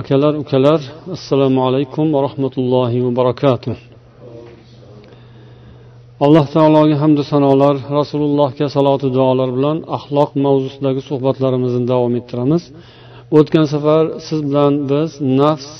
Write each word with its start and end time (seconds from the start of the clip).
akalar 0.00 0.34
ukalar 0.42 0.80
assalomu 1.16 1.60
alaykum 1.68 2.06
va 2.14 2.20
rahmatullohi 2.26 2.98
va 3.06 3.10
barakatuh. 3.20 3.76
Alloh 6.24 6.46
taologa 6.54 6.96
hamdu 7.02 7.22
sanolar 7.32 7.76
rasulullohga 7.98 8.66
salotu 8.76 9.06
duolar 9.16 9.50
bilan 9.56 9.76
axloq 9.96 10.30
mavzusidagi 10.46 11.00
suhbatlarimizni 11.08 11.84
davom 11.92 12.12
ettiramiz. 12.20 12.62
O'tgan 13.38 13.66
safar 13.72 14.04
siz 14.26 14.40
bilan 14.48 14.72
biz 14.90 15.10
nafs 15.40 15.70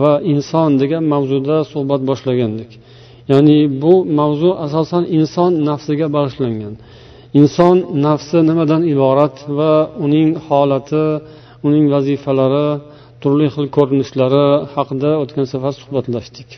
va 0.00 0.12
inson 0.32 0.70
degan 0.82 1.04
mavzuda 1.14 1.56
suhbat 1.72 2.00
boshlagandik. 2.10 2.70
Ya'ni 3.30 3.58
bu 3.82 3.94
mavzu 4.18 4.50
asosan 4.66 5.04
inson 5.18 5.50
nafsiga 5.68 6.06
bag'ishlangan. 6.16 6.74
Inson 7.40 7.76
nafsi 8.06 8.38
nimadan 8.48 8.82
iborat 8.92 9.36
va 9.58 9.72
uning 10.04 10.30
holati 10.46 11.04
uning 11.66 11.84
vazifalari 11.94 12.68
turli 13.22 13.46
xil 13.54 13.66
ko'rinishlari 13.76 14.44
haqida 14.74 15.10
o'tgan 15.22 15.46
safar 15.52 15.72
suhbatlashdik. 15.80 16.48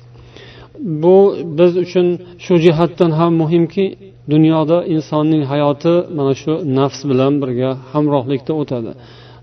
Bu 1.03 1.17
biz 1.59 1.73
uchun 1.85 2.07
shu 2.45 2.55
jihatdan 2.65 3.11
ham 3.19 3.33
muhimki 3.43 3.85
dunyoda 4.33 4.79
insonning 4.95 5.43
hayoti 5.53 5.95
mana 6.19 6.35
shu 6.43 6.53
nafs 6.79 7.01
bilan 7.11 7.33
birga 7.43 7.71
hamrohlikda 7.93 8.53
o'tadi. 8.63 8.93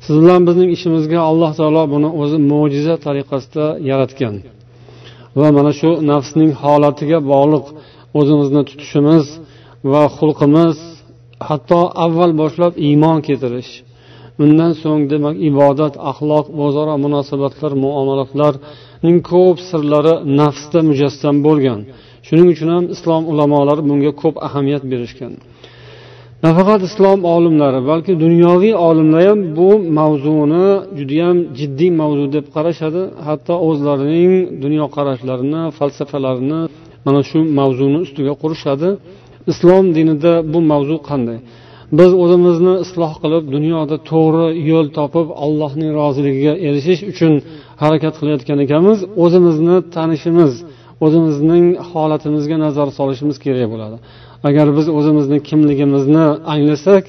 Siz 0.05 0.15
bilan 0.23 0.41
bizning 0.47 0.69
ishimizga 0.77 1.19
alloh 1.29 1.51
taolo 1.59 1.83
buni 1.93 2.09
o'zi 2.21 2.37
mo'jiza 2.51 2.95
tariqasida 3.05 3.65
yaratgan. 3.89 4.35
Va 5.39 5.47
mana 5.57 5.71
shu 5.79 5.89
nafsning 6.11 6.51
holatiga 6.63 7.17
bog'liq 7.31 7.65
o'zimizni 8.19 8.61
tutishimiz 8.69 9.25
va 9.91 10.03
xulqimiz 10.17 10.77
hatto 11.49 11.81
avval 12.05 12.31
boshlab 12.41 12.73
iymon 12.87 13.17
keltirish 13.27 13.71
undan 14.43 14.71
so'ng 14.81 15.03
demak 15.11 15.35
ibodat 15.49 15.93
axloq 16.11 16.45
o'zaro 16.63 16.93
munosabatlar 17.05 17.71
muomalatlarning 17.83 19.17
ko'p 19.31 19.57
sirlari 19.69 20.13
nafsda 20.39 20.79
mujassam 20.89 21.35
bo'lgan. 21.47 21.79
Shuning 22.27 22.47
uchun 22.53 22.69
ham 22.75 22.85
islom 22.95 23.23
ulamolari 23.31 23.81
bunga 23.89 24.11
ko'p 24.21 24.35
ahamiyat 24.47 24.83
berishgan. 24.91 25.33
Nafaqat 26.45 26.81
islom 26.89 27.19
olimlari 27.35 27.79
balki 27.89 28.13
dunyoviy 28.23 28.73
olimlar 28.87 29.23
ham 29.29 29.39
bu 29.57 29.69
mavzuni 29.99 30.67
judayam 30.97 31.37
jiddiy 31.59 31.91
mavzu 32.01 32.25
deb 32.35 32.45
qarashadi. 32.55 33.01
Hatto 33.27 33.53
o'zlarining 33.67 34.33
dunyoqarashlarini 34.63 35.61
falsafalarini 35.77 36.61
mana 37.05 37.21
shu 37.29 37.39
mavzuni 37.59 37.97
ustiga 38.05 38.33
qurishadi. 38.41 38.89
Islom 39.51 39.85
dinida 39.97 40.33
bu 40.53 40.59
mavzu 40.71 40.95
qanday? 41.09 41.39
Biz 41.99 42.11
o'zimizni 42.23 42.73
isloh 42.85 43.13
qilib 43.23 43.43
dunyoda 43.55 43.95
to'g'ri 44.11 44.47
yo'l 44.71 44.87
topib 44.97 45.27
allohning 45.45 45.91
roziligiga 46.01 46.53
erishish 46.67 47.01
uchun 47.11 47.33
harakat 47.83 48.13
qilayotgan 48.19 48.59
ekanmiz. 48.65 48.99
O'zimizni 49.23 49.77
tanishimiz 49.95 50.53
o'zimizning 51.05 51.65
holatimizga 51.91 52.57
nazar 52.65 52.87
solishimiz 52.97 53.37
kerak 53.45 53.67
bo'ladi. 53.73 53.97
Agar 54.47 54.67
biz 54.77 54.87
o'zimizni 54.97 55.37
kimligimizni 55.49 56.25
anglasak 56.53 57.03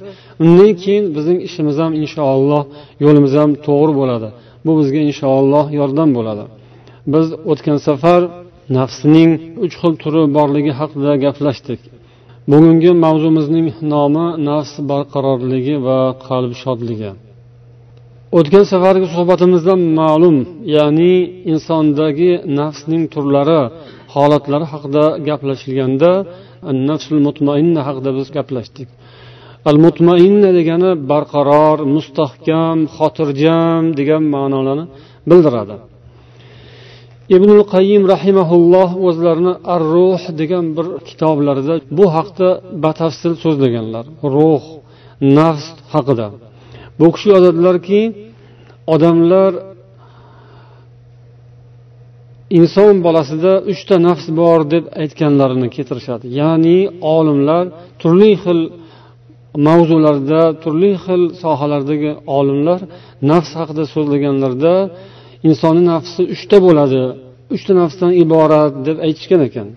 undan 0.45 0.73
keyin 0.83 1.05
bizning 1.17 1.39
ishimiz 1.49 1.77
ham 1.83 1.93
inshaalloh 2.03 2.63
yo'limiz 3.05 3.33
ham 3.41 3.51
to'g'ri 3.67 3.93
bo'ladi. 4.01 4.29
Bu 4.67 4.73
bizga 4.81 5.01
inshaalloh 5.11 5.67
yordam 5.79 6.11
bo'ladi. 6.19 6.45
Biz 7.13 7.27
o'tgan 7.51 7.79
safar 7.89 8.21
nafsning 8.79 9.31
uch 9.65 9.75
xil 9.81 9.93
turi 10.03 10.23
borligi 10.37 10.73
haqida 10.81 11.13
gaplashdik. 11.25 11.81
Bugungi 12.51 12.91
mavzumizning 13.05 13.69
nomi 13.93 14.27
nafs 14.49 14.73
barqarorligi 14.91 15.75
va 15.87 16.01
qalb 16.27 16.53
shodligi 16.63 17.11
o'tgan 18.39 18.65
safargi 18.73 19.07
suhbatimizda 19.15 19.75
ma'lum 20.01 20.37
ya'ni 20.77 21.15
insondagi 21.53 22.31
nafsning 22.61 23.03
turlari 23.15 23.61
holatlari 24.15 24.67
haqida 24.73 25.05
gaplashilganda 25.29 26.11
nafsul 26.89 27.19
mutmainna 27.27 27.81
haqida 27.89 28.11
biz 28.19 28.29
gaplashdik. 28.37 28.89
Al 29.71 29.77
mutmainna 29.85 30.51
degani 30.59 30.91
barqaror 31.11 31.79
mustahkam 31.97 32.79
xotirjam 32.97 33.83
degan 33.99 34.23
ma'nolarni 34.35 34.85
bildiradi. 35.31 35.77
Ibnul 37.37 37.63
qayim 37.75 38.03
rahimaulloh 38.15 38.91
o'zlarini 39.09 39.55
ar 39.75 39.83
ruh 39.95 40.23
degan 40.41 40.67
bir 40.77 40.87
kitoblarida 41.09 41.75
bu 41.99 42.07
haqda 42.17 42.49
batafsil 42.85 43.33
so'zlaganlar. 43.45 44.05
Ruh 44.37 44.65
nafs 45.39 45.67
haqida. 45.95 46.27
Bu 47.01 47.07
kishi 47.15 47.29
yozadilarki 47.35 48.01
odamlar 48.95 49.53
inson 52.59 52.95
bolasida 53.07 53.53
uchta 53.73 53.97
nafs 54.09 54.27
bor 54.41 54.61
deb 54.75 54.85
aytganlarini 55.03 55.69
keltirishadi. 55.77 56.25
Ya'ni 56.41 56.79
olimlar 57.17 57.65
turli 58.03 58.33
xil 58.45 58.61
mavzularda 59.67 60.43
turli 60.63 60.93
xil 61.05 61.23
sohalardagi 61.43 62.13
olimlar 62.39 62.81
nafs 63.31 63.51
haqida 63.61 63.85
so'zlaganlarida 63.95 64.75
insonni 65.49 65.83
nafsi 65.93 66.21
uchta 66.35 66.57
bo'ladi. 66.67 67.03
Uchta 67.55 67.73
nafsdan 67.81 68.11
iborat 68.23 68.75
deb 68.87 68.97
aytishgan 69.07 69.41
ekan. 69.49 69.69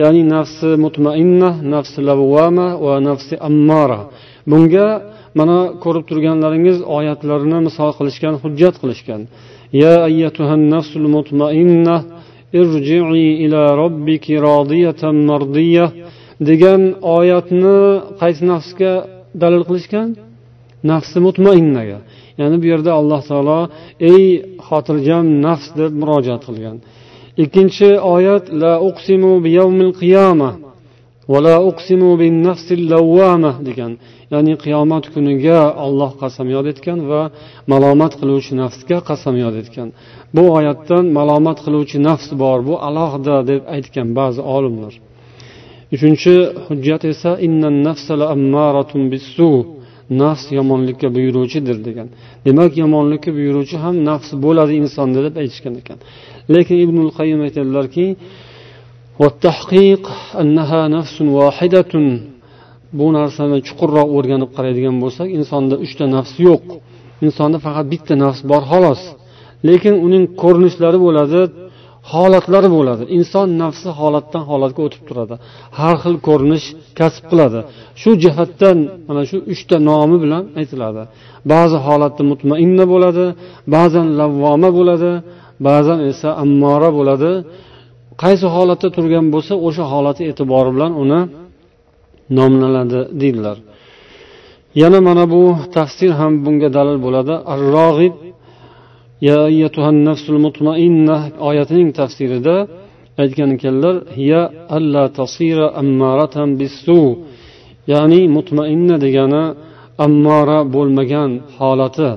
Ya'ni 0.00 0.22
nafsi 0.34 0.68
mutmainna 0.84 1.50
nafsi 1.74 2.00
lavvama 2.08 2.66
va 2.84 2.94
nafsi 3.08 3.34
ammara. 3.48 4.00
Bunga 4.50 4.86
mana 5.38 5.58
ko'rib 5.84 6.04
turganlaringiz 6.10 6.78
oyatlarni 6.96 7.58
misol 7.68 7.90
qilishgan 7.98 8.34
hujjat 8.42 8.74
qilishgan. 8.82 9.20
Ya 9.82 9.94
ayyatuhan 10.08 10.62
nafsul 10.74 11.06
mutmainna 11.16 11.96
irji'i 12.60 13.28
ila 13.44 13.62
robbiki 13.82 14.34
rodiyatan 14.46 15.16
mardiya 15.30 15.86
degan 16.48 16.82
oyatni 17.16 17.78
qaysi 18.20 18.42
nafsga 18.52 18.92
dalil 19.42 19.62
qilishgan? 19.68 20.08
Nafsi 20.90 21.18
mutmainnaga. 21.26 21.98
Ya'ni 22.40 22.56
bu 22.62 22.66
yerda 22.72 22.92
alloh 23.00 23.20
taolo 23.30 23.60
ey 24.12 24.24
xotirjam 24.66 25.26
nafs 25.46 25.68
deb 25.80 25.92
murojaat 26.00 26.42
qilgan. 26.48 26.76
Ikkinchi 27.44 27.90
oyat 28.14 28.44
la 28.62 28.72
uqsimu 28.88 29.32
biyawmil 29.46 29.92
qiyama 30.00 30.50
va 31.32 31.38
la 31.46 31.56
uqsimu 31.70 32.10
bin 32.22 32.34
nafsil 32.48 32.80
lawwama 32.92 33.52
degan. 33.68 33.92
Ya'ni 34.32 34.54
qiyomat 34.64 35.04
kuniga 35.14 35.60
olloh 35.86 36.12
qasamyod 36.22 36.66
etgan 36.72 36.98
va 37.10 37.22
malomat 37.72 38.12
qiluvchi 38.20 38.52
nafsga 38.62 38.98
qasamyod 39.08 39.54
etgan. 39.62 39.88
Bu 40.36 40.44
oyatdan 40.58 41.04
malomat 41.18 41.58
qiluvchi 41.64 41.98
nafs 42.08 42.28
bor 42.42 42.58
bu 42.68 42.74
alohida 42.88 43.36
deb 43.50 43.62
aytgan 43.74 44.08
ba'zi 44.18 44.40
olimlar. 44.56 44.94
Uchinchi 45.94 46.34
hujjat 46.66 47.02
esa 47.12 47.30
nafs 50.10 50.44
yomonlikka 50.58 51.08
buyuruvchidir 51.16 51.76
degan. 51.88 52.08
Demak 52.46 52.72
yomonlikka 52.82 53.30
buyuruvchi 53.38 53.76
ham 53.84 53.94
nafs 54.08 54.30
bo'ladi 54.44 54.72
insonda 54.82 55.20
deb 55.26 55.34
aytishgan 55.42 55.74
ekan. 55.80 55.98
Lekin 56.54 56.76
ibnul 56.84 57.10
qayim 57.18 57.40
aytadilarki 57.46 58.06
bu 62.98 63.06
narsani 63.18 63.58
chuqurroq 63.66 64.08
o'rganib 64.16 64.50
qaraydigan 64.56 64.96
bo'lsak 65.02 65.28
insonda 65.38 65.74
uchta 65.84 66.04
nafs 66.16 66.34
yo'q. 66.46 66.64
Insonda 67.26 67.58
faqat 67.66 67.86
bitta 67.92 68.14
nafs 68.24 68.40
bor 68.50 68.62
xolos. 68.70 69.02
Lekin 69.68 69.94
uning 70.06 70.24
ko'rinishlari 70.42 70.98
bo'ladi 71.06 71.40
holatlari 72.12 72.68
bo'ladi. 72.76 73.02
Inson 73.16 73.48
nafsi 73.62 73.88
holatdan 74.00 74.42
holatga 74.50 74.80
o'tib 74.86 75.02
turadi. 75.08 75.34
Har 75.78 75.96
xil 76.02 76.16
ko'rinish 76.28 76.66
kasb 76.98 77.24
qiladi. 77.30 77.60
Shu 78.00 78.10
jihatdan 78.22 78.78
mana 79.08 79.22
shu 79.30 79.36
uchta 79.52 79.76
nomi 79.88 80.16
bilan 80.24 80.44
aytiladi. 80.60 81.02
Ba'zi 81.52 81.76
holatda 81.86 82.22
mutmainna 82.30 82.84
bo'ladi 82.92 83.24
ba'zan 83.74 84.06
lavvoma 84.20 84.70
bo'ladi 84.78 85.10
ba'zan 85.68 85.98
esa 86.10 86.28
ammora 86.42 86.90
bo'ladi. 86.98 87.30
Qaysi 88.22 88.46
holatda 88.54 88.88
turgan 88.96 89.26
bo'lsa 89.34 89.54
o'sha 89.66 89.84
holati 89.92 90.22
e'tibori 90.30 90.70
bilan 90.76 90.92
uni 91.02 91.20
nomlanadi 92.38 93.00
deydilar. 93.20 93.56
Yana 94.82 94.98
mana 95.08 95.24
bu 95.32 95.42
tafsir 95.76 96.10
ham 96.20 96.32
bunga 96.44 96.68
dalil 96.76 96.98
bo'ladi. 97.06 97.34
Ar 97.52 97.60
rog'ib 97.76 98.14
ya 99.26 99.36
ayyatuhan 99.50 99.96
nafsul 100.08 100.38
mutmainna 100.46 101.16
oyatining 101.48 101.90
tafsirida 102.00 102.56
aytgan 103.22 103.50
ekanlar 103.56 103.96
ya'ni 107.92 108.20
mutmainna 108.36 108.96
degani 109.04 109.44
ammora 110.04 110.58
bo'lmagan 110.74 111.30
holati 111.58 112.10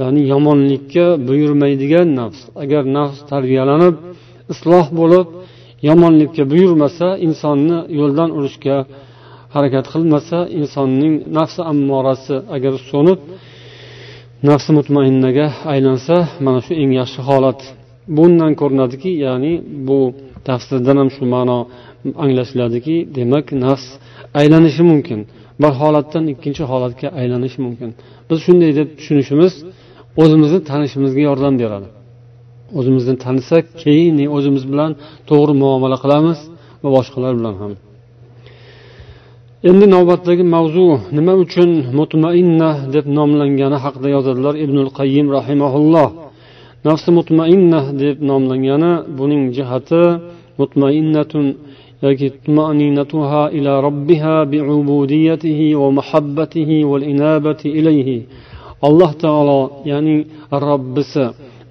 ya'ni 0.00 0.22
yomonlikka 0.32 1.06
buyurmaydigan 1.28 2.08
nafs. 2.20 2.40
Agar 2.62 2.82
nafs 2.96 3.18
tarbiyalanib 3.32 3.94
isloh 4.52 4.86
bo'lib 5.00 5.26
yomonlikka 5.88 6.42
buyurmasa 6.52 7.08
insonni 7.26 7.78
yo'ldan 7.98 8.30
urishga 8.38 8.76
harakat 9.54 9.86
qilmasa 9.92 10.38
insonning 10.60 11.14
nafsi 11.38 11.60
ammorasi 11.72 12.36
agar 12.56 12.74
so'nib 12.90 13.18
nafsi 14.48 14.70
mutmainnaga 14.78 15.46
aylansa 15.72 16.16
mana 16.46 16.60
shu 16.66 16.72
eng 16.82 16.92
yaxshi 17.00 17.20
holat. 17.28 17.60
Bundan 18.16 18.52
ko'rinadiki 18.60 19.10
ya'ni 19.26 19.52
bu 19.88 19.98
tafsirdan 20.48 20.96
ham 21.00 21.08
shu 21.16 21.24
ma'no 21.34 21.58
anglashiladiki 22.24 22.96
demak 23.16 23.46
nafs 23.64 23.86
aylanishi 24.40 24.82
mumkin. 24.90 25.20
Bir 25.62 25.72
holatdan 25.80 26.24
ikkinchi 26.32 26.62
holatga 26.72 27.08
aylanishi 27.20 27.58
mumkin. 27.66 27.90
Biz 28.28 28.38
shunday 28.46 28.70
deb 28.78 28.88
tushunishimiz 28.98 29.52
o'zimizni 30.22 30.60
tanishimizga 30.70 31.22
yordam 31.28 31.54
beradi. 31.62 31.88
O'zimizni 32.78 33.14
tanisak 33.24 33.64
keyin 33.82 34.16
o'zimiz 34.36 34.64
bilan 34.72 34.90
to'g'ri 35.30 35.54
muomala 35.62 35.96
qilamiz 36.04 36.38
va 36.82 36.88
boshqalar 36.96 37.32
bilan 37.40 37.56
ham. 37.62 37.72
Endi 39.68 39.86
navbatdagi 39.94 40.44
mavzu 40.54 40.86
nima 41.16 41.32
uchun 41.42 41.70
mutmainna 41.98 42.68
deb 42.94 43.06
nomlangani 43.18 43.76
haqida 43.84 44.08
yozadilar 44.16 44.54
ibnul 44.64 44.90
qayyim 44.98 45.26
rahimaulloh 45.36 46.08
nafsi 46.88 47.10
mutmainna 47.18 47.80
deb 48.02 48.16
nomlangani 48.30 48.92
buning 49.18 49.44
jihati 49.56 50.02
mutmainnatun 50.60 51.46
yoki 52.04 52.28
tumaninatuha 52.44 53.42
ila 53.58 53.72
robbiha 53.86 54.34
biubudiyatihi 54.52 55.66
va 55.80 55.88
muhabbatihi 55.98 56.76
val 56.90 57.04
inabati 57.12 57.68
ilayhi. 57.78 58.18
Alloh 58.86 59.10
taolo 59.24 59.60
ya'ni 59.90 60.16
robbisi 60.68 61.24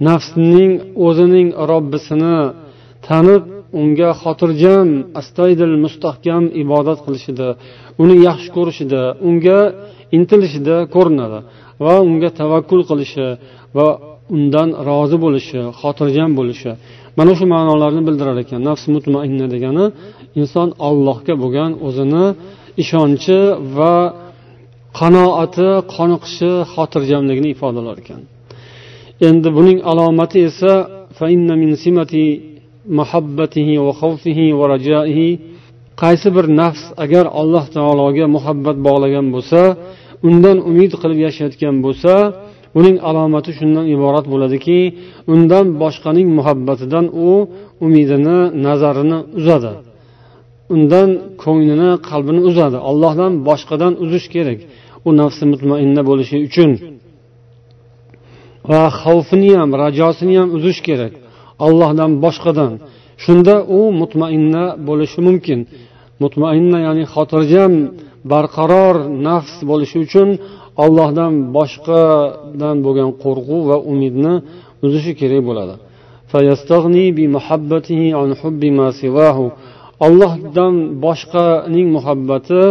nafsning 0.07 0.72
o'zining 1.07 1.50
robbisini 1.72 2.38
tanib 3.07 3.44
unga 3.81 4.10
xotirjam 4.22 4.90
astoydil 5.19 5.75
mustahkam 5.84 6.44
ibodat 6.62 7.00
qilishida 7.06 7.50
uni 8.01 8.16
yaxshi 8.28 8.50
ko'rishida 8.57 9.01
unga 9.30 9.60
intilishida 10.18 10.75
ko'rinadi 10.95 11.40
va 11.86 11.94
unga 12.10 12.30
tavakkul 12.40 12.81
qilishi 12.90 13.28
va 13.78 13.88
undan 14.36 14.69
rozi 14.90 15.18
bo'lishi 15.25 15.60
xotirjam 15.80 16.31
bo'lishi. 16.40 16.72
Mana 17.18 17.31
shu 17.38 17.45
ma'nolarni 17.54 18.01
bildirar 18.07 18.38
ekan. 18.44 18.60
Nafs 18.69 18.84
mutmainna 18.95 19.48
degani 19.54 19.86
inson 20.42 20.69
ollohga 20.90 21.34
bo'lgan 21.44 21.72
o'zini 21.88 22.25
ishonchi 22.84 23.38
va 23.78 23.95
qanoati 25.00 25.69
qoniqishi 25.95 26.51
xotirjamligini 26.74 27.50
ifodalar 27.56 27.95
ekan. 28.04 28.22
Endi 29.30 29.50
buning 29.57 29.78
alomati 29.92 30.40
esa 30.50 30.74
qaysi 36.01 36.28
bir 36.36 36.45
nafs 36.62 36.84
agar 37.04 37.25
alloh 37.42 37.66
taologa 37.75 38.25
muhabbat 38.36 38.78
bog'lagan 38.88 39.25
bo'lsa 39.36 39.62
undan 40.28 40.57
umid 40.69 40.92
qilib 41.01 41.19
yashayotgan 41.28 41.75
bo'lsa 41.86 42.13
uning 42.80 42.98
alomati 43.10 43.51
shundan 43.60 43.86
iborat 43.95 44.25
bo'ladiki 44.34 44.80
undan 45.34 45.66
boshqaning 45.81 46.28
muhabbatidan 46.38 47.06
u 47.28 47.30
umidini 47.86 48.40
nazarini 48.66 49.19
uzadi. 49.40 49.72
Undan 50.75 51.10
ko'nglini 51.44 51.92
qalbini 52.10 52.42
uzadi. 52.50 52.78
Allohdan 52.90 53.34
boshqadan 53.48 53.94
uzish 54.04 54.28
kerak. 54.36 54.60
U 55.07 55.10
nafsi 55.22 55.44
mutmainna 55.51 56.01
bo'lishi 56.10 56.38
uchun. 56.48 56.72
Va 58.69 58.84
xavfini 59.01 59.51
ham 59.60 59.69
rajosini 59.84 60.36
ham 60.40 60.50
uzish 60.57 60.80
kerak. 60.88 61.13
Allohdan 61.66 62.12
boshqadan. 62.25 62.72
Shunda 63.24 63.56
u 63.77 63.80
mutmainna 64.01 64.63
bo'lishi 64.88 65.19
mumkin. 65.27 65.60
Mutmainna 66.24 66.80
ya'ni 66.88 67.04
xotirjam 67.13 67.74
barqaror 68.31 68.95
nafs 69.27 69.56
bo'lishi 69.69 69.98
uchun 70.06 70.30
ollohdan 70.83 71.33
boshqadan 71.56 72.75
bo'lgan 72.86 73.10
qo'rquv 73.24 73.62
va 73.69 73.77
umidni 73.92 74.33
uzishi 74.86 75.12
kerak 75.21 75.42
bo'ladi. 75.50 75.75
Ollohdan 80.06 80.74
boshqaning 81.06 81.88
muhabbati 81.95 82.62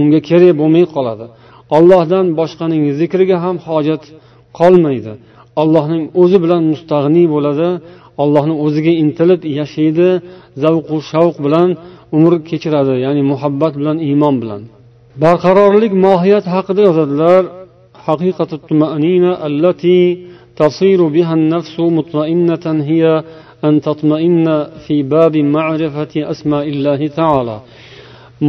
unga 0.00 0.20
kerak 0.28 0.52
bo'lmay 0.60 0.84
qoladi. 0.94 1.26
Ollohdan 1.76 2.26
boshqaning 2.40 2.82
zikriga 3.00 3.36
ham 3.44 3.56
hojat 3.66 4.02
qolmaydi. 4.58 5.12
Ollohning 5.62 6.02
o'zi 6.22 6.38
bilan 6.44 6.62
mustag'niy 6.72 7.26
bo'ladi. 7.34 7.68
ollohni 8.23 8.55
o'ziga 8.65 8.93
intilib 9.03 9.41
yashaydi 9.59 10.09
zavqu 10.63 10.95
shavq 11.11 11.35
bilan 11.45 11.69
umr 12.17 12.33
kechiradi 12.49 12.93
ya'ni 13.05 13.21
muhabbat 13.31 13.73
bilan 13.79 13.97
iymon 14.07 14.35
bilan 14.41 14.61
barqarorlik 15.23 15.93
mohiyat 16.05 16.45
haqida 16.53 16.81
yozadilar 16.89 17.43
حقيقة 18.09 18.51
الطمأنينة 18.59 19.31
التي 19.49 20.01
تصير 20.61 20.99
بها 21.15 21.33
النفس 21.39 21.75
مطمئنة 21.97 22.65
هي 22.89 23.03
أن 23.67 23.73
تطمئن 23.87 24.47
في 24.87 24.95
باب 25.03 25.33
معرفة 25.37 26.13
أسماء 26.33 26.65
الله 26.73 27.01
تعالى 27.19 27.57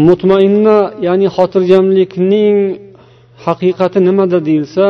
mutmainna 0.08 0.78
ya'ni 1.06 1.28
xotirjamlikning 1.36 2.56
haqiqati 3.46 3.98
nimada 4.08 4.38
deyilsa 4.48 4.86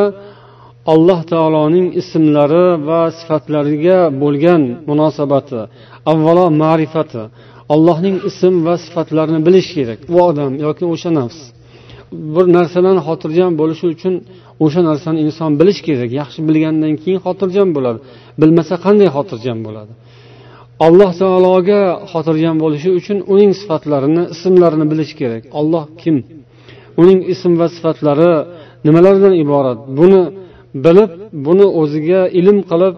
alloh 0.85 1.19
taoloning 1.31 1.87
ismlari 2.01 2.65
va 2.87 3.01
sifatlariga 3.19 3.99
bo'lgan 4.21 4.61
munosabati 4.89 5.61
avvalo 6.11 6.45
ma'rifati. 6.63 7.23
Allohning 7.73 8.17
ism 8.29 8.53
va 8.67 8.75
sifatlarini 8.85 9.39
bilish 9.47 9.69
kerak 9.77 9.99
u 10.13 10.15
odam 10.29 10.51
yoki 10.65 10.85
o'sha 10.93 11.09
nafs. 11.19 11.39
Bir 12.35 12.45
narsadan 12.57 12.97
xotirjam 13.07 13.51
bo'lishi 13.61 13.85
uchun 13.93 14.13
o'sha 14.65 14.81
narsani 14.89 15.19
inson 15.25 15.51
bilish 15.59 15.79
kerak 15.87 16.09
yaxshi 16.21 16.39
bilgandan 16.49 16.93
keyin 17.01 17.19
xotirjam 17.25 17.69
bo'ladi 17.75 17.99
bilmasa 18.41 18.75
qanday 18.85 19.09
xotirjam 19.17 19.59
bo'ladi? 19.67 19.91
Alloh 20.87 21.11
taologa 21.21 21.81
xotirjam 22.11 22.55
bo'lishi 22.63 22.89
uchun 22.99 23.17
uning 23.33 23.51
sifatlarini 23.61 24.23
ismlarini 24.33 24.85
bilish 24.91 25.11
kerak. 25.19 25.43
Olloh 25.59 25.83
kim? 26.01 26.17
Uning 27.01 27.19
ism 27.33 27.51
va 27.61 27.67
sifatlari 27.75 28.31
nimalardan 28.87 29.33
iborat? 29.43 29.79
Buni 29.99 30.21
bilib 30.85 31.11
buni 31.45 31.67
o'ziga 31.81 32.21
ilm 32.39 32.57
qilib 32.71 32.95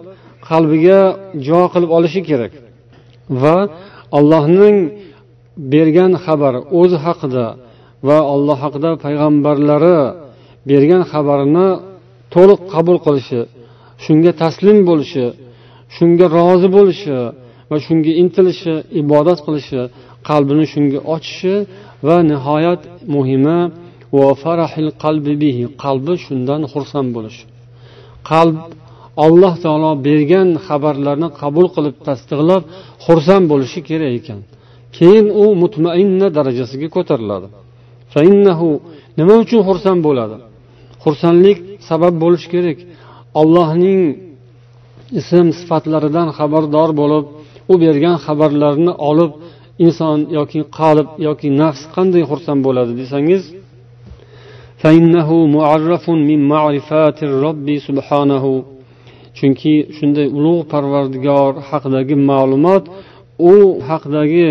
qalbiga 0.49 0.99
jo 1.47 1.61
qilib 1.73 1.91
olishi 1.97 2.21
kerak. 2.29 2.53
Va 3.41 3.57
allohning 4.17 4.77
bergan 5.73 6.13
xabar 6.25 6.53
o'zi 6.79 6.97
haqida 7.05 7.45
va 8.07 8.17
alloh 8.33 8.57
haqida 8.63 8.91
payg'ambarlari 9.03 9.99
bergan 10.69 11.03
xabarini 11.11 11.69
to'liq 12.33 12.59
qabul 12.73 12.97
qilishi 13.05 13.41
shunga 14.05 14.31
taslim 14.41 14.77
bo'lishi 14.89 15.25
shunga 15.95 16.25
rozi 16.37 16.67
bo'lishi 16.77 17.17
va 17.69 17.77
shunga 17.85 18.11
intilishi 18.21 18.73
ibodat 19.01 19.39
qilishi 19.45 19.81
qalbini 20.29 20.65
shunga 20.73 20.99
ochishi 21.15 21.55
va 22.07 22.17
nihoyat 22.31 22.81
muhimi 23.15 23.59
qalbi 25.83 26.13
shundan 26.25 26.61
xursand 26.73 27.09
bo'lishi. 27.17 27.43
Qalb 28.29 28.57
alloh 29.25 29.53
taolo 29.63 29.91
bergan 30.07 30.49
xabarlarni 30.67 31.29
qabul 31.41 31.67
qilib 31.75 31.95
tasdiqlab 32.07 32.63
xursand 33.05 33.45
bo'lishi 33.51 33.79
kerak 33.89 34.11
ekan. 34.19 34.39
Keyin 34.97 35.27
u 35.43 35.45
mutmainna 35.63 36.27
darajasiga 36.37 36.87
ko'tariladi. 36.95 37.47
Nima 39.19 39.33
uchun 39.43 39.61
xursand 39.67 39.99
bo'ladi? 40.07 40.35
Xursandlik 41.03 41.57
sabab 41.89 42.13
bo'lishi 42.23 42.47
kerak. 42.53 42.77
Allohning 43.41 44.01
ism 45.19 45.47
sifatlaridan 45.59 46.27
xabardor 46.37 46.89
bo'lib 47.01 47.25
u 47.71 47.73
bergan 47.83 48.15
xabarlarni 48.25 48.93
olib 49.09 49.31
inson 49.85 50.17
yoki 50.37 50.61
qalb 50.79 51.07
yoki 51.27 51.47
nafs 51.61 51.81
qanday 51.95 52.23
xursand 52.31 52.61
bo'ladi 52.67 52.91
desangiz 53.01 53.43
فإنه 54.81 55.29
معرف 55.57 56.09
من 56.09 56.39
معرفات 56.53 57.17
الرب 57.29 57.67
سبحانه. 57.88 58.45
chunki 59.38 59.73
shunday 59.97 60.27
ulug' 60.38 60.61
parvardigor 60.73 61.51
haqidagi 61.69 62.15
ma'lumot 62.29 62.83
u 63.51 63.53
haqidagi 63.89 64.50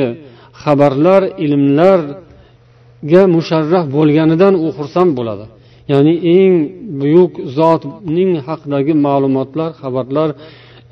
xabarlar 0.62 1.22
ilmlarga 1.44 3.22
musharraf 3.37 3.84
bo'lganidan 3.96 4.54
u 4.64 4.66
xursand 4.76 5.10
bo'ladi 5.18 5.44
ya'ni 5.92 6.14
eng 6.38 6.54
buyuk 7.00 7.32
zotning 7.58 8.32
haqidagi 8.49 8.92
ma'lumotlar 9.06 9.70
xabarlar 9.82 10.28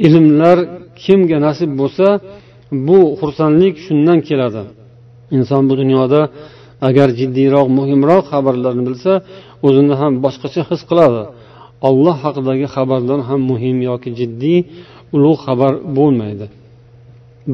ilmlar 0.07 0.59
kimga 1.03 1.39
nasib 1.47 1.71
bo'lsa 1.81 2.07
bu 2.87 2.99
xursandlik 3.21 3.75
shundan 3.87 4.19
keladi 4.29 4.63
inson 5.37 5.63
bu 5.69 5.75
dunyoda 5.83 6.21
agar 6.89 7.09
jiddiyroq 7.19 7.67
muhimroq 7.79 8.25
xabarlarni 8.33 8.83
bilsa 8.89 9.13
o'zini 9.67 9.95
ham 10.01 10.13
boshqacha 10.25 10.63
his 10.71 10.83
qiladi. 10.91 11.23
Olloh 11.89 12.17
haqidagi 12.25 12.67
xabardan 12.75 13.21
ham 13.29 13.41
muhim 13.51 13.77
yoki 13.89 14.11
jiddiy 14.19 14.59
ulug' 15.15 15.41
xabar 15.47 15.73
bo'lmaydi. 15.97 16.47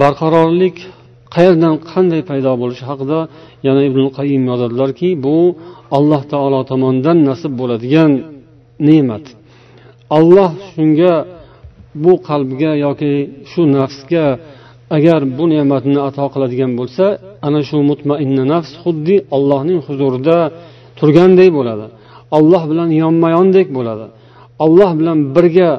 Barqarorlik 0.01 0.77
qayerdan 1.35 1.75
qanday 1.91 2.23
paydo 2.31 2.53
bo'lishi 2.63 2.85
haqida 2.91 3.19
yana 3.67 3.83
ibn 3.91 4.03
qayim 4.19 4.43
yozadilarki 4.51 5.09
bu 5.25 5.37
alloh 5.97 6.23
taolo 6.33 6.61
tomonidan 6.71 7.19
nasib 7.29 7.53
bo'ladigan 7.61 8.11
ne'mat. 8.89 9.25
Alloh 10.19 10.51
shunga 10.71 11.15
bu 12.05 12.13
qalbga 12.29 12.73
yoki 12.87 13.15
shu 13.51 13.63
nafsga 13.77 14.27
agar 14.97 15.21
bu 15.39 15.45
ne'matni 15.53 16.01
ato 16.09 16.25
qiladigan 16.35 16.73
bo'lsa 16.81 17.05
ana 17.47 17.61
shu 17.69 17.77
mutmainna 17.91 18.45
nafs 18.53 18.71
xuddi 18.83 19.17
allohning 19.37 19.81
huzurida 19.87 20.39
turganday 20.99 21.49
bo'ladi. 21.59 21.87
Olloh 22.37 22.63
bilan 22.71 22.91
yonma 23.03 23.29
yondek 23.37 23.69
bo'ladi. 23.77 24.07
Olloh 24.65 24.91
bilan 25.01 25.19
birga 25.37 25.71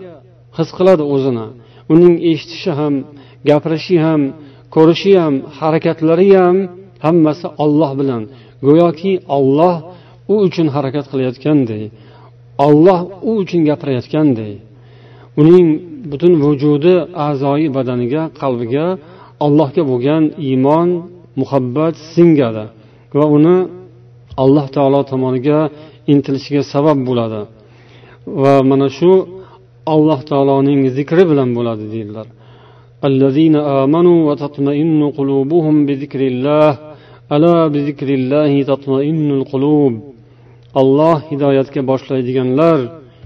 his 0.57 0.69
qiladi 0.77 1.03
o'zini. 1.13 1.47
Uning 1.93 2.13
eshitishi 2.31 2.71
ham 2.79 2.93
gapirishi 3.49 3.97
ham 4.05 4.21
ko'rishi 4.75 5.13
ham 5.23 5.33
harakatlari 5.57 6.29
ham 6.43 6.57
hammasi 7.05 7.47
olloh 7.63 7.91
bilan. 7.99 8.21
Go'yoki 8.67 9.13
olloh 9.37 9.75
u 10.33 10.35
uchun 10.47 10.67
harakat 10.75 11.05
qilayotganday 11.11 11.83
olloh 12.67 12.99
u 13.29 13.31
uchun 13.41 13.61
gapirayotganday 13.69 14.53
uning 15.41 15.67
butun 16.10 16.32
vujudi 16.44 16.94
a'zoyi 17.26 17.68
badaniga 17.76 18.22
qalbiga 18.40 18.86
allohga 19.46 19.82
bo'lgan 19.90 20.22
iymon 20.48 20.88
muhabbat 21.40 21.94
singadi 22.14 22.64
va 23.18 23.24
uni 23.36 23.56
alloh 24.42 24.66
taolo 24.76 25.00
tomoniga 25.10 25.58
intilishiga 26.12 26.62
sabab 26.72 26.98
bo'ladi 27.08 27.40
va 28.42 28.54
mana 28.70 28.88
shu 28.98 29.12
alloh 29.94 30.20
taoloning 30.30 30.80
zikri 30.96 31.22
bilan 31.30 31.48
bo'ladi 31.58 31.86
deydilar 31.94 32.28
الذين 33.10 33.56
آمنوا 33.82 34.18
وتطمئن 34.28 35.00
قلوبهم 35.18 35.76
بذكر 35.88 36.20
الله 36.32 36.70
ألا 37.34 37.56
بذكر 37.74 38.08
الله 38.18 38.52
تطمئن 38.70 39.28
القلوب 39.38 39.94
olloh 40.80 41.16
hidoyatga 41.30 41.80
boshlaydiganlar 41.90 42.78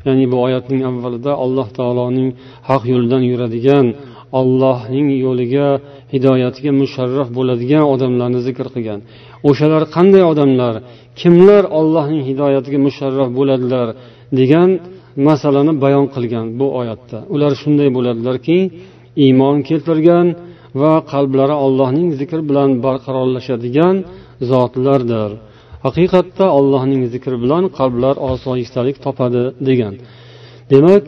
ya'ni 0.10 0.26
bu 0.32 0.38
oyatning 0.46 0.82
avvalida 0.90 1.32
alloh 1.44 1.68
taoloning 1.78 2.30
haq 2.70 2.84
yo'lidan 2.92 3.24
yuradigan 3.32 3.86
ollohning 4.40 5.08
yo'liga 5.26 5.68
hidoyatiga 6.14 6.72
musharraf 6.82 7.30
bo'ladigan 7.38 7.84
odamlarni 7.94 8.40
zikr 8.48 8.68
qilgan. 8.74 9.00
O'shalar 9.50 9.84
qanday 9.96 10.24
odamlar? 10.32 10.76
Kimlar 11.22 11.64
ollohning 11.80 12.22
hidoyatiga 12.30 12.80
musharraf 12.88 13.30
bo'ladilar 13.40 13.88
degan 14.40 14.70
masalani 15.28 15.74
bayon 15.84 16.06
qilgan 16.16 16.46
bu 16.60 16.68
oyatda. 16.80 17.18
Ular 17.34 17.52
shunday 17.62 17.90
bo'ladilarki 17.98 18.58
iymon 19.26 19.58
keltirgan 19.70 20.28
va 20.82 20.94
qalblari 21.12 21.56
allohning 21.66 22.10
zikr 22.20 22.40
bilan 22.50 22.70
barqarorlashadigan 22.86 23.96
zotlardir. 24.52 25.32
Haqiqatda 25.86 26.46
allohning 26.58 27.04
zikri 27.14 27.38
bilan 27.44 27.64
qalblar 27.78 28.16
osoyishtalik 28.32 28.98
topadi 29.06 29.44
degan. 29.68 29.94
Demak 30.72 31.06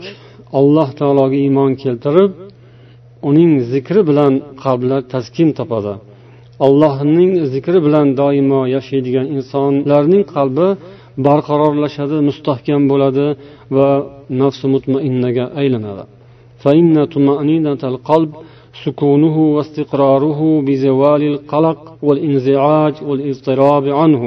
alloh 0.60 0.90
taologa 1.00 1.38
iymon 1.46 1.72
keltirib 1.84 2.32
uning 3.30 3.52
zikri 3.74 4.02
bilan 4.10 4.34
qalblar 4.64 5.02
taskin 5.14 5.50
topadi. 5.60 5.94
Allohning 6.66 7.32
zikri 7.54 7.80
bilan 7.86 8.08
doimo 8.22 8.62
yashaydigan 8.76 9.28
insonlarning 9.38 10.24
qalbi 10.36 10.68
barqarorlashadi 11.28 12.18
mustahkam 12.30 12.82
bo'ladi 12.92 13.28
va 13.76 13.90
nafsi 14.42 14.66
mutmainnaga 14.74 15.46
aylanadi. 15.62 16.04
سكونه 18.85 19.37
واستقراره 19.57 20.41
بزوال 20.67 21.23
القلق 21.33 21.81
والانزعاج 22.07 22.95
والاضطراب 23.09 23.85
عنه 24.01 24.25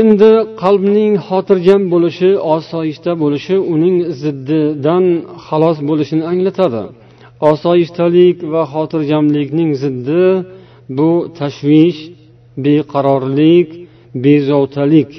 endi 0.00 0.32
qalbning 0.62 1.12
xotirjam 1.28 1.82
bo'lishi 1.92 2.30
osoyishta 2.56 3.12
bo'lishi 3.22 3.56
uning 3.74 3.96
ziddidan 4.22 5.04
xalos 5.46 5.78
bo'lishini 5.88 6.24
anglatadi 6.32 6.82
osoyishtalik 7.52 8.36
va 8.52 8.62
xotirjamlikning 8.72 9.70
ziddi 9.82 10.24
bu 10.96 11.10
tashvish 11.38 12.00
beqarorlik 12.64 13.68
bezovtalik 14.24 15.10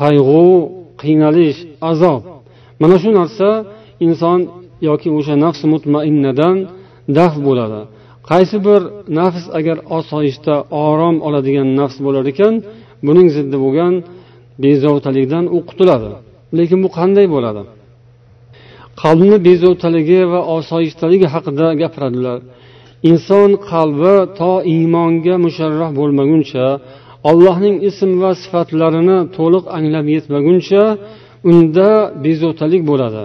qayg'u 0.00 0.46
qiynalish 1.02 1.58
azob 1.90 2.22
mana 2.80 2.96
shu 3.02 3.10
narsa 3.20 3.48
inson 4.06 4.40
yoki 4.87 5.09
o'sha 5.17 5.35
nafs 5.43 5.61
mutmainnadan 5.73 6.57
daf 7.17 7.33
bo'ladi. 7.47 7.81
Qaysi 8.29 8.57
bir 8.67 8.81
nafs 9.19 9.43
agar 9.57 9.77
osoyishta 9.97 10.55
orom 10.87 11.15
oladigan 11.27 11.67
nafs 11.79 11.97
bo'lar 12.05 12.23
ekan 12.31 12.53
buning 13.07 13.27
ziddi 13.35 13.57
bo'lgan 13.63 13.93
bezovtalikdan 14.63 15.45
u 15.55 15.57
qutuladi. 15.69 16.11
Lekin 16.57 16.79
bu 16.85 16.89
qanday 16.97 17.25
bo'ladi? 17.35 17.63
Qalbni 19.01 19.37
bezovtaligi 19.47 20.21
va 20.31 20.41
osoyishtaligi 20.57 21.27
haqida 21.33 21.67
gapiradilar. 21.81 22.39
Inson 23.09 23.49
qalbi 23.71 24.15
to 24.39 24.53
iymonga 24.73 25.35
musharraf 25.45 25.91
bo'lmaguncha 25.99 26.65
allohning 27.29 27.75
ism 27.89 28.11
va 28.23 28.31
sifatlarini 28.41 29.17
to'liq 29.37 29.65
anglab 29.77 30.05
yetmaguncha 30.15 30.83
unda 31.51 31.89
bezovtalik 32.25 32.81
bo'ladi. 32.91 33.23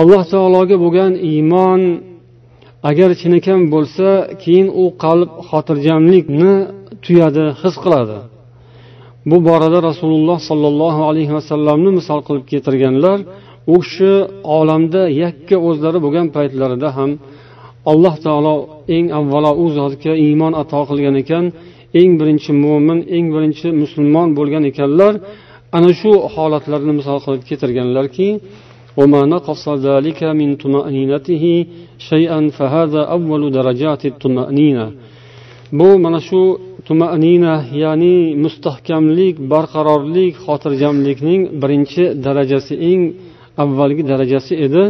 Alloh 0.00 0.22
taologa 0.32 0.76
bo'lgan 0.84 1.12
iymon 1.30 1.80
agar 2.90 3.10
chinakam 3.20 3.60
bo'lsa 3.74 4.08
keyin 4.42 4.68
u 4.82 4.84
qalb 5.04 5.30
xotirjamlikni 5.48 6.52
tuyadi 7.04 7.44
his 7.60 7.74
qiladi. 7.84 8.18
Bu 9.30 9.36
borada 9.48 9.78
rasululloh 9.90 10.38
sollallohu 10.48 11.02
alayhi 11.10 11.32
vasallamni 11.38 11.90
misol 11.98 12.20
qilib 12.26 12.44
keltirganlar 12.50 13.18
u 13.74 13.76
kishi 13.82 14.12
olamda 14.58 15.02
yakka 15.22 15.56
o'zlari 15.68 15.98
bo'lgan 16.04 16.26
paytlarida 16.36 16.88
ham 16.96 17.10
alloh 17.90 18.14
taolo 18.24 18.54
eng 18.96 19.06
avvalo 19.18 19.50
u 19.62 19.64
zotga 19.78 20.12
iymon 20.26 20.52
ato 20.62 20.80
qilgan 20.90 21.14
ekan 21.22 21.44
eng 22.00 22.10
birinchi 22.20 22.50
mo'min 22.64 22.98
eng 23.16 23.26
birinchi 23.34 23.68
musulmon 23.82 24.28
bo'lgan 24.38 24.64
ekanlar 24.70 25.12
ana 25.76 25.90
shu 26.00 26.10
holatlarni 26.34 26.92
misol 27.00 27.18
qilib 27.24 27.42
keltirganlarki 27.48 28.28
وما 28.99 29.21
نقص 29.25 29.69
ذلك 29.69 30.23
من 30.23 30.49
طمأنينته 30.55 31.65
شيئا 32.09 32.39
فهذا 32.57 33.01
أول 33.15 33.51
درجات 33.51 34.05
الطمأنينة 34.05 34.87
bu 35.79 35.99
mana 35.99 36.19
shu 36.27 36.41
tumanina 36.87 37.53
ya'ni 37.83 38.17
mustahkamlik 38.43 39.35
barqarorlik 39.51 40.33
xotirjamlikning 40.45 41.41
birinchi 41.61 42.03
darajasi 42.25 42.73
eng 42.91 43.01
avvalgi 43.63 44.03
darajasi 44.11 44.53
edi 44.65 44.83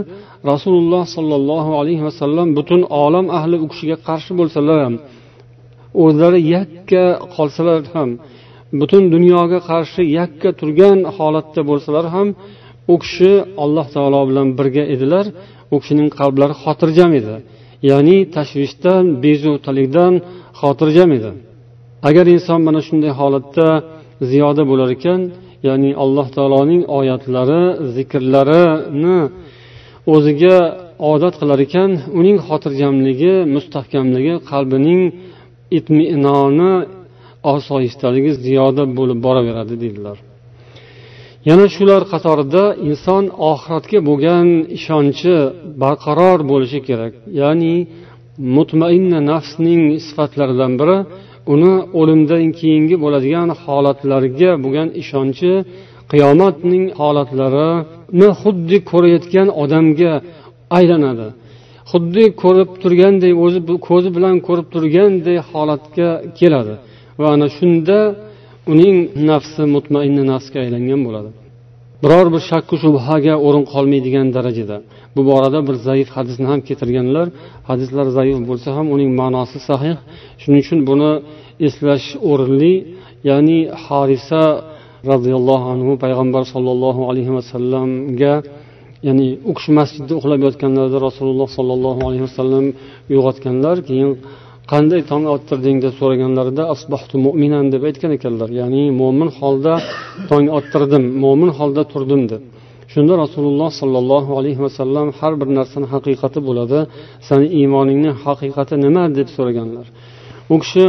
rasululloh 0.52 1.04
sollallohu 1.16 1.72
alayhi 1.82 2.04
vasallam 2.10 2.48
butun 2.58 2.82
olam 3.04 3.26
ahli 3.38 3.58
u 3.64 3.66
kishiga 3.72 3.98
qarshi 4.08 4.32
bo'lsalar 4.40 4.78
ham 4.86 4.96
o'zlari 6.04 6.40
yakka 6.56 7.04
qolsalar 7.36 7.82
ham 7.94 8.10
butun 8.80 9.04
dunyoga 9.16 9.60
qarshi 9.70 10.02
yakka 10.20 10.50
turgan 10.60 11.00
holatda 11.18 11.62
bo'lsalar 11.70 12.06
ham 12.16 12.28
u 12.93 12.95
kishi 13.03 13.33
alloh 13.65 13.87
taolo 13.95 14.21
bilan 14.31 14.49
birga 14.59 14.85
edilar. 14.95 15.25
U 15.75 15.77
kishining 15.81 16.09
qalblari 16.19 16.55
xotirjam 16.63 17.11
edi. 17.21 17.35
Ya'ni 17.91 18.17
tashvishdan 18.37 19.05
bezovtalikdan 19.25 20.13
xotirjam 20.61 21.11
edi. 21.19 21.31
Agar 22.09 22.25
inson 22.35 22.61
mana 22.67 22.81
shunday 22.87 23.13
holatda 23.21 23.69
ziyoda 24.31 24.63
bo'lar 24.71 24.89
ekan 24.97 25.21
ya'ni 25.67 25.91
alloh 26.05 26.27
taoloning 26.37 26.83
oyatlari 26.99 27.63
zikrlarini 27.95 29.19
o'ziga 30.15 30.57
odat 31.13 31.35
qilar 31.41 31.59
ekan 31.67 31.91
uning 32.21 32.39
xotirjamligi 32.49 33.35
mustahkamligi 33.55 34.35
qalbining 34.51 35.03
itminoni 35.79 36.73
osoyishtaligi 37.55 38.33
ziyoda 38.45 38.83
bo'lib 38.99 39.19
boraveradi 39.27 39.75
deydilar. 39.83 40.19
Yana 41.47 41.67
shular 41.75 42.03
qatorida 42.13 42.65
inson 42.89 43.25
oxiratga 43.51 43.99
bo'lgan 44.09 44.47
ishonchi 44.79 45.35
barqaror 45.83 46.39
bo'lishi 46.51 46.81
kerak. 46.89 47.13
Ya'ni 47.41 47.75
mutmainna 48.57 49.21
nafsning 49.31 49.83
sifatlaridan 50.07 50.73
biri 50.81 50.97
uni 51.53 51.75
o'limdan 52.01 52.45
keyingi 52.61 52.97
bo'ladigan 53.05 53.49
holatlarga 53.65 54.51
bo'lgan 54.65 54.89
ishonchi 55.03 55.51
qiyomatning 56.13 56.85
holatlarini 57.01 58.29
xuddi 58.41 58.77
ko'rayotgan 58.91 59.49
odamga 59.63 60.13
aylanadi. 60.79 61.29
Xuddi 61.91 62.25
ko'rib 62.43 62.71
turganday 62.83 63.33
o'zi 63.45 63.61
ko'zi 63.89 64.09
bilan 64.17 64.37
ko'rib 64.47 64.67
turganday 64.75 65.39
holatga 65.51 66.09
keladi. 66.39 66.75
Va 67.21 67.27
ana 67.35 67.49
shunda 67.57 67.99
uning 68.73 68.97
nafsi 69.31 69.63
mutmainna 69.75 70.25
nafsga 70.33 70.59
aylangan 70.65 71.01
bo'ladi. 71.07 71.31
Biror 72.03 72.27
bir 72.35 72.43
shakku 72.51 72.75
shubhaga 72.83 73.35
o'rin 73.47 73.65
qolmaydigan 73.73 74.27
darajada. 74.37 74.77
Bu 75.17 75.21
borada 75.31 75.61
bir 75.69 75.77
zaif 75.89 76.09
hadisni 76.17 76.47
ham 76.51 76.61
keltirganlar 76.69 77.27
hadislar 77.71 78.07
zaif 78.19 78.39
bo'lsa 78.51 78.69
ham 78.77 78.87
uning 78.95 79.11
ma'nosi 79.21 79.59
sahih. 79.69 79.97
Shuning 80.43 80.61
uchun 80.65 80.81
buni 80.91 81.13
eslash 81.67 82.07
o'rinli 82.31 82.75
ya'ni 83.31 83.59
harisa 83.85 84.43
roziyallohu 85.11 85.67
anhu 85.75 85.93
payg'ambar 86.05 86.43
sollallohu 86.55 87.01
alayhi 87.11 87.33
vasallamga 87.39 88.35
ya'ni 89.07 89.29
u 89.51 89.53
kishi 89.57 89.71
masjidda 89.79 90.13
uxlab 90.19 90.41
yotganlarida 90.47 90.99
rasululloh 91.09 91.49
sollallohu 91.59 92.01
alayhi 92.09 92.25
vasallam 92.29 92.65
uyg'otganlar 93.13 93.77
keyin 93.89 94.11
qanday 94.73 95.01
tong 95.11 95.25
ottirding 95.35 95.77
deb 95.85 95.93
so'raganlarida 96.01 96.63
asbahtu 96.75 97.15
mo'minan 97.27 97.67
deb 97.75 97.83
aytgan 97.89 98.13
ekanlar. 98.19 98.49
Ya'ni 98.61 98.83
mo'min 99.01 99.31
holda 99.39 99.75
tong 100.31 100.47
ottirdim 100.59 101.05
mo'min 101.25 101.51
holda 101.59 101.83
turdim 101.93 102.23
deb. 102.33 102.43
Shunda 102.93 103.15
rasululloh 103.25 103.71
sollallohu 103.81 104.31
alayhi 104.41 104.61
vasallam 104.67 105.07
har 105.19 105.33
bir 105.41 105.49
narsani 105.59 105.87
haqiqati 105.95 106.41
bo'ladi 106.49 106.79
sani 107.29 107.47
iymoningni 107.59 108.13
haqiqati 108.25 108.75
nima? 108.85 109.05
deb 109.19 109.29
so'raganlar. 109.37 109.87
U 110.55 110.57
kishi 110.63 110.85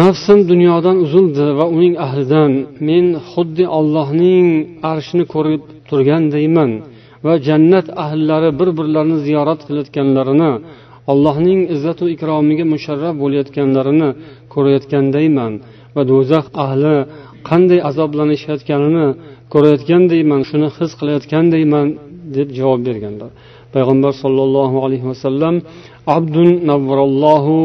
nafsim 0.00 0.38
dunyodan 0.50 0.96
uzildi 1.04 1.46
va 1.58 1.66
uning 1.76 1.94
ahlidan 2.06 2.52
men 2.88 3.06
xuddi 3.30 3.64
ollohning 3.78 4.46
arshini 4.92 5.24
ko'rib 5.34 5.62
turgandayman 5.88 6.70
va 7.24 7.34
jannat 7.48 7.86
ahllari 8.04 8.50
bir 8.60 8.68
birlarini 8.78 9.18
ziyorat 9.26 9.60
qilayotganlarini 9.66 10.52
allohning 11.12 11.60
izzatu 11.74 12.04
ikromiga 12.14 12.64
musharraf 12.74 13.14
bo'layotganlarini 13.22 14.10
ko'rayotgandayman 14.54 15.52
va 15.94 16.02
do'zax 16.10 16.46
ahli 16.64 16.96
qanday 17.48 17.80
azoblanishayotganini 17.90 19.06
ko'rayotgandayman 19.52 20.40
shuni 20.50 20.68
his 20.76 20.90
qilayotgandayman 21.00 21.86
deb 22.36 22.48
javob 22.58 22.80
berganlar. 22.88 23.30
Payg'ambar 23.74 24.12
sollallohu 24.22 24.76
alayhi 24.86 25.06
vasallam 25.12 25.54
abdun 26.16 26.48
navvarallohu 26.70 27.56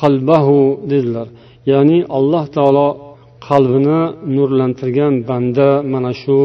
qalbahu 0.00 0.58
dedilar. 0.92 1.28
Ya'ni 1.72 1.98
alloh 2.18 2.44
taolo 2.56 2.88
qalbini 3.48 4.00
nurlantirgan 4.36 5.14
banda 5.28 5.68
mana 5.92 6.12
shu 6.22 6.38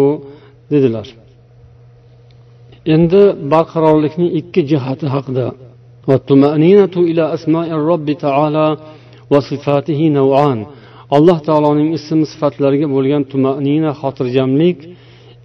dedilar. 0.72 1.08
Endi 2.96 3.24
barqarorlikning 3.54 4.30
ikki 4.40 4.62
jihati 4.72 5.06
haqida 5.16 5.46
alloh 11.16 11.40
taoloning 11.48 11.90
ism 11.98 12.20
sifatlariga 12.32 12.88
bo'lgan 12.96 13.24
tumanina 13.32 13.92
xotirjamlik 14.02 14.78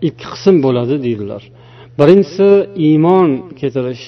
ikki 0.09 0.27
qism 0.33 0.57
bo'ladi 0.67 0.95
deydilar. 1.07 1.43
Birinchisi 1.99 2.49
iymon 2.89 3.31
keltirish 3.61 4.05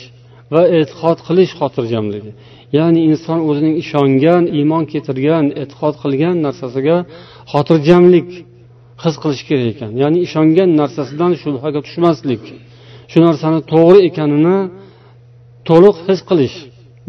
va 0.54 0.62
e'tiqod 0.78 1.18
qilish 1.26 1.52
xotirjamligi. 1.60 2.32
Ya'ni 2.76 3.00
inson 3.10 3.38
o'zining 3.48 3.74
ishongan 3.82 4.42
iymon 4.58 4.84
keltirgan 4.92 5.44
e'tiqod 5.62 5.94
qilgan 6.02 6.36
narsasiga 6.46 6.96
xotirjamlik 7.52 8.28
his 9.04 9.14
qilish 9.22 9.42
kerak 9.48 9.66
ekan. 9.74 9.90
Ya'ni 10.02 10.18
ishongan 10.26 10.70
narsasidan 10.80 11.32
shubhaga 11.42 11.80
tushmaslik. 11.86 12.42
Shu 13.10 13.18
narsani 13.28 13.60
to'g'ri 13.72 13.98
ekanini 14.08 14.58
to'liq 15.68 15.96
his 16.08 16.20
qilish 16.28 16.56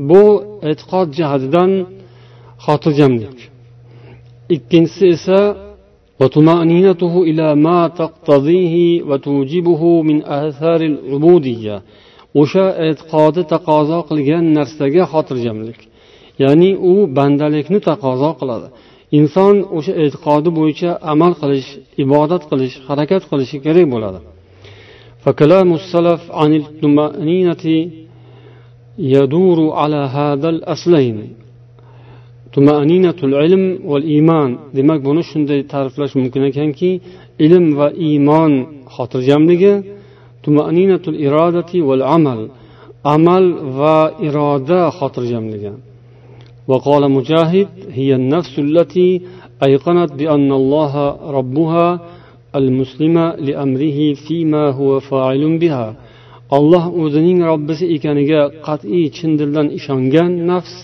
bu 0.10 0.24
e'tiqod 0.70 1.08
jihatidan 1.18 1.72
xotirjamlik. 2.66 3.38
Ikkinchisi 4.56 5.06
esa 5.16 5.40
o'sha 12.42 12.66
e'tiqodi 12.88 13.42
taqozo 13.54 14.00
qilgan 14.10 14.44
narsaga 14.58 15.04
xotirjamlik. 15.14 15.80
Ya'ni 16.44 16.72
u 16.92 16.94
bandalikni 17.18 17.80
taqozo 17.90 18.30
qiladi. 18.40 18.68
Inson 19.20 19.56
o'sha 19.78 19.94
e'tiqodi 20.04 20.50
bo'yicha 20.60 20.90
amal 21.14 21.34
qilish 21.42 21.70
ibodat 22.04 22.44
qilish 22.52 22.76
harakat 22.88 23.24
qilishi 23.32 23.58
kerak 23.66 23.88
bo'ladi. 23.94 24.20
يدور 29.00 29.72
على 29.72 29.96
هذا 29.96 30.50
الأصلين. 30.50 31.30
طمأنينة 32.54 33.16
العلم 33.24 33.80
والإيمان. 33.86 34.58
دماغ 34.74 34.98
بنشن 34.98 35.46
دي 35.46 35.64
تعرف 35.64 36.00
لاش 36.00 36.18
ممكن 36.18 36.50
كان 36.50 36.72
كي 36.72 37.02
علم 37.42 37.78
وإيمان 37.78 38.66
خاطر 38.88 39.20
جامدك 39.20 39.84
طمأنينة 40.44 41.02
الإرادة 41.08 41.72
والعمل. 41.76 42.50
عمل 43.06 43.54
وإرادة 43.54 44.90
خاطر 44.90 45.24
جامدك 45.24 45.74
وقال 46.68 47.12
مجاهد 47.12 47.68
هي 47.92 48.16
النفس 48.16 48.60
التي 48.60 49.22
أيقنت 49.64 50.14
بأن 50.14 50.52
الله 50.52 51.18
ربها 51.32 52.00
المسلم 52.56 53.18
لأمره 53.18 54.14
فيما 54.14 54.72
هو 54.72 55.00
فاعل 55.00 55.58
بها. 55.58 55.96
Olloh 56.58 56.86
o'zining 57.04 57.40
robbisi 57.50 57.86
ekaniga 57.96 58.42
qat'iy 58.68 59.06
chin 59.18 59.32
dildan 59.40 59.68
ishongan 59.80 60.32
nafs 60.52 60.76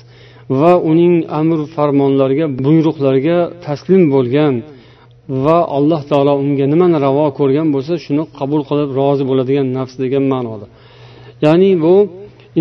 va 0.59 0.73
uning 0.91 1.15
amr 1.39 1.59
farmonlariga 1.75 2.45
buyruqlariga 2.65 3.37
taslim 3.65 4.03
bo'lgan 4.13 4.53
va 5.45 5.57
alloh 5.77 6.01
taolo 6.09 6.33
unga 6.43 6.65
nimani 6.73 6.97
ravo 7.05 7.25
ko'rgan 7.39 7.67
bo'lsa 7.75 7.93
shuni 8.05 8.23
qabul 8.39 8.61
qilib 8.69 8.89
rozi 8.99 9.23
bo'ladigan 9.29 9.67
nafs 9.77 9.95
degan 10.03 10.23
ma'noda. 10.33 10.67
Ya'ni 11.45 11.71
bu 11.83 11.95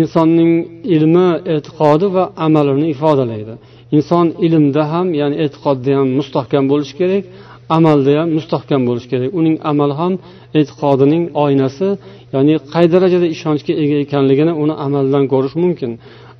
insonning 0.01 0.51
ilmi 0.95 1.29
e'tiqodi 1.55 2.07
va 2.15 2.23
amalini 2.45 2.85
ifodalaydi. 2.93 3.53
Inson 3.97 4.27
ilmda 4.45 4.83
ham 4.93 5.07
ya'ni 5.21 5.35
e'tiqodda 5.45 5.91
ham 5.97 6.07
mustahkam 6.19 6.63
bo'lishi 6.71 6.95
kerak 7.01 7.23
amalda 7.77 8.11
ham 8.19 8.29
mustahkam 8.37 8.81
bo'lishi 8.89 9.07
kerak. 9.13 9.29
Uning 9.39 9.55
amali 9.71 9.95
ham 10.01 10.13
e'tiqodining 10.59 11.23
oynasi 11.43 11.87
ya'ni 12.35 12.53
qay 12.73 12.85
darajada 12.93 13.27
ishonchga 13.35 13.73
ega 13.83 13.95
ekanligini 14.05 14.53
uni 14.63 14.75
amaldan 14.85 15.23
ko'rish 15.33 15.55
mumkin. 15.63 15.91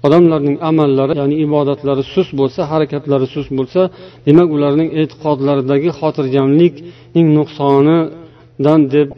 Odamlarning 0.06 0.58
amallari 0.70 1.14
ya'ni 1.22 1.36
ibodatlari 1.46 2.04
sust 2.14 2.32
bo'lsa 2.40 2.62
harakatlari 2.72 3.28
sust 3.36 3.52
bo'lsa 3.58 3.82
demak 4.28 4.50
ularning 4.56 4.90
e'tiqodlaridagi 5.02 5.90
xotirjamlikning 6.00 7.28
nuqsonidan 7.38 8.82
deb 8.96 9.10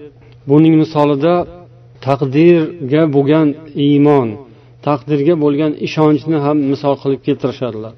buning 0.49 0.75
misolida 0.81 1.33
taqdirga 2.05 3.03
bo'lgan 3.15 3.47
iymon 3.87 4.27
taqdirga 4.87 5.33
bo'lgan 5.43 5.71
ishonchni 5.87 6.37
ham 6.45 6.57
misol 6.71 6.95
qilib 7.01 7.21
keltirishadilar. 7.27 7.93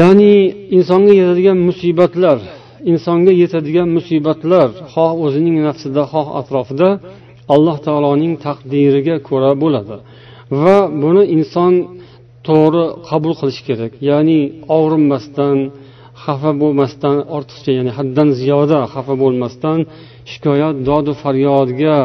Ya'ni 0.00 0.32
insonga 0.76 1.12
yetadigan 1.20 1.58
musibatlar 1.68 2.38
insonga 2.92 3.32
yetadigan 3.42 3.88
musibatlar 3.96 4.68
xoh 4.92 5.12
o'zining 5.24 5.56
nafsida 5.68 6.02
xoh 6.12 6.26
atrofida 6.40 6.88
alloh 7.54 7.76
taoloning 7.86 8.34
taqdiriga 8.46 9.16
ko'ra 9.28 9.52
bo'ladi. 9.62 9.96
Va 10.62 10.78
buni 11.02 11.22
inson 11.36 11.72
to'g'ri 12.48 12.84
qabul 13.08 13.32
qilishi 13.40 13.62
kerak. 13.68 13.92
Ya'ni 14.10 14.40
og'rinmasdan 14.76 15.56
xafa 16.24 16.50
bo'lmasdan 16.62 17.16
ortiqcha 17.36 17.70
ya'ni 17.78 17.92
haddan 17.98 18.28
ziyoda 18.40 18.78
xafa 18.94 19.14
bo'lmasdan 19.22 19.78
shikoyat 20.32 20.76
dodu 20.88 21.12
faryodga 21.22 21.96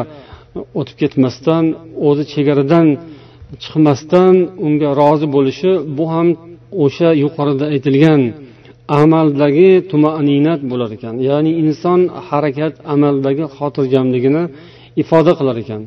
o'tib 0.78 0.96
ketmasdan 1.02 1.64
o'zi 2.08 2.24
chegaradan 2.32 2.86
chiqmasdan 3.62 4.34
unga 4.66 4.90
rozi 5.00 5.26
bo'lishi 5.36 5.70
bu 5.96 6.04
ham 6.14 6.28
o'sha 6.84 7.10
yuqorida 7.24 7.64
aytilgan 7.74 8.22
amaldagi 9.00 9.70
tumaninat 9.90 10.60
bo'lar 10.70 10.90
ekan. 10.96 11.14
Ya'ni 11.28 11.52
inson 11.62 12.00
harakat 12.28 12.74
amaldagi 12.94 13.44
xotirjamligini 13.56 14.44
ifoda 15.02 15.32
qilar 15.38 15.56
ekan. 15.62 15.82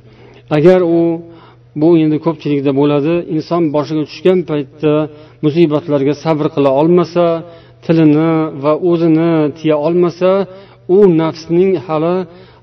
Agar 0.58 0.80
u 0.98 1.00
bu 1.82 1.90
endi 2.04 2.18
ko'pchilikda 2.26 2.72
bo'ladi 2.80 3.14
inson 3.36 3.64
boshiga 3.76 4.04
tushgan 4.10 4.40
paytda 4.50 4.94
musibatlarga 5.46 6.14
sabr 6.24 6.46
qila 6.56 6.70
olmasa 6.82 7.26
tilini 7.86 8.32
va 8.64 8.74
o'zini 8.90 9.32
tiya 9.60 9.76
olmasa 9.88 10.32
u 10.96 10.98
nafsning 11.22 11.72
hali 11.88 12.16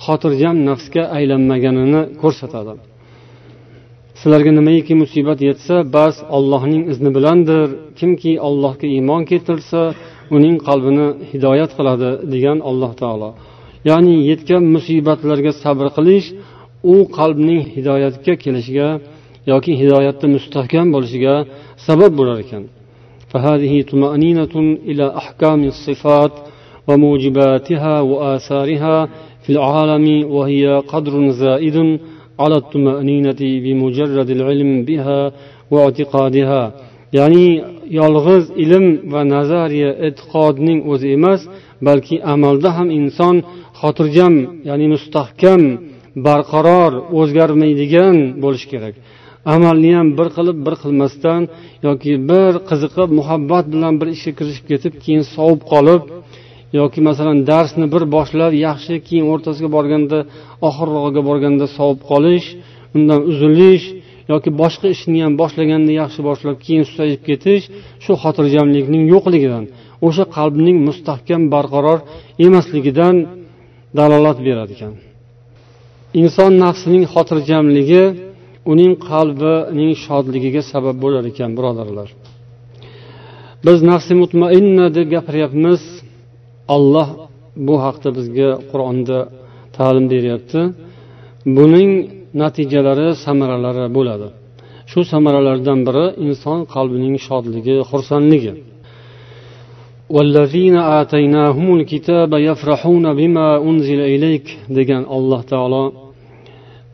xotirjam 0.05 0.57
nafsga 0.68 1.02
aylanmaganini 1.16 2.02
ko'rsatadi. 2.22 2.72
Sizlarga 4.20 4.52
nimaiki 4.59 4.94
musibat 5.02 5.38
yetsa 5.48 5.74
bas 5.96 6.16
ollohning 6.37 6.83
izni 6.92 7.11
bilandir. 7.16 7.66
Kimki 7.98 8.33
allohga 8.46 8.87
iymon 8.96 9.22
keltirsa 9.31 9.81
uning 10.37 10.57
qalbini 10.68 11.07
hidoyat 11.31 11.70
qiladi 11.78 12.11
degan 12.33 12.59
alloh 12.70 12.92
taolo. 13.02 13.31
ya'ni 13.89 14.15
yetgan 14.30 14.63
musibatlarga 14.75 15.51
sabr 15.63 15.86
qilish 15.97 16.27
u 16.93 16.95
qalbning 17.17 17.62
hidoyatga 17.75 18.34
kelishiga 18.43 18.89
yoki 19.51 19.71
hidoyatda 19.82 20.27
mustahkam 20.36 20.88
bo'lishiga 20.95 21.36
sabab 21.88 22.12
bo'lar 22.19 22.39
ekan 22.45 22.63
فهذه 23.32 23.73
طمأنينة 23.91 24.56
إلى 24.89 25.06
أحكام 25.21 25.62
الصفات 25.73 26.34
وموجباتها 26.88 27.95
وآثارها 28.12 28.97
في 29.43 29.49
العالم 29.56 30.06
وهي 30.36 30.63
قدر 30.93 31.13
زائد 31.43 31.77
على 32.41 32.56
الطمأنينة 32.62 33.41
بمجرد 33.63 34.30
العلم 34.38 34.71
بها 34.89 35.21
واعtiqodiha 35.73 36.63
ya'ni 37.17 37.47
yolg'iz 37.99 38.45
ilm 38.63 38.86
va 39.13 39.21
nazariya 39.36 39.91
e'tiqodning 40.08 40.80
o'zi 40.91 41.08
emas 41.17 41.41
balki 41.88 42.15
amalda 42.34 42.69
ham 42.77 42.88
inson 42.99 43.36
xotirjam 43.83 44.35
ya'ni 44.68 44.87
mustahkam 44.95 45.62
barqaror 46.27 46.92
o'zgarmaydigan 47.18 48.16
bo'lishi 48.42 48.66
kerak. 48.73 48.95
Amalni 49.55 49.90
ham 49.99 50.09
bir 50.18 50.29
qilib 50.37 50.59
bir 50.66 50.75
qilmasdan 50.83 51.40
yoki 51.87 52.12
bir 52.31 52.53
qiziqib 52.68 53.09
muhabbat 53.18 53.64
bilan 53.75 53.95
bir 54.01 54.09
ishga 54.16 54.33
kirishib 54.38 54.66
ketib 54.71 54.95
keyin 55.05 55.25
sovib 55.35 55.62
qolib 55.73 56.03
yoki 56.81 57.01
masalan 57.09 57.38
darsni 57.51 57.87
bir 57.95 58.03
boshlab 58.16 58.53
yaxshi 58.66 58.95
keyin 59.07 59.27
o'rtasiga 59.33 59.68
borganda 59.77 60.18
oxirrog'iga 60.68 61.23
borganda 61.29 61.66
sovib 61.77 62.01
qolish 62.11 62.47
undan 62.97 63.21
uzilish 63.31 63.85
yoki 64.33 64.51
boshqa 64.62 64.87
ishni 64.97 65.18
ham 65.25 65.35
boshlaganda 65.42 65.92
yaxshi 66.03 66.21
boshlab 66.29 66.57
keyin 66.64 66.85
susayib 66.90 67.21
ketish 67.29 67.64
shu 68.05 68.12
xotirjamlikning 68.23 69.05
yo'qligidan 69.14 69.64
o'sha 70.07 70.25
qalbning 70.37 70.77
mustahkam 70.88 71.42
barqaror 71.55 71.99
emasligidan 72.47 73.16
dalolat 73.98 74.38
berar 74.46 74.68
ekan. 74.74 74.94
Inson 76.20 76.52
nafsining 76.64 77.05
xotirjamligi 77.12 78.05
uning 78.72 78.92
qalbining 79.09 79.92
shodligiga 80.05 80.62
sabab 80.72 80.96
bo'lar 81.05 81.24
ekan 81.33 81.50
birodarlar. 81.59 82.09
Biz 83.66 83.78
nafsi 83.90 84.12
mutmainna 84.22 84.87
deb 84.96 85.07
gapiryapmiz. 85.14 85.83
Olloh 86.74 87.09
bu 87.66 87.74
haqda 87.85 88.09
bizga 88.18 88.50
qur'onda 88.70 89.18
ta'lim 89.76 90.07
beryapti. 90.12 90.61
Buning 91.57 91.90
natijalari 92.42 93.09
samaralari 93.24 93.85
bo'ladi. 93.96 94.28
Shu 94.90 95.00
samaralardan 95.12 95.81
biri 95.88 96.05
inson 96.26 96.59
qalbining 96.74 97.16
shodligi 97.26 97.76
xursandligi. 97.90 98.52
والذين 100.15 100.75
آتيناهم 100.99 101.67
الكتاب 101.77 102.32
يفرحون 102.49 103.06
بما 103.19 103.47
أنزل 103.69 103.99
إليك 104.13 104.47
degan 104.77 105.03
alloh 105.15 105.41
taolo 105.51 105.84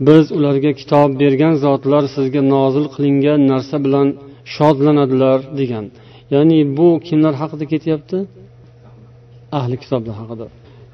biz 0.07 0.25
ularga 0.37 0.71
kitob 0.79 1.09
bergan 1.21 1.53
zotlar 1.65 2.03
sizga 2.15 2.41
nozil 2.53 2.85
qilingan 2.95 3.39
narsa 3.51 3.77
bilan 3.85 4.07
shodlanadilar 4.55 5.39
degan 5.59 5.85
ya'ni 6.33 6.59
bu 6.77 6.87
kimlar 7.07 7.33
haqida 7.41 7.65
ketyapti 7.73 8.17
ahli 9.59 9.75
kitoblar 9.83 10.15
haqida 10.21 10.45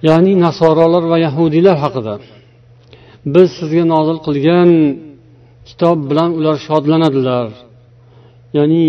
ya'ni 0.07 0.33
nasorolar 0.45 1.03
va 1.11 1.17
yahudiylar 1.25 1.77
haqida 1.85 2.13
biz 3.33 3.49
sizga 3.59 3.83
nozil 3.93 4.17
qilgan 4.27 4.69
kitob 5.69 5.97
bilan 6.09 6.29
ular 6.39 6.55
shodlanadilar 6.67 7.47
ya'ni 8.57 8.85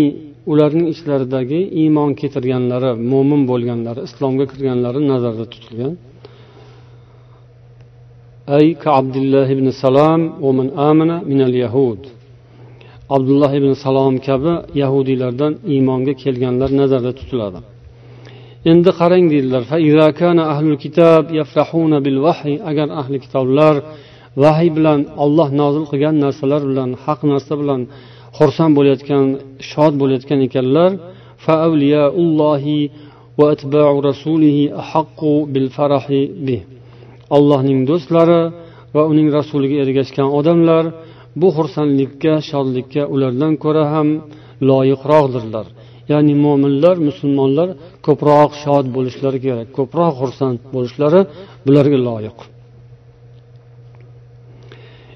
ularning 0.50 0.86
ichlaridagi 0.94 1.60
iymon 1.80 2.10
keltirganlari 2.20 2.90
mo'min 3.12 3.42
bo'lganlari 3.50 4.00
islomga 4.08 4.44
kirganlari 4.52 5.00
nazarda 5.12 5.44
tutilgan. 5.52 5.94
Ay 8.56 8.66
abdulloh 9.00 9.46
ibn 9.54 9.66
salom 9.82 10.20
man 10.58 10.68
amana 10.90 11.16
minal 11.30 11.54
yahud. 11.64 12.00
Abdulloh 13.16 13.52
ibn 13.60 13.70
salom 13.84 14.14
kabi 14.28 14.52
yahudiylardan 14.82 15.52
iymonga 15.72 16.12
kelganlar 16.22 16.70
nazarda 16.80 17.12
tutiladi. 17.20 17.60
Endi 18.70 18.90
qarang 19.00 19.24
deydilar 19.32 19.62
agar 22.70 22.88
ahli 23.00 23.18
kitoblar 23.24 23.74
vahiy 24.42 24.70
bilan 24.76 25.00
olloh 25.24 25.48
nozil 25.60 25.84
qilgan 25.90 26.16
narsalar 26.24 26.62
bilan 26.70 26.90
haq 27.04 27.20
narsa 27.30 27.54
bilan 27.62 27.80
xursand 28.36 28.72
bo'layotgan 28.78 29.24
shod 29.70 29.92
bo'layotgan 30.00 30.40
ekanlar. 30.48 30.90
Allohning 37.36 37.80
do'stlari 37.90 38.40
va 38.94 39.02
uning 39.12 39.28
rasuliga 39.38 39.76
ergashgan 39.84 40.28
odamlar 40.38 40.84
bu 41.40 41.48
xursandlikka 41.56 42.32
shodlikka 42.50 43.02
ulardan 43.14 43.52
ko'ra 43.64 43.84
ham 43.94 44.08
loyiqroqdirlar. 44.70 45.66
Ya'ni 46.12 46.34
mo'minlar 46.44 46.96
musulmonlar 47.08 47.68
ko'proq 48.06 48.50
shod 48.62 48.84
bo'lishlari 48.96 49.38
kerak 49.46 49.68
ko'proq 49.78 50.12
xursand 50.20 50.56
bo'lishlari 50.74 51.20
bularga 51.66 51.98
loyiq. 52.08 52.38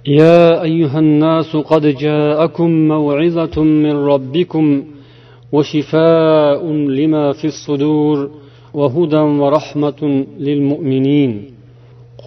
يا 0.08 0.62
أيها 0.64 1.00
الناس 1.00 1.56
قد 1.56 1.86
جاءكم 1.88 2.70
موعظة 2.88 3.64
من 3.64 3.92
ربكم 4.12 4.84
وشفاء 5.52 6.62
لما 6.72 7.32
في 7.34 7.46
الصدور 7.54 8.30
وهدى 8.74 9.16
ورحمة 9.42 10.26
للمؤمنين 10.40 11.32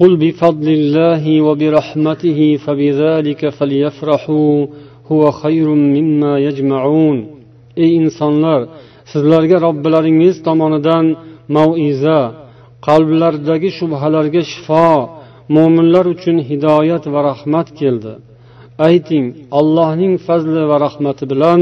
قل 0.01 0.17
بفضل 0.17 0.69
الله 0.69 1.41
وبرحمته 1.41 2.57
فبذلك 2.57 3.49
فليفرحوا 3.49 4.67
هو 5.13 5.31
خير 5.31 5.69
مما 5.69 6.39
يجمعون 6.39 7.19
ey 7.77 7.91
insonlar 8.01 8.61
sizlarga 9.13 9.57
robbilaringiz 9.67 10.37
tomonidan 10.47 11.07
maiza 11.57 12.19
qalblardagi 12.87 13.71
shubhalarga 13.79 14.43
shifo 14.53 14.91
mo'minlar 15.56 16.06
uchun 16.16 16.38
hidoyat 16.50 17.04
va 17.14 17.20
rahmat 17.30 17.68
keldi. 17.80 18.14
Ayting 18.88 19.26
allohning 19.60 20.14
fazli 20.28 20.64
va 20.72 20.78
rahmati 20.86 21.24
bilan 21.32 21.62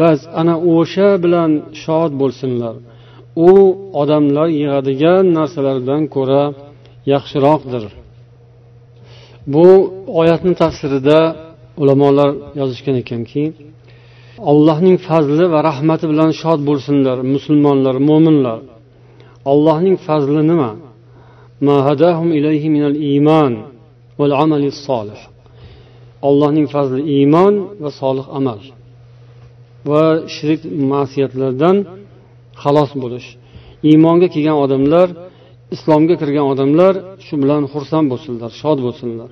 bas 0.00 0.20
ana 0.40 0.54
o'sha 0.74 1.08
bilan 1.24 1.50
shod 1.82 2.12
bo'lsinlar. 2.20 2.74
U 3.48 3.50
odamlar 4.00 4.48
yig'adigan 4.60 5.24
narsalardan 5.38 6.02
ko'ra 6.14 6.42
yaxshiroqdir. 7.12 7.84
Bu 9.54 9.66
oyatni 10.20 10.54
tafsirida 10.62 11.18
ulamolar 11.82 12.30
yozishgan 12.60 12.96
ekanki 13.02 13.42
allohning 14.50 14.96
fazli 15.08 15.44
va 15.54 15.60
rahmati 15.68 16.06
bilan 16.12 16.30
shod 16.40 16.60
bo'lsinlar 16.68 17.18
musulmonlar 17.34 17.96
mo'minlar 18.08 18.60
allohning 19.52 19.96
fazli 20.06 20.42
nima? 20.50 20.70
ما 21.67 21.77
هداهم 21.87 22.29
إليه 22.37 22.63
من 22.75 22.83
الإيمان 22.91 23.53
والعمل 24.19 24.63
الصالح 24.73 25.21
allohning 26.29 26.67
fazli 26.75 27.01
iymon 27.15 27.53
va 27.83 27.91
solih 28.01 28.25
amal 28.39 28.59
va 29.89 30.03
shirik 30.35 30.61
ma'siyatlardan 30.91 31.77
xalos 32.63 32.91
bo'lish 33.03 33.27
iymonga 33.89 34.27
kelgan 34.33 34.57
odamlar 34.65 35.07
islomga 35.75 36.15
kirgan 36.21 36.45
odamlar 36.53 36.93
shu 37.25 37.35
bilan 37.43 37.61
xursand 37.73 38.05
bo'lsinlar 38.11 38.51
shod 38.61 38.79
bo'lsinlar 38.85 39.29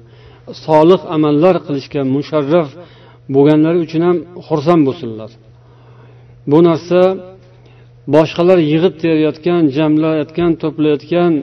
solih 0.66 1.02
amallar 1.16 1.56
qilishga 1.66 2.02
musharraf 2.16 2.70
bo'lganlari 3.36 3.80
uchun 3.86 4.02
ham 4.08 4.18
xursand 4.48 4.82
bo'lsinlar 4.88 5.32
bu 6.52 6.60
narsa 6.68 7.02
boshqalar 8.16 8.60
yig'ib 8.72 8.94
terayotgan 9.02 9.62
jamlayotgan 9.78 10.52
to'playotgan 10.62 11.34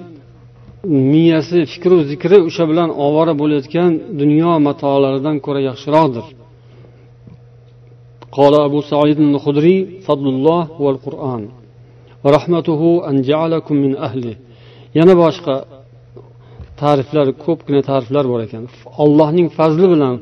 miyasi 1.12 1.59
fikru 1.72 1.96
zikri 2.11 2.38
o'sha 2.48 2.64
bilan 2.70 2.88
ovora 3.07 3.35
bo'layotgan 3.40 3.90
dunyo 4.20 4.53
matolaridan 4.68 5.37
ko'ra 5.46 5.61
yaxshiroqdir 5.70 6.27
قال 8.38 8.55
أبو 8.68 8.81
سعيد 8.92 9.18
الخدري 9.20 9.77
فضل 10.07 10.27
الله 10.35 10.62
هو 10.79 10.87
القرآن 10.94 11.42
ورحمته 12.24 12.81
أن 13.09 13.16
جعلكم 13.31 13.74
من 13.85 13.92
أهله 14.09 14.37
yana 14.98 15.14
boshqa 15.22 15.55
ta'riflar 16.81 17.27
ko'pgina 17.44 17.81
ta'riflar 17.90 18.24
bor 18.33 18.40
ekan 18.46 18.62
allohning 19.03 19.48
fazli 19.59 19.87
bilan 19.94 20.14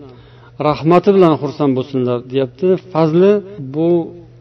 rahmati 0.69 1.11
bilan 1.17 1.35
xursand 1.43 1.73
bo'lsinlar 1.79 2.19
deyapti 2.33 2.69
fazli 2.93 3.33
bu 3.75 3.89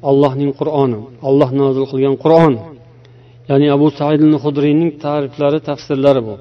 ollohning 0.09 0.51
qur'oni 0.59 0.99
olloh 1.29 1.49
nozil 1.61 1.85
qilgan 1.91 2.15
qur'on 2.23 2.53
Ya'ni 3.50 3.66
abu 3.76 3.88
said 3.98 4.22
hudriyning 4.44 4.90
ta'riflari 5.04 5.58
tafsirlari 5.68 6.22
bu. 6.28 6.34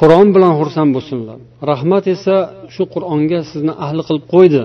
Qur'on 0.00 0.28
bilan 0.36 0.52
xursand 0.60 0.90
bo'lsinlar. 0.96 1.38
Rahmat 1.72 2.04
esa 2.14 2.36
shu 2.74 2.84
qur'onga 2.94 3.40
sizni 3.50 3.72
ahli 3.84 4.02
qilib 4.08 4.24
qo'ydi. 4.34 4.62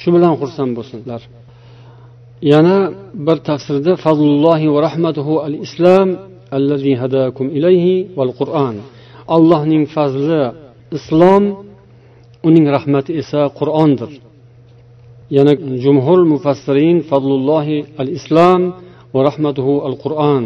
Shu 0.00 0.08
bilan 0.16 0.34
xursand 0.40 0.72
bo'lsinlar. 0.78 1.20
Yana 2.52 2.76
bir 3.26 3.38
tafsirda 3.48 3.92
fazlullohi 4.04 4.66
va 4.74 4.80
rahmatuhu 4.88 5.32
al 5.46 5.54
islom 5.66 6.08
allazi 6.56 6.92
hadakum 7.02 7.46
ilayhi 7.58 7.94
val 8.18 8.32
qur'on 8.40 8.76
allohning 9.36 9.84
fazli 9.94 10.42
islom 10.98 11.44
uning 12.48 12.66
rahmati 12.76 13.12
esa 13.22 13.42
qur'ondir. 13.58 14.10
Yana 15.36 15.52
jumhur 15.84 16.20
mufassirin 16.32 16.96
fazlullohi 17.10 17.78
al 18.02 18.10
islom 18.18 18.62
va 19.14 19.20
rahmatuhu 19.28 19.72
al 19.88 19.96
qur'on 20.04 20.44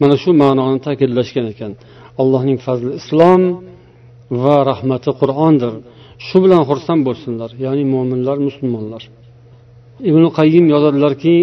mana 0.00 0.14
shu 0.22 0.30
ma'noni 0.42 0.78
ta'kidlashgan 0.86 1.46
ekan. 1.52 1.72
Allohning 2.20 2.58
fazli 2.66 2.90
islom 3.00 3.42
va 4.42 4.56
rahmati 4.70 5.10
qur'ondir. 5.20 5.72
Shu 6.26 6.36
bilan 6.44 6.62
xursand 6.68 7.00
bo'lsinlar 7.08 7.50
ya'ni 7.64 7.84
mo'minlar 7.94 8.36
musulmonlar. 8.48 9.02
Ibn 10.10 10.22
qayyim 10.38 10.66
yozadilarki 10.74 11.36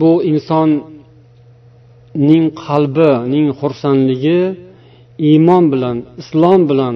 bu 0.00 0.12
insonning 0.32 0.84
qalbining 2.66 3.46
xursandligi 3.60 4.40
iymon 5.28 5.64
bilan 5.72 5.96
islom 6.22 6.60
bilan 6.70 6.94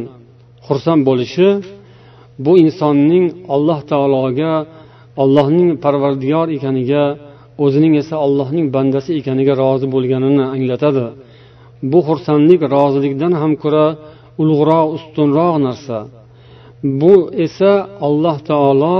xursand 0.66 1.00
bo'lishi 1.08 1.48
bu 2.44 2.52
insonning 2.64 3.24
alloh 3.54 3.80
taologa 3.90 4.52
allohning 5.22 5.70
parvardigor 5.84 6.46
ekaniga 6.56 7.04
o'zining 7.64 7.94
esa 8.02 8.16
allohning 8.26 8.66
bandasi 8.76 9.10
ekaniga 9.20 9.54
rozi 9.62 9.86
bo'lganini 9.94 10.44
anglatadi. 10.54 11.06
Bu 11.90 11.98
xursandlik 12.08 12.60
rozilikdan 12.74 13.32
ham 13.40 13.52
ko'ra 13.62 13.86
ulug'roq 14.40 14.86
ustunroq 14.96 15.54
narsa. 15.66 15.98
Bu 17.00 17.14
esa 17.46 17.72
alloh 18.06 18.36
taolo 18.50 18.98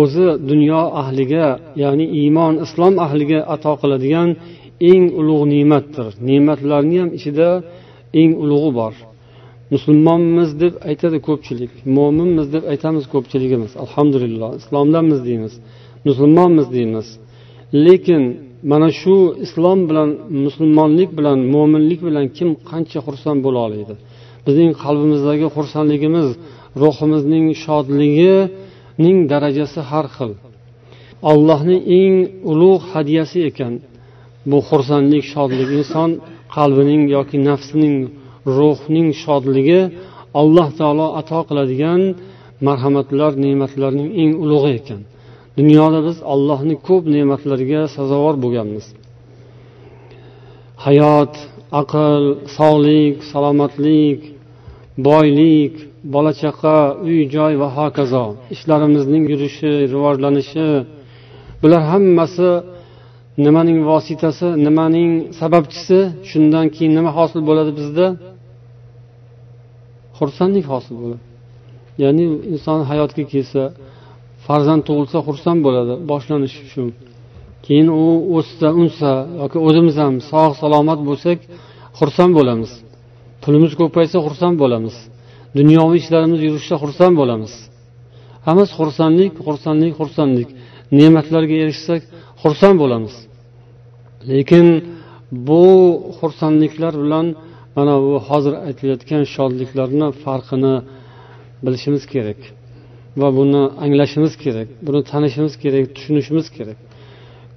o'zi 0.00 0.28
dunyo 0.50 0.82
ahliga 1.02 1.46
ya'ni 1.82 2.06
iymon 2.20 2.54
islom 2.64 2.94
ahliga 3.06 3.40
ato 3.54 3.72
qiladigan 3.80 4.28
eng 4.90 5.04
ulug' 5.20 5.44
ne'matdir. 5.54 6.06
Ne'matlarni 6.28 6.96
ham 7.02 7.10
ichida 7.18 7.48
eng 8.20 8.32
ulug'i 8.42 8.70
bor. 8.80 8.94
Musulmonmiz 9.74 10.50
deb 10.62 10.74
aytadi 10.90 11.18
ko'pchilik 11.28 11.72
mo'minmiz 11.96 12.46
deb 12.54 12.64
aytamiz 12.72 13.04
ko'pchiligimiz. 13.14 13.72
Alhamdulillah 13.84 14.50
islomdanmiz 14.60 15.20
deymiz 15.28 15.54
musulmonmiz 16.08 16.66
deymiz. 16.76 17.06
Lekin 17.86 18.22
mana 18.70 18.88
shu 19.00 19.16
islom 19.44 19.78
bilan 19.88 20.08
musulmonlik 20.44 21.10
bilan 21.18 21.38
mo'minlik 21.54 22.00
bilan 22.08 22.26
kim 22.36 22.50
qancha 22.70 23.00
xursand 23.06 23.38
bo'la 23.46 23.60
oladi? 23.66 23.94
Bizning 24.46 24.72
qalbimizdagi 24.82 25.46
xursandligimiz 25.56 26.28
ruhimizning 26.82 27.46
shodligining 27.64 29.18
darajasi 29.32 29.80
har 29.90 30.06
xil. 30.16 30.32
Allohning 31.30 31.80
eng 32.00 32.16
ulug' 32.52 32.84
hadyasi 32.92 33.38
ekan 33.50 33.72
bu 34.50 34.58
xursandlik 34.68 35.24
shodlik. 35.32 35.68
Inson 35.78 36.10
qalbining 36.56 37.02
yoki 37.16 37.38
nafsining 37.48 37.96
ruhning 38.56 39.08
shodligi 39.22 39.80
alloh 40.40 40.68
taolo 40.78 41.06
ato 41.20 41.40
qiladigan 41.48 42.00
marhamatlar 42.66 43.32
ne'matlarning 43.44 44.08
eng 44.22 44.32
ulug'i 44.44 44.72
ekan. 44.80 45.00
Dunyoda 45.58 46.00
biz 46.08 46.18
allohni 46.32 46.74
ko'p 46.88 47.04
ne'matlariga 47.14 47.80
sazovor 47.96 48.34
bo'lganmiz. 48.44 48.86
Hayot 50.84 51.34
aql 51.80 52.22
sog'lik 52.56 53.16
salomatlik 53.32 54.20
boylik 55.08 55.74
bola 56.14 56.32
chaqa 56.42 56.76
uy 57.08 57.20
joy 57.34 57.52
va 57.62 57.68
hokazo 57.78 58.24
ishlarimizning 58.54 59.24
yurishi 59.32 59.72
rivojlanishi 59.92 60.68
bular 61.62 61.82
hammasi 61.92 62.50
nimaning 63.44 63.78
vositasi 63.90 64.48
nimaning 64.66 65.10
sababchisi 65.40 65.98
shundan 66.30 66.66
keyin 66.74 66.92
nima 66.98 67.10
hosil 67.18 67.40
bo'ladi 67.48 67.72
bizda? 67.80 68.06
Xursandlik 70.18 70.66
hosil 70.72 70.94
bo'ladi. 71.02 71.22
Ya'ni 72.02 72.24
inson 72.52 72.78
hayotga 72.90 73.24
kelsa 73.32 73.62
farzand 74.46 74.82
tug'ilsa 74.88 75.18
xursand 75.26 75.60
bo'ladi 75.66 75.94
boshlanishi 76.10 76.62
shu 76.72 76.84
keyin 77.66 77.88
u 78.02 78.04
o'ssa 78.36 78.68
unsa 78.82 79.10
yoki 79.40 79.58
o'zimiz 79.66 79.96
ham 80.02 80.14
sog' 80.30 80.54
salomat 80.62 81.00
bo'lsak 81.08 81.38
xursand 81.98 82.32
bo'lamiz. 82.38 82.70
Pulimiz 83.42 83.72
ko'paysa 83.80 84.16
xursand 84.26 84.56
bo'lamiz. 84.62 84.94
Dunyoviy 85.58 85.98
ishlarimiz 86.02 86.40
yurishsa 86.46 86.74
xursand 86.82 87.14
bo'lamiz. 87.20 87.52
Hammasi 88.46 88.72
xursandlik 88.80 89.32
xursandlik 89.46 89.92
xursandlik. 90.00 90.48
Ne'matlarga 90.98 91.56
erishsak 91.64 92.02
xursand 92.42 92.76
bo'lamiz. 92.82 93.14
Lekin 94.30 94.66
bu 95.48 95.64
xursandliklar 96.18 96.92
bilan 97.04 97.26
mana 97.76 97.94
bu 98.04 98.12
hozir 98.28 98.54
aytilayotgan 98.66 99.22
shodliklarni 99.34 100.08
farqini 100.24 100.74
bilishimiz 101.64 102.04
kerak. 102.14 102.40
Va 103.20 103.28
buni 103.38 103.62
anglashimiz 103.84 104.32
kerak 104.44 104.68
buni 104.86 105.00
tanishimiz 105.10 105.54
kerak 105.62 105.84
tushunishimiz 105.96 106.46
kerak. 106.56 106.78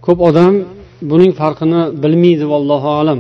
Ko'p 0.06 0.20
odam 0.30 0.54
buning 1.12 1.32
farqini 1.42 1.82
bilmaydi 2.04 2.46
vallohu 2.54 2.90
alam. 3.02 3.20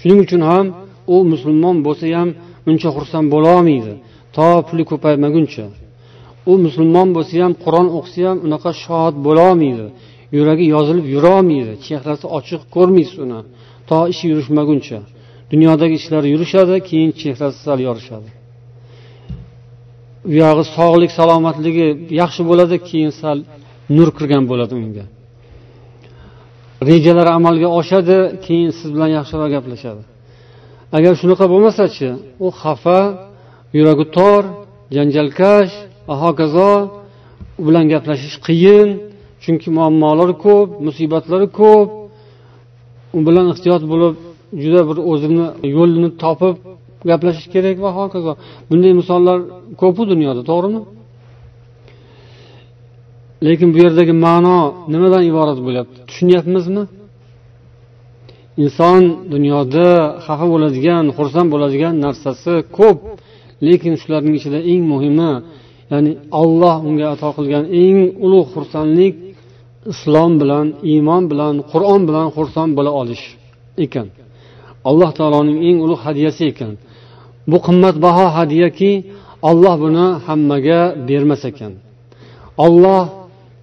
Shuning 0.00 0.18
uchun 0.24 0.42
ham 0.50 0.66
u 1.14 1.16
musulmon 1.32 1.76
bo'lsa 1.86 2.06
ham 2.18 2.28
uncha 2.70 2.88
xursand 2.96 3.26
bo'lolmaydi 3.34 3.92
to 4.36 4.48
puli 4.68 4.84
ko'paymaguncha. 4.90 5.64
U 6.50 6.52
musulmon 6.66 7.08
bo'lsa 7.16 7.34
ham 7.44 7.52
qur'on 7.64 7.88
o'qisa 7.98 8.20
ham 8.28 8.38
unaqa 8.46 8.70
shod 8.84 9.14
bo'lolmaydi 9.26 9.86
yuragi 10.36 10.66
yozilib 10.74 11.06
yurolmaydi 11.14 11.72
chehrasi 11.86 12.26
ochiq 12.38 12.62
ko'rmaysiz 12.74 13.18
uni. 13.26 13.40
To 13.88 13.98
ishi 14.12 14.24
yurishmaguncha. 14.32 14.98
Dunyodagi 15.52 15.94
ishlari 16.00 16.28
yurishadi 16.34 16.74
keyin 16.88 17.10
chehrasi 17.20 17.58
sal 17.66 17.78
yorishadi. 17.88 18.28
Buyog'i 20.30 20.64
sog'lik 20.76 21.10
salomatligi 21.18 21.88
yaxshi 22.20 22.42
bo'ladi 22.50 22.76
keyin 22.88 23.12
sal 23.20 23.38
nur 23.96 24.08
kirgan 24.16 24.44
bo'ladi 24.50 24.74
unga. 24.82 25.04
Rejalari 26.90 27.30
amalga 27.38 27.68
oshadi 27.80 28.18
keyin 28.44 28.70
siz 28.78 28.88
bilan 28.94 29.10
yaxshiroq 29.18 29.48
gaplashadi. 29.56 30.02
Agar 30.96 31.12
shunaqa 31.20 31.44
bo'lmasachi 31.52 32.08
u 32.46 32.48
xafa 32.60 33.00
yuragi 33.76 34.04
tor 34.16 34.42
janjalkash 34.96 35.72
va 36.08 36.14
hokazo 36.22 36.70
u 37.58 37.62
bilan 37.66 37.84
gaplashish 37.92 38.36
qiyin 38.46 38.88
chunki 39.42 39.68
muammolari 39.76 40.34
ko'p 40.44 40.68
musibatlari 40.86 41.48
ko'p 41.60 41.88
u 43.16 43.18
bilan 43.26 43.46
ehtiyot 43.52 43.82
bo'lib 43.92 44.14
juda 44.62 44.80
bir 44.88 44.98
o'zini 45.10 45.46
yo'lini 45.76 46.10
topib 46.22 46.56
gaplashish 47.10 47.48
kerak 47.54 47.76
va 47.84 47.90
hokazo. 47.98 48.32
Bunday 48.68 48.92
misollar 49.00 49.38
ko'pu 49.80 50.02
dunyoda 50.12 50.42
to'g'rimi? 50.50 50.80
Lekin 53.46 53.68
bu 53.74 53.78
yerdagi 53.84 54.14
ma'no 54.26 54.58
nimadan 54.92 55.22
iborat 55.30 55.58
bo'lyapti? 55.66 55.98
Tushunyapmizmi? 56.08 56.84
Inson 58.64 59.02
dunyoda 59.34 59.88
xafa 60.26 60.46
bo'ladigan 60.52 61.04
xursand 61.16 61.48
bo'ladigan 61.54 61.94
narsasi 62.04 62.54
ko'p. 62.78 62.98
Lekin 63.66 63.94
shularning 64.02 64.34
ichida 64.40 64.58
eng 64.72 64.82
muhimi 64.92 65.32
ya'ni 65.92 66.12
olloh 66.42 66.76
unga 66.88 67.06
ato 67.14 67.28
qilgan 67.36 67.64
eng 67.84 67.98
ulug' 68.26 68.48
xursandlik 68.54 69.14
islom 69.92 70.32
bilan 70.42 70.66
iymon 70.92 71.22
bilan 71.32 71.54
qur'on 71.72 72.00
bilan 72.08 72.26
xursand 72.36 72.70
bo'la 72.78 72.92
olish 73.00 73.24
ekan. 73.84 74.08
Alloh 74.88 75.10
taoloning 75.18 75.58
eng 75.68 75.78
ulug' 75.84 76.02
hadyasi 76.06 76.42
ekan. 76.52 76.72
Bu 77.50 77.58
qimmatbaho 77.66 78.26
hadyaki 78.36 78.92
olloh 79.50 79.74
buni 79.84 80.06
hammaga 80.26 80.80
bermas 81.08 81.42
ekan. 81.50 81.72
Olloh 82.66 83.04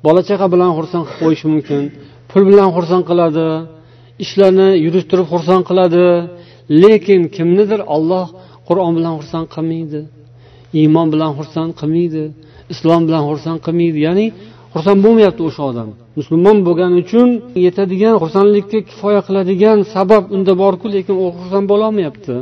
bola 0.06 0.22
chaqa 0.30 0.48
bilan 0.54 0.72
xursand 0.78 1.04
qilib 1.08 1.20
qo'yishi 1.22 1.46
mumkin 1.54 1.82
pul 2.30 2.44
bilan 2.50 2.70
xursand 2.76 3.04
qiladi 3.10 3.48
ishlarni 4.24 4.70
yurishtirib 4.86 5.28
xursand 5.34 5.64
qiladi. 5.70 6.06
Lekin 6.84 7.22
kimnidir 7.36 7.82
olloh 7.96 8.26
qur'on 8.68 8.92
bilan 8.98 9.14
xursand 9.20 9.48
qilmaydi 9.56 10.02
iymon 10.80 11.08
bilan 11.14 11.32
xursand 11.38 11.72
qilmaydi 11.80 12.24
islom 12.74 13.02
bilan 13.08 13.24
xursand 13.30 13.60
qilmaydi. 13.66 13.98
Ya'ni 14.08 14.26
xursand 14.74 15.00
bo'lmayapti 15.06 15.42
o'sha 15.50 15.62
odam. 15.72 15.90
Musulmon 16.20 16.58
bo'lgani 16.68 16.96
uchun 17.04 17.30
yetadigan 17.66 18.16
xursandlikka 18.22 18.80
kifoya 18.90 19.22
qiladigan 19.28 19.78
sabab 19.94 20.24
unda 20.36 20.54
borku 20.64 20.88
lekin 20.96 21.16
u 21.24 21.26
xursand 21.38 21.66
bo'lolmayapti. 21.72 22.36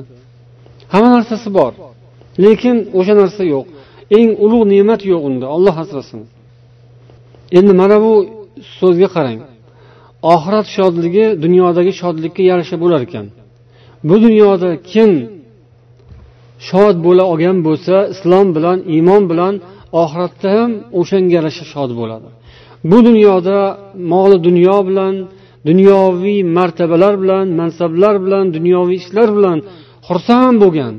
Hamma 0.93 1.09
narsasi 1.17 1.49
bor. 1.57 1.71
Lekin 2.43 2.75
o'sha 2.99 3.13
narsa 3.21 3.43
yo'q. 3.53 3.65
Eng 4.17 4.29
ulug' 4.45 4.65
ne'mat 4.73 5.01
yo'q 5.11 5.21
unda. 5.29 5.45
Olloh 5.55 5.75
asrasin. 5.83 6.21
Endi 7.57 7.73
mana 7.81 7.97
bu 8.05 8.13
so'zga 8.79 9.07
qarang. 9.15 9.39
Oxirat 10.33 10.67
shodligi 10.75 11.25
dunyodagi 11.43 11.91
shodlikka 12.01 12.41
yarasha 12.51 12.75
bo'lar 12.83 13.01
ekan. 13.07 13.25
Bu 14.07 14.15
dunyoda 14.25 14.69
kim 14.91 15.11
shod 16.69 16.95
bo'la 17.05 17.23
olgan 17.31 17.57
bo'lsa 17.67 17.95
islom 18.13 18.47
bilan 18.57 18.77
iymon 18.95 19.23
bilan 19.31 19.53
oxiratda 20.01 20.49
ham 20.57 20.71
o'shanga 20.99 21.31
yarasha 21.37 21.65
shod 21.73 21.91
bo'ladi. 21.99 22.27
Bu 22.91 22.97
dunyoda 23.07 23.57
moli 24.11 24.37
dunyo 24.47 24.77
bilan 24.89 25.13
dunyoviy 25.69 26.39
martabalar 26.57 27.13
bilan 27.23 27.45
mansablar 27.59 28.15
bilan 28.25 28.45
dunyoviy 28.57 28.97
ishlar 29.03 29.29
bilan 29.37 29.57
xursand 30.07 30.55
bo'lgan. 30.63 30.93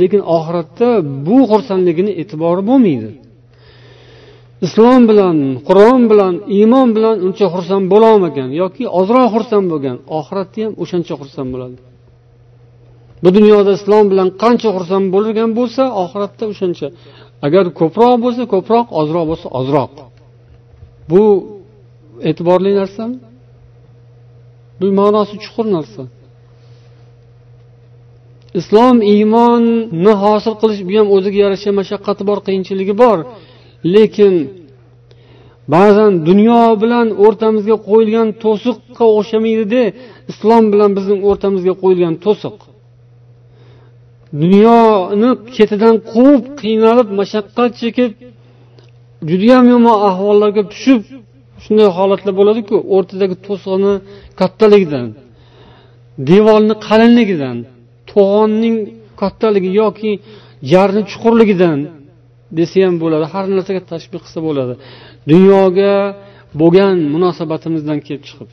Lekin 0.00 0.22
oxiratda 0.36 0.88
bu 1.26 1.36
xursandligini 1.50 2.12
e'tibori 2.22 2.62
bo'lmaydi. 2.70 3.10
Islom 4.66 5.02
bilan 5.10 5.36
qur'on 5.68 6.02
bilan 6.10 6.34
iymon 6.58 6.88
bilan 6.96 7.16
uncha 7.26 7.46
xursand 7.54 7.84
bo'lolmagan 7.92 8.48
yoki 8.62 8.84
ozroq 9.00 9.28
xursand 9.34 9.66
bo'lgan 9.72 9.96
oxiratda 10.18 10.58
ham 10.64 10.72
o'shancha 10.82 11.14
xursand 11.20 11.48
bo'ladi. 11.54 11.76
Bu 13.22 13.28
dunyoda 13.36 13.72
islom 13.78 14.04
bilan 14.12 14.28
qancha 14.42 14.70
xursand 14.76 15.06
bo'lgan 15.14 15.50
bo'lsa 15.58 15.82
oxiratda 16.02 16.44
o'shancha. 16.52 16.88
Agar 17.46 17.64
ko'proq 17.80 18.14
bo'lsa 18.24 18.42
ko'proq 18.54 18.86
ozroq 19.00 19.24
bo'lsa 19.30 19.48
ozroq. 19.60 19.92
Bu 21.10 21.22
e'tiborli 22.28 22.72
narsami 22.80 23.16
bu 24.80 24.86
ma'nosi 25.00 25.34
chuqur 25.44 25.66
narsa. 25.76 26.02
Islom 28.60 28.96
iymonni 29.12 30.12
hosil 30.22 30.54
qilish 30.60 30.82
bu 30.88 30.92
ham 30.98 31.08
o'ziga 31.16 31.38
yarasha 31.44 31.70
mashaqqati 31.80 32.22
bor 32.28 32.38
qiyinchiligi 32.46 32.94
bor. 33.02 33.18
Lekin 33.94 34.34
ba'zan 35.74 36.12
dunyo 36.28 36.60
bilan 36.82 37.06
o'rtamizga 37.24 37.76
qo'yilgan 37.88 38.28
to'siqqa 38.44 39.04
o'xshamaydida 39.18 39.82
islom 40.32 40.64
bilan 40.72 40.90
bizning 40.96 41.20
o'rtamizga 41.30 41.74
qo'yilgan 41.82 42.14
to'siq. 42.24 42.56
Dunyoni 44.42 45.30
ketidan 45.56 45.94
quvib 46.12 46.44
qiynalib 46.60 47.08
mashaqqat 47.20 47.70
chekib 47.80 48.12
judayam 49.30 49.64
yomon 49.74 49.96
ahvollarga 50.08 50.62
tushib 50.72 51.02
shunday 51.64 51.88
holatlar 51.96 52.34
bo'ladiku 52.40 52.76
o'rtadagi 52.94 53.36
to'siqni 53.46 53.94
kattaligidan 54.40 55.08
devorni 56.30 56.74
qalinligidan 56.86 57.56
to'g'onning 58.16 58.76
kattaligi 59.20 59.70
yoki 59.82 60.10
jarni 60.72 61.02
chuqurligidan 61.10 61.78
desa 62.58 62.78
ham 62.86 62.94
bo'ladi. 63.02 63.24
Har 63.32 63.44
narsaga 63.56 63.82
tashbih 63.92 64.20
qilsa 64.24 64.40
bo'ladi. 64.48 64.74
Dunyoga 65.30 65.94
bo'lgan 66.60 66.96
munosabatimizdan 67.14 67.98
kelib 68.06 68.22
chiqib. 68.28 68.48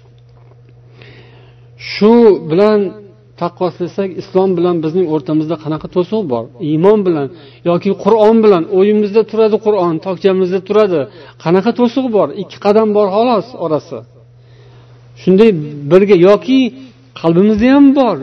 Shu 1.91 2.13
bilan 2.51 2.79
taqqoslasak 3.41 4.09
islom 4.21 4.49
bilan 4.57 4.75
bizning 4.85 5.05
o'rtamizda 5.13 5.55
qanaqa 5.63 5.87
to'siq 5.95 6.21
bor? 6.33 6.43
Iymon 6.69 6.99
bilan 7.07 7.27
yoki 7.69 7.91
qur'on 8.03 8.37
bilan 8.45 8.63
o'yimizda 8.77 9.21
turadi 9.31 9.57
qur'on 9.65 9.93
tokchamizda 10.05 10.59
turadi. 10.67 11.01
Qanaqa 11.43 11.71
to'siq 11.79 12.05
bor? 12.15 12.27
Ikki 12.43 12.57
qadam 12.65 12.87
bor 12.97 13.07
xolos 13.15 13.47
orasi. 13.65 13.99
Shunday 15.21 15.49
birga 15.91 16.17
yoki 16.27 16.59
qalbimizda 17.21 17.67
ham 17.75 17.85
bor. 17.99 18.17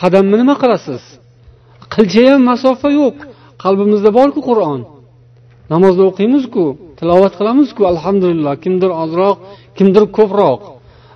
Qadamni 0.00 0.36
nima 0.42 0.54
qilasiz? 0.62 1.02
Qilcha 1.94 2.22
ham 2.30 2.42
masofa 2.50 2.88
yo'q. 3.00 3.16
Qalbimizda 3.62 4.10
borku 4.18 4.40
qur'on. 4.48 4.80
Namozda 5.72 6.02
o'qiymizku 6.10 6.64
tilovat 6.98 7.32
qilamizku 7.38 7.82
alhamdulillah. 7.92 8.54
Kimdir 8.64 8.90
ozroq 9.02 9.36
kimdir 9.78 10.04
ko'proq. 10.18 10.60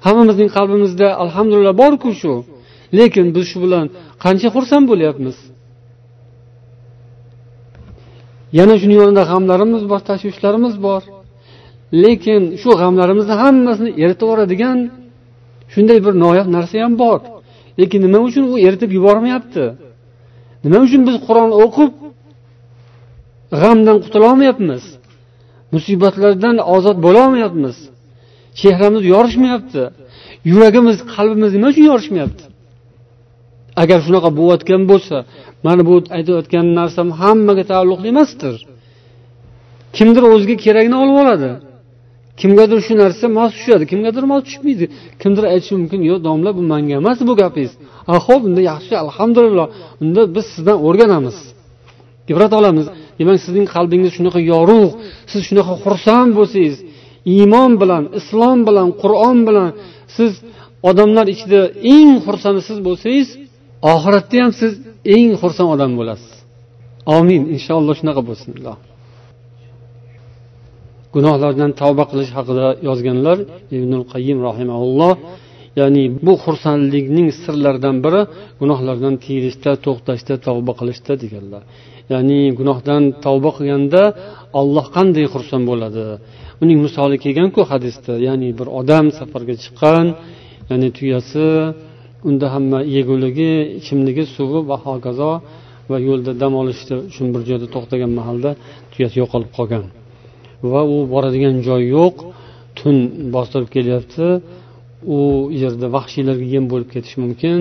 Hammamizning 0.06 0.48
qalbimizda 0.56 1.08
alhamdulillah 1.24 1.74
borku 1.82 2.10
shu. 2.20 2.34
Lekin 2.98 3.26
biz 3.34 3.44
shu 3.50 3.58
bilan 3.64 3.86
qancha 4.24 4.48
xursand 4.54 4.84
bo'lyapmiz? 4.90 5.36
Yana 8.58 8.74
shuni 8.80 8.94
yonida 9.00 9.22
g'amlarimiz 9.30 9.82
bor 9.90 10.00
tashvishlarimiz 10.08 10.74
bor. 10.86 11.02
Lekin 12.04 12.42
shu 12.60 12.70
g'amlarimizni 12.80 13.34
hammasini 13.42 13.90
eritib 14.02 14.26
yuboradigan 14.26 14.78
shunday 15.72 15.98
bir 16.06 16.14
noyob 16.24 16.46
narsa 16.56 16.76
ham 16.84 16.94
bor. 17.04 17.18
Lekin 17.80 18.00
nima 18.06 18.18
uchun 18.28 18.44
u 18.52 18.54
eritib 18.66 18.90
yubormayapti? 18.98 19.64
Nima 20.64 20.78
uchun 20.86 21.02
biz 21.08 21.16
qur'on 21.26 21.50
o'qib 21.64 21.92
g'amdan 23.60 23.96
qutulolmayapmiz? 24.04 24.82
Musibatlardan 25.74 26.56
ozod 26.74 26.98
bo'lolmayapmiz? 27.06 27.76
Chehramiz 28.60 29.02
yorishmayapti? 29.14 29.82
Yuragimiz 30.50 30.96
qalbimiz 31.14 31.50
nima 31.56 31.66
uchun 31.72 31.84
yorishmayapti? 31.90 32.44
Agar 33.82 33.98
shunaqa 34.06 34.30
bo'layotgan 34.38 34.82
bo'lsa 34.90 35.16
mana 35.66 35.82
bu 35.88 35.94
aytayotgan 36.16 36.66
narsam 36.78 37.08
hammaga 37.20 37.64
taalluqli 37.70 38.06
emasdir. 38.14 38.54
Kimdir 39.96 40.24
o'ziga 40.32 40.56
keragini 40.64 40.96
olib 41.02 41.16
oladi. 41.22 41.50
Kimgadir 42.40 42.78
shu 42.86 42.94
narsa 43.02 43.26
mos 43.38 43.50
tushadi 43.56 43.84
kimgadir 43.90 44.24
mos 44.30 44.42
tushmaydi. 44.46 44.84
Kimdir 45.22 45.44
aytishi 45.52 45.72
mumkin 45.80 46.00
yo'q 46.10 46.18
domla 46.28 46.50
bu 46.58 46.62
manga 46.72 46.94
emas 47.00 47.18
bu 47.28 47.34
gapingiz. 47.42 47.72
A 48.12 48.14
ho'p 48.26 48.42
unda 48.48 48.62
yaxshi 48.70 48.94
alhamdulillah 49.04 49.66
unda 50.02 50.22
biz 50.34 50.46
sizdan 50.54 50.78
o'rganamiz. 50.86 51.36
Ibrat 52.32 52.52
olamiz. 52.60 52.86
Demak 53.18 53.38
sizning 53.46 53.66
qalbingiz 53.74 54.10
shunaqa 54.16 54.40
yorug' 54.52 54.92
siz 55.30 55.40
shunaqa 55.48 55.74
xursand 55.84 56.30
bo'lsangiz 56.38 56.76
iymon 57.34 57.72
bilan 57.82 58.02
islom 58.20 58.58
bilan 58.68 58.88
qur'on 59.02 59.38
bilan 59.48 59.70
siz 60.16 60.32
odamlar 60.90 61.26
ichida 61.34 61.60
eng 61.94 62.12
xursandi 62.26 62.60
siz 62.68 62.78
bo'lsangiz 62.86 63.28
oxiratda 63.92 64.36
ham 64.42 64.52
siz 64.60 64.72
eng 65.16 65.30
xursand 65.40 65.68
odam 65.74 65.92
bo'lasiz. 66.00 66.32
Omin. 67.18 67.42
Inshaalloh 67.56 67.94
shunaqa 68.00 68.22
bo'lsin. 68.28 68.50
Gunohlardan 71.16 71.70
tavba 71.80 72.04
qilish 72.10 72.30
haqida 72.38 72.66
yozganlar 72.88 73.38
ibnul 73.76 74.04
qayim 74.12 74.38
rahimaulloh 74.48 75.12
ya'ni 75.80 76.04
bu 76.26 76.32
xursandlikning 76.44 77.28
sirlaridan 77.42 77.96
biri 78.04 78.20
gunohlardan 78.60 79.14
tiyilishda 79.24 79.70
to'xtashda 79.86 80.34
tavba 80.46 80.72
qilishda 80.80 81.12
deganlar. 81.22 81.62
Ya'ni 82.12 82.40
gunohdan 82.58 83.02
tavba 83.24 83.50
qilganda 83.56 84.02
olloh 84.60 84.86
qanday 84.96 85.26
xursand 85.34 85.64
bo'ladi? 85.70 86.04
Uning 86.62 86.78
misoli 86.86 87.16
kelganku 87.24 87.60
hadisda 87.70 88.12
ya'ni 88.28 88.48
bir 88.58 88.68
odam 88.80 89.06
safarga 89.18 89.54
chiqqan 89.62 90.06
ya'ni 90.70 90.88
tuyasi 90.98 91.46
unda 92.28 92.46
hamma 92.54 92.78
yeguligi 92.96 93.52
ichimligi 93.78 94.24
suvi 94.36 94.60
va 94.70 94.76
hokazo 94.86 95.32
va 95.90 95.96
yo'lda 96.08 96.32
dam 96.42 96.52
olishda 96.62 96.96
shu 97.14 97.22
bir 97.34 97.42
joyda 97.48 97.66
to'xtagan 97.74 98.12
mahalda 98.18 98.50
tuyasi 98.92 99.16
yo'qolib 99.22 99.50
qolgan. 99.58 99.84
Va 100.72 100.80
u 100.94 100.96
boradigan 101.12 101.56
joy 101.66 101.82
yo'q. 101.96 102.14
Tun 102.78 102.96
bostirib 103.34 103.68
kelyapti. 103.76 104.26
U 105.16 105.18
yerda 105.62 105.86
vahshiylarga 105.96 106.46
yem 106.54 106.64
bo'lib 106.72 106.88
ketishi 106.94 107.18
mumkin. 107.24 107.58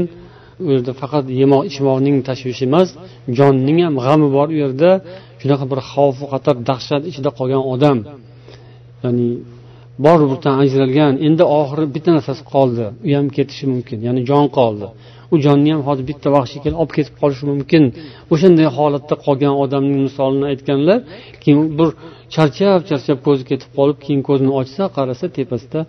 U 0.66 0.68
yerda 0.74 0.94
faqat 1.02 1.26
yemoq 1.42 1.62
ichmoqning 1.70 2.18
tashvishi 2.30 2.64
emas 2.70 2.90
jonning 3.38 3.78
ham 3.86 3.96
g'ami 4.06 4.28
bor 4.38 4.48
u 4.56 4.58
yerda. 4.64 4.92
Shunaqa 5.42 5.66
bir 5.72 5.80
xavfu 5.92 6.24
xatar 6.34 6.56
dahshat 6.70 7.02
ichida 7.10 7.30
qolgan 7.40 7.64
odam. 7.74 7.98
Ya'ni 9.04 9.28
bor 10.06 10.20
burdan 10.30 10.56
ajralgan 10.64 11.14
endi 11.28 11.44
oxiri 11.60 11.86
bitta 11.96 12.10
narsasi 12.18 12.44
qoldi. 12.54 12.86
U 13.08 13.10
ham 13.18 13.28
ketishi 13.38 13.66
mumkin 13.74 13.98
ya'ni 14.08 14.22
jon 14.30 14.46
qoldi. 14.58 14.88
U 15.34 15.36
jonni 15.46 15.70
ham 15.74 15.82
hozir 15.88 16.06
bitta 16.12 16.28
vahshiy 16.38 16.60
kelib 16.64 16.78
olib 16.82 16.94
ketib 16.98 17.16
qolishi 17.22 17.46
mumkin. 17.52 17.84
O'shanday 18.34 18.68
holatda 18.78 19.16
qolgan 19.26 19.54
odamning 19.64 20.00
misolini 20.08 20.46
aytganlar 20.52 21.00
keyin 21.44 21.62
bir 21.80 21.90
charchab 22.36 22.80
charchab 22.90 23.20
ko'zi 23.28 23.44
ketib 23.50 23.70
qolib 23.78 23.98
keyin 24.04 24.22
ko'zini 24.28 24.52
ochsa 24.60 24.84
qarasa 24.98 25.26
tepasida 25.38 25.80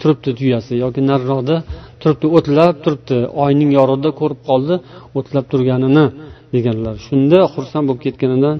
turibdi 0.00 0.30
tuyasi 0.38 0.72
yoki 0.84 1.00
nariroqda 1.10 1.56
turibdi 2.00 2.26
o'tlab 2.36 2.74
turibdi. 2.84 3.18
Oyning 3.44 3.70
yorug'ida 3.78 4.10
ko'rib 4.20 4.40
qoldi 4.48 4.74
o'tlab 5.18 5.44
turganini 5.52 6.06
deganlar. 6.54 6.94
Shunda 7.06 7.38
xursand 7.54 7.84
bo'lib 7.88 8.02
ketganidan 8.06 8.56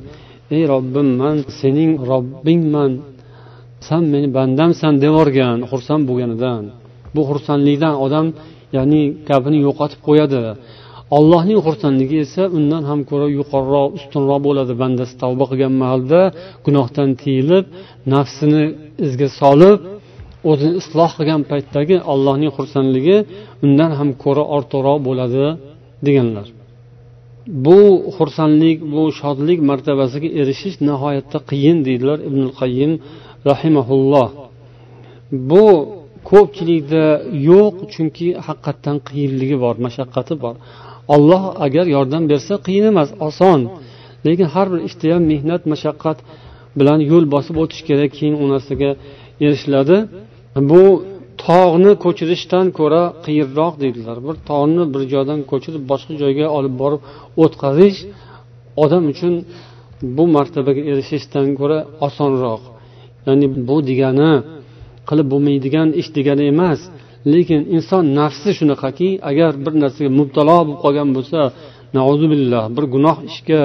ey 0.55 0.63
robbim 0.73 1.09
man 1.21 1.37
sening 1.61 1.91
robbingman 2.11 2.93
san 3.87 4.03
meni 4.13 4.29
bandamsan 4.39 4.95
devorgan 5.05 5.59
xursand 5.71 6.03
bo'lganidan. 6.09 6.63
Bu 7.15 7.21
xursandlikdan 7.31 7.95
odam 8.05 8.27
ya'ni 8.77 9.03
gapini 9.29 9.59
yo'qotib 9.67 10.01
qo'yadi. 10.09 10.41
Allohning 11.17 11.59
xursandligi 11.67 12.17
esa 12.27 12.43
undan 12.59 12.83
ham 12.91 13.01
ko'ra 13.11 13.27
yuqoriroq 13.39 13.89
ustunroq 13.99 14.41
bo'ladi. 14.47 14.73
Bandasi 14.83 15.15
tavba 15.23 15.45
qilgan 15.51 15.75
mahalda 15.83 16.21
gunohdan 16.67 17.11
tiyilib 17.23 17.65
nafsini 18.15 18.65
izga 19.07 19.29
solib 19.41 19.79
o'zini 20.51 20.75
isloh 20.83 21.11
qilgan 21.19 21.43
paytdagi 21.51 21.97
allohning 22.13 22.51
xursandligi 22.57 23.17
undan 23.65 23.91
ham 23.99 24.09
ko'ra 24.25 24.45
ortiqroq 24.57 24.99
bo'ladi 25.09 25.45
deganlar. 26.07 26.47
Bu 27.67 27.79
xursandlik 28.17 28.79
bu 28.95 29.03
shodlik 29.21 29.59
martabasiga 29.71 30.29
erishish 30.41 30.77
nihoyatda 30.89 31.39
qiyin 31.51 31.79
deydilar 31.87 32.19
ibn 32.29 32.43
qayyim 32.61 32.93
rahimaulloh 33.51 34.29
bu 35.51 35.65
ko'pchilikda 36.31 37.05
yo'q 37.51 37.75
chunki 37.93 38.27
haqiqatdan 38.47 38.97
qiyinligi 39.09 39.57
bor 39.65 39.75
mashaqqati 39.87 40.35
bor. 40.45 40.55
Olloh 41.15 41.43
agar 41.67 41.87
yordam 41.97 42.23
bersa 42.33 42.55
qiyin 42.67 42.85
emas 42.93 43.11
oson. 43.29 43.61
Lekin 44.27 44.49
har 44.55 44.67
bir 44.73 44.81
ishda 44.89 45.07
ham 45.15 45.23
mehnat 45.33 45.63
mashaqqat 45.73 46.19
bilan 46.79 46.99
yo'l 47.11 47.25
bosib 47.35 47.57
o'tish 47.63 47.83
kerak 47.89 48.11
keyin 48.19 48.35
u 48.43 48.45
narsaga 48.53 48.91
erishiladi. 49.45 49.97
Bu 50.71 50.83
tog'ni 51.45 51.93
ko'chirishdan 52.05 52.67
ko'ra 52.79 53.03
qiyinroq 53.25 53.75
deydilar. 53.83 54.17
Bir 54.27 54.37
tog'ni 54.51 54.85
bir 54.93 55.03
joydan 55.13 55.41
ko'chirib 55.51 55.83
boshqa 55.93 56.13
joyga 56.23 56.47
olib 56.59 56.75
borib 56.83 57.01
o'tqazish 57.43 57.99
odam 58.85 59.05
uchun 59.13 59.35
bu 60.17 60.25
martabaga 60.37 60.83
erishishdan 60.93 61.47
ko'ra 61.61 61.79
osonroq. 62.07 62.63
Ya'ni 63.27 63.47
bu 63.69 63.77
degani 63.91 64.33
qilib 65.09 65.27
bo'lmaydigan 65.33 65.89
ish 66.01 66.09
degani 66.17 66.45
emas. 66.53 66.81
Lekin 67.33 67.61
inson 67.77 68.05
nafsi 68.21 68.51
shunaqaki 68.59 69.09
agar 69.31 69.53
bir 69.65 69.75
narsaga 69.83 70.11
mubtalo 70.21 70.59
bo'lib 70.67 70.79
qolgan 70.85 71.09
bo'lsa 71.17 71.41
billah 72.33 72.65
bir 72.77 72.85
gunoh 72.95 73.17
ishga 73.31 73.63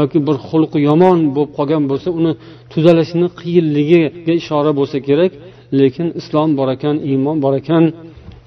yoki 0.00 0.18
bir 0.26 0.36
xulqi 0.48 0.78
yomon 0.88 1.18
bo'lib 1.34 1.52
qolgan 1.58 1.84
bo'lsa 1.90 2.08
uni 2.18 2.32
tuzalishini 2.72 3.28
qiyinligiga 3.40 4.32
ishora 4.40 4.72
bo'lsa 4.78 4.98
kerak. 5.08 5.32
Lekin 5.78 6.08
islom 6.20 6.50
bor 6.58 6.68
ekan 6.76 6.96
iymon 7.10 7.36
bor 7.44 7.54
ekan 7.60 7.84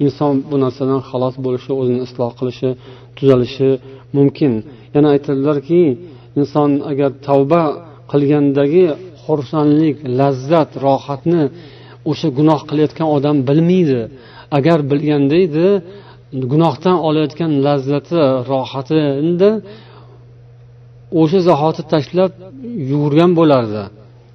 inson 0.05 0.34
bu 0.49 0.55
narsadan 0.64 1.01
xalos 1.10 1.36
bo'lishi 1.45 1.72
o'zini 1.82 2.01
isloh 2.07 2.32
qilishi 2.39 2.70
tuzalishi 3.18 3.70
mumkin. 4.18 4.53
Yana 4.95 5.07
aytadilarki 5.16 5.82
inson 6.39 6.70
agar 6.91 7.12
tavba 7.28 7.64
qilgandagi 8.12 8.86
xursandlik 9.24 9.97
lazzat 10.20 10.72
rohatni 10.86 11.43
o'sha 12.12 12.28
gunoh 12.38 12.60
qilayotgan 12.70 13.07
odam 13.18 13.38
bilmaydi. 13.49 14.01
Agar 14.58 14.80
bilganda 14.91 15.36
edi 15.45 15.68
gunohdan 16.52 16.97
olayotgan 17.08 17.52
lazzati 17.68 18.20
rohatini 18.52 19.52
o'sha 21.22 21.39
zahoti 21.50 21.82
tashlab 21.93 22.32
yugurgan 22.91 23.32
bo'lardi. 23.39 23.84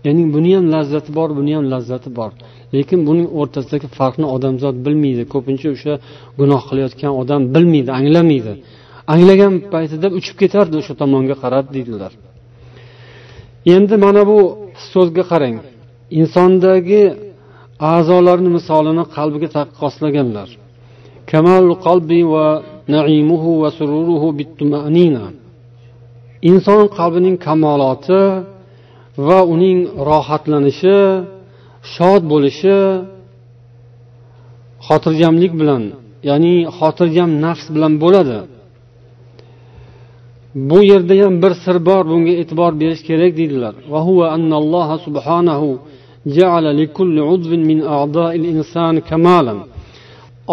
Ya'ni 0.06 0.24
buni 0.34 0.50
ham 0.56 0.66
lazzati 0.74 1.10
bor 1.18 1.28
buni 1.38 1.52
ham 1.56 1.66
lazzati 1.74 2.10
bor. 2.18 2.30
Lekin 2.74 3.00
buning 3.08 3.28
o'rtasidagi 3.40 3.88
farqni 3.98 4.26
odamzod 4.36 4.76
bilmaydi. 4.86 5.22
Ko'pincha 5.34 5.68
o'sha 5.74 5.94
gunoh 6.40 6.62
qilayotgan 6.68 7.12
odam 7.22 7.40
bilmaydi 7.54 7.90
anglamaydi. 7.98 8.52
Anglagan 9.14 9.54
paytida 9.74 10.08
uchib 10.18 10.36
ketardi 10.42 10.74
o'sha 10.80 10.94
tomonga 11.02 11.36
qarab 11.42 11.66
deydilar. 11.74 12.12
Endi 13.74 13.96
mana 14.04 14.22
bu 14.30 14.38
so'zga 14.92 15.24
qarang. 15.32 15.56
Insondagi 16.20 17.02
a'zolarni 17.92 18.50
misolini 18.56 19.04
qalbiga 19.16 19.48
taqqoslaganlar. 19.56 20.48
Inson 26.50 26.82
qalbining 26.98 27.36
kamoloti 27.46 28.22
va 29.26 29.38
uning 29.54 29.78
rohatlanishi 30.08 30.98
shod 31.94 32.22
bo'lishi 32.32 32.78
xotirjamlik 34.86 35.52
bilan 35.60 35.82
ya'ni 36.28 36.54
xotirjam 36.78 37.30
nafs 37.44 37.66
bilan 37.74 37.92
bo'ladi. 38.04 38.38
Bu 40.68 40.78
yerda 40.90 41.14
ham 41.22 41.34
bir 41.42 41.52
sir 41.64 41.76
bor 41.88 42.02
bunga 42.10 42.32
e'tibor 42.40 42.72
berish 42.80 43.02
kerak 43.08 43.32
deydilar. 43.40 43.74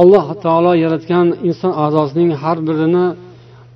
Alloh 0.02 0.26
taolo 0.44 0.74
yaratgan 0.84 1.28
inson 1.50 1.74
a'zosining 1.86 2.32
har 2.42 2.58
birini 2.68 3.06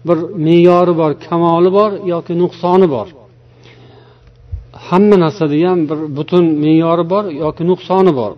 bir 0.08 0.18
me'yori 0.46 0.94
bor 1.02 1.12
kamoli 1.28 1.70
bor 1.78 1.92
yoki 2.14 2.34
nuqsoni 2.42 2.88
bor. 2.96 3.08
Hamma 4.88 5.18
narsada 5.24 5.58
ham 5.70 5.80
bir 5.90 6.00
butun 6.18 6.44
me'yori 6.64 7.06
bor 7.14 7.24
yoki 7.44 7.64
nuqsoni 7.72 8.12
bor. 8.20 8.32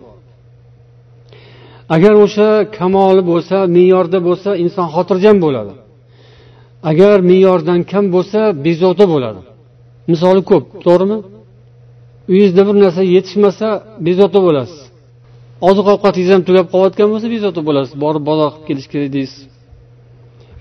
Agar 1.94 2.14
o'sha 2.24 2.48
kamoli 2.78 3.22
bo'lsa 3.30 3.56
me'yorda 3.76 4.18
bo'lsa 4.28 4.50
inson 4.64 4.86
xotirjam 4.94 5.36
bo'ladi. 5.44 5.72
Agar 6.90 7.16
me'yordan 7.30 7.80
kam 7.92 8.04
bo'lsa 8.14 8.40
bezovta 8.64 9.04
bo'ladi. 9.12 9.40
Misoli 10.10 10.42
ko'p 10.50 10.64
to'g'rimi? 10.86 11.18
Uyingizda 12.30 12.62
bir 12.68 12.76
narsa 12.84 13.02
yetishmasa 13.16 13.68
bezovta 14.06 14.40
bo'lasiz. 14.46 14.80
Oziq 15.68 15.86
ovqatingiz 15.94 16.30
ham 16.34 16.42
tugab 16.48 16.66
qolayotgan 16.72 17.08
bo'lsa 17.12 17.26
bezovta 17.34 17.60
bo'lasiz. 17.68 17.92
Borib 18.04 18.24
bozor 18.30 18.50
qilib 18.52 18.64
kelish 18.68 18.88
kerak 18.92 19.10
deysiz. 19.16 19.40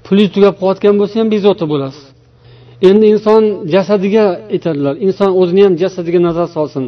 Pulingiz 0.05 0.31
tugab 0.35 0.55
qolayotgan 0.61 0.95
bo'lsa 1.01 1.15
ham 1.21 1.29
bezovta 1.35 1.65
bo'lasiz. 1.73 2.03
Endi 2.89 3.05
inson 3.13 3.43
jasadiga 3.73 4.25
aytadilar. 4.53 4.93
Inson 5.07 5.31
o'zini 5.41 5.61
ham 5.67 5.73
jasadiga 5.83 6.19
nazar 6.27 6.47
solsin. 6.55 6.85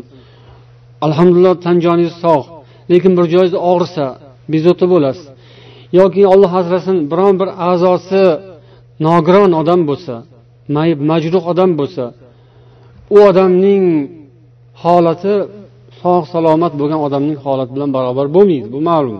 Alhamdulillah 1.06 1.56
tan 1.66 1.76
joningiz 1.86 2.16
sog' 2.24 2.46
lekin 2.92 3.12
bir 3.18 3.26
joyingiz 3.34 3.56
og'risa 3.72 4.06
bezovta 4.54 4.86
bo'lasiz. 4.94 5.26
Yoki 6.00 6.22
olloh 6.34 6.52
asrasin 6.62 6.98
biron 7.12 7.34
bir 7.42 7.50
a'zosi 7.70 8.24
nogiron 9.06 9.52
odam 9.62 9.82
bo'lsa 9.90 10.16
mayib 10.76 11.00
majruh 11.12 11.44
odam 11.52 11.72
bo'lsa 11.80 12.04
u 13.16 13.18
odamning 13.30 13.86
holati 14.82 15.34
sog' 16.02 16.26
salomat 16.34 16.74
bo'lgan 16.80 17.00
odamning 17.08 17.38
holati 17.46 17.72
bilan 17.76 17.90
barobar 17.98 18.28
bo'lmaydi 18.36 18.68
bu 18.76 18.80
ma'lum. 18.90 19.20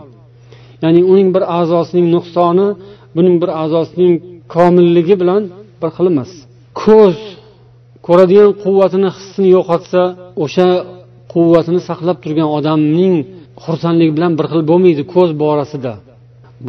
Ya'ni 0.84 1.02
uning 1.12 1.30
bir 1.36 1.44
a'zosining 1.60 2.08
nuqsoni 2.16 2.68
buning 3.16 3.36
bir 3.42 3.50
a'zosining 3.64 4.14
komilligi 4.56 5.16
bilan 5.22 5.42
bir 5.82 5.90
xil 5.96 6.08
emas. 6.12 6.32
Ko'z 6.82 7.18
ko'radigan 8.08 8.52
quvvatini 8.64 9.10
hissini 9.18 9.50
yo'qotsa 9.58 10.02
o'sha 10.44 10.70
quvvatini 11.34 11.80
saqlab 11.90 12.18
turgan 12.24 12.50
odamning 12.58 13.16
xursandligi 13.64 14.14
bilan 14.18 14.32
bir 14.40 14.46
xil 14.52 14.62
bo'lmaydi 14.70 15.04
ko'z 15.14 15.30
borasida. 15.44 15.94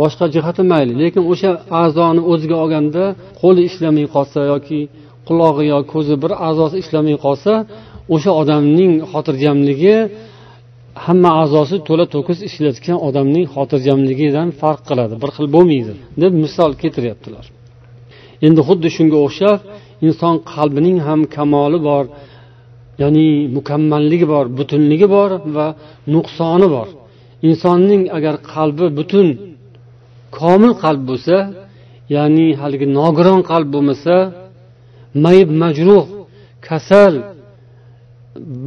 Boshqa 0.00 0.24
jihati 0.34 0.62
mayli 0.72 0.92
lekin 1.02 1.22
o'sha 1.32 1.50
a'zoni 1.82 2.22
o'ziga 2.32 2.56
olganda 2.62 3.04
qo'li 3.40 3.60
ishlamay 3.70 4.06
qolsa 4.14 4.40
yoki 4.52 4.80
qulog'i 5.28 5.64
yo 5.72 5.78
ko'zi 5.92 6.14
bir 6.22 6.32
a'zosi 6.48 6.76
ishlamay 6.82 7.16
qolsa 7.24 7.52
o'sha 8.14 8.32
odamning 8.42 8.92
xotirjamligi 9.12 9.96
hamma 11.04 11.30
a'zosi 11.42 11.76
to'la 11.88 12.06
to'kis 12.14 12.38
ishlayotgan 12.48 12.98
odamning 13.08 13.46
xotirjamligidan 13.54 14.48
farq 14.60 14.80
qiladi. 14.88 15.14
Bir 15.22 15.30
xil 15.36 15.46
bo'lmaydi 15.54 15.92
deb 16.22 16.32
misol 16.44 16.70
keltiryaptilar. 16.82 17.44
Endi 18.46 18.60
xuddi 18.68 18.88
shunga 18.96 19.18
o'xshab 19.26 19.58
inson 20.06 20.34
qalbining 20.52 20.98
ham 21.06 21.20
kamoli 21.36 21.78
bor 21.88 22.04
ya'ni 23.02 23.28
mukammalligi 23.56 24.26
bor 24.34 24.44
butunligi 24.58 25.06
bor 25.16 25.30
va 25.56 25.66
nuqsoni 26.14 26.68
bor. 26.76 26.88
Insonning 27.48 28.02
agar 28.16 28.34
qalbi 28.52 28.86
butun 28.98 29.26
komil 30.38 30.72
qalb 30.82 31.02
bo'lsa 31.10 31.36
ya'ni 32.16 32.46
haligi 32.60 32.86
nogiron 32.98 33.40
qalb 33.50 33.68
bo'lmasa 33.74 34.14
mayib 35.24 35.50
majruh 35.62 36.04
kasal 36.68 37.14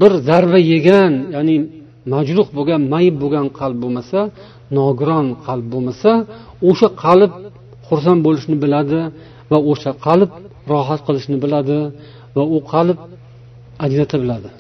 bir 0.01 0.13
zarba 0.29 0.59
yegan 0.73 1.13
ya'ni 1.35 1.57
majruh 2.13 2.49
bo'lgan 2.57 2.81
mayib 2.93 3.17
bo'lgan 3.23 3.47
qalb 3.59 3.79
bo'lmasa 3.85 4.19
nogiron 4.79 5.27
qalb 5.47 5.67
bo'lmasa 5.73 6.11
o'sha 6.69 6.89
qalb 7.05 7.33
xursand 7.89 8.21
bo'lishni 8.27 8.57
biladi 8.65 9.01
va 9.51 9.59
o'sha 9.71 9.91
qalb 10.07 10.31
rohat 10.73 11.01
qilishni 11.07 11.37
biladi 11.45 11.79
va 12.37 12.45
u 12.57 12.59
qalb 12.73 12.97
ajrata 13.85 14.17
biladi 14.23 14.51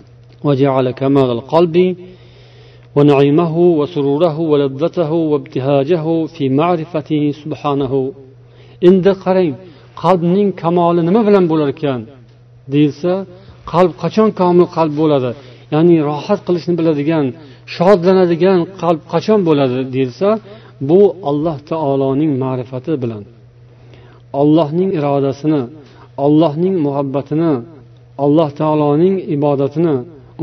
ونعيمه 2.96 3.54
وسروره 3.80 4.36
ولذته 4.50 5.10
وابتهاجه 5.32 6.04
في 6.34 6.44
معرفته 6.58 7.22
سبحانه 7.42 7.92
endi 8.88 9.12
qarang 9.24 9.52
qalbning 10.02 10.48
kamoli 10.62 11.00
nima 11.08 11.20
bilan 11.28 11.44
bo'lar 11.50 11.68
ekan 11.74 12.00
deyilsa 12.72 13.12
qalb 13.71 13.93
qachon 14.01 14.29
komil 14.39 14.67
qalb 14.77 14.93
bo'ladi? 15.01 15.31
Ya'ni 15.73 15.95
rohat 16.09 16.39
qilishni 16.47 16.73
biladigan 16.79 17.25
shodlanadigan 17.75 18.59
qalb 18.81 19.01
qachon 19.13 19.39
bo'ladi 19.47 19.77
deyilsa 19.93 20.29
bu 20.89 21.01
alloh 21.29 21.57
taoloning 21.71 22.31
ma'rifati 22.43 22.93
bilan. 23.03 23.23
Ollohning 24.41 24.89
irodasini 24.97 25.61
ollohning 26.25 26.75
muhabbatini 26.85 27.53
alloh 28.25 28.49
taoloning 28.61 29.15
ibodatini 29.35 29.95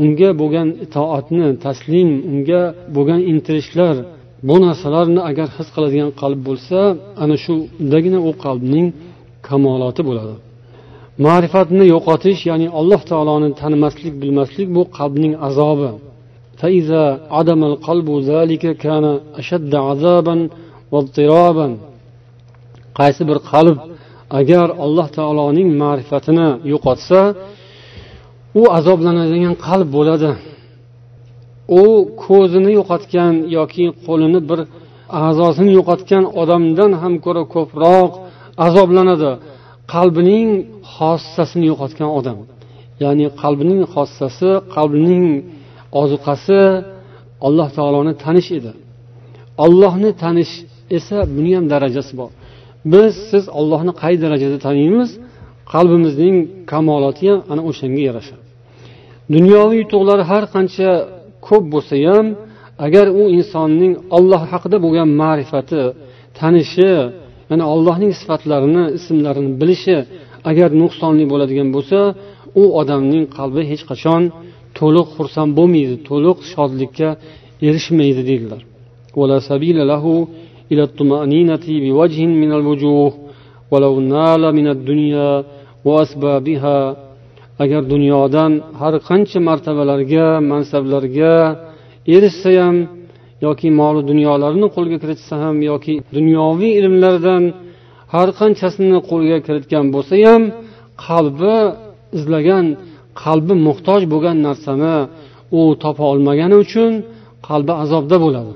unga 0.03 0.29
bo'lgan 0.41 0.67
itoatni 0.85 1.47
taslim 1.65 2.09
unga 2.31 2.61
bo'lgan 2.95 3.21
intilishlar 3.31 3.95
bu 4.47 4.55
narsalarni 4.65 5.21
agar 5.29 5.47
his 5.57 5.67
qiladigan 5.75 6.11
qalb 6.21 6.39
bo'lsa 6.47 6.79
ana 7.23 7.35
shundagina 7.45 8.19
u 8.29 8.31
qalbning 8.45 8.87
kamoloti 9.47 10.01
bo'ladi. 10.09 10.35
Ma'rifatni 11.25 11.85
yo'qotish 11.93 12.41
ya'ni 12.49 12.67
alloh 12.79 13.01
taoloni 13.11 13.49
tanimaslik 13.61 14.13
bilmaslik 14.21 14.67
bu 14.75 14.81
qalbning 14.97 15.33
azobi. 15.47 15.89
Qaysi 22.99 23.23
bir 23.29 23.37
qalb 23.51 23.77
agar 24.39 24.67
alloh 24.85 25.07
taoloning 25.17 25.69
ma'rifatini 25.83 26.49
yo'qotsa 26.71 27.19
u 28.61 28.63
azoblanadigan 28.77 29.55
qalb 29.67 29.87
bo'ladi. 29.97 30.31
U 31.81 31.83
ko'zini 32.25 32.71
yo'qotgan 32.79 33.33
yoki 33.57 33.85
qo'lini 34.05 34.39
bir 34.49 34.59
a'zosini 35.27 35.71
yo'qotgan 35.77 36.23
odamdan 36.41 36.91
ham 37.01 37.13
ko'ra 37.25 37.43
ko'proq 37.55 38.11
azoblanadi. 38.67 39.31
Qalbining 39.93 40.49
xossasini 40.95 41.65
yo'qotgan 41.71 42.09
odam. 42.19 42.37
Ya'ni 43.03 43.25
qalbining 43.41 43.81
xossasi 43.93 44.49
qalbining 44.75 45.25
ozuqasi 46.01 46.59
alloh 47.47 47.67
taoloni 47.77 48.13
tanish 48.23 48.49
edi. 48.59 48.71
Ollohni 49.65 50.11
tanish 50.23 50.53
esa 50.97 51.17
buni 51.35 51.51
ham 51.57 51.65
darajasi 51.73 52.13
bor. 52.19 52.31
Biz 52.91 53.13
siz 53.29 53.43
ollohni 53.59 53.93
qay 54.01 54.13
darajada 54.23 54.57
taniymiz? 54.67 55.09
Qalbimizning 55.73 56.35
kamoloti 56.71 57.25
ham 57.31 57.39
ana 57.51 57.61
o'shanga 57.69 58.01
yarasha. 58.09 58.37
Dunyoviy 59.33 59.77
yutuqlar 59.81 60.19
har 60.29 60.43
qancha 60.55 60.89
ko'p 61.47 61.63
bo'lsa 61.73 61.95
ham 62.07 62.25
agar 62.85 63.05
u 63.19 63.23
insonning 63.37 63.93
olloh 64.17 64.41
haqida 64.51 64.77
bo'lgan 64.85 65.09
ma'rifati 65.21 65.81
tanishi 66.39 66.91
ya'ni 67.51 67.63
allohning 67.73 68.13
sifatlarini 68.19 68.83
ismlarini 68.97 69.51
bilishi 69.61 69.97
agar 70.49 70.69
nuqsonli 70.81 71.25
bo'ladigan 71.31 71.69
bo'lsa 71.75 71.99
u 72.61 72.63
odamning 72.81 73.25
qalbi 73.37 73.61
hech 73.71 73.83
qachon 73.91 74.21
to'liq 74.79 75.07
xursand 75.15 75.51
bo'lmaydi 75.59 75.95
to'liq 76.09 76.37
shodlikka 76.51 77.09
erishmaydi 77.67 78.21
deydilar. 78.29 78.61
Agar 87.63 87.81
dunyodan 87.93 88.51
har 88.81 88.93
qancha 89.09 89.39
martabalarga 89.49 90.25
mansablarga 90.51 91.33
erishsa 92.15 92.49
ham 92.61 92.75
yoki 93.45 93.67
moli 93.79 94.01
dunyolarini 94.09 94.67
qo'lga 94.75 94.97
kiritsa 95.03 95.33
ham 95.43 95.55
yoki 95.71 95.93
dunyoviy 96.17 96.71
ilmlardan 96.79 97.43
har 98.13 98.29
qanchasini 98.39 98.99
qo'lga 99.09 99.37
kiritgan 99.47 99.85
bo'lsa 99.95 100.15
ham 100.27 100.43
qalbi 101.05 101.55
izlagan 102.17 102.65
qalbi 103.23 103.53
muhtoj 103.67 104.01
bo'lgan 104.13 104.37
narsani 104.47 104.95
u 105.59 105.61
topa 105.83 106.03
olmagani 106.13 106.55
uchun 106.65 106.91
qalbi 107.47 107.73
azobda 107.83 108.17
bo'ladi. 108.25 108.53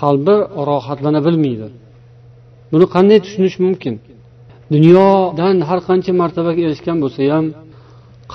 Qalbi 0.00 0.34
rohatlana 0.68 1.20
bilmaydi. 1.26 1.66
Buni 2.72 2.86
qanday 2.94 3.18
tushunish 3.24 3.56
mumkin? 3.64 3.94
Dunyodan 4.74 5.56
har 5.68 5.80
qancha 5.88 6.12
martabaga 6.22 6.60
erishgan 6.66 6.98
bo'lsa 7.04 7.20
ham 7.34 7.46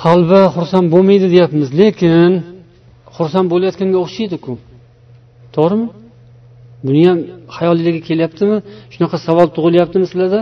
qalbi 0.03 0.41
xursand 0.55 0.87
bo'lmaydi 0.93 1.27
deyapmiz 1.33 1.69
lekin 1.81 2.31
xursand 3.15 3.47
bo'layotganga 3.53 3.97
o'xshaydiku. 4.05 4.53
To'g'rimi? 5.57 5.87
Buni 6.85 7.01
ham 7.09 7.19
hayolinglarga 7.57 8.01
kelyaptimi? 8.09 8.57
Shunaqa 8.93 9.17
savol 9.27 9.47
tug'ilyaptimi 9.55 10.05
sizlarda? 10.11 10.41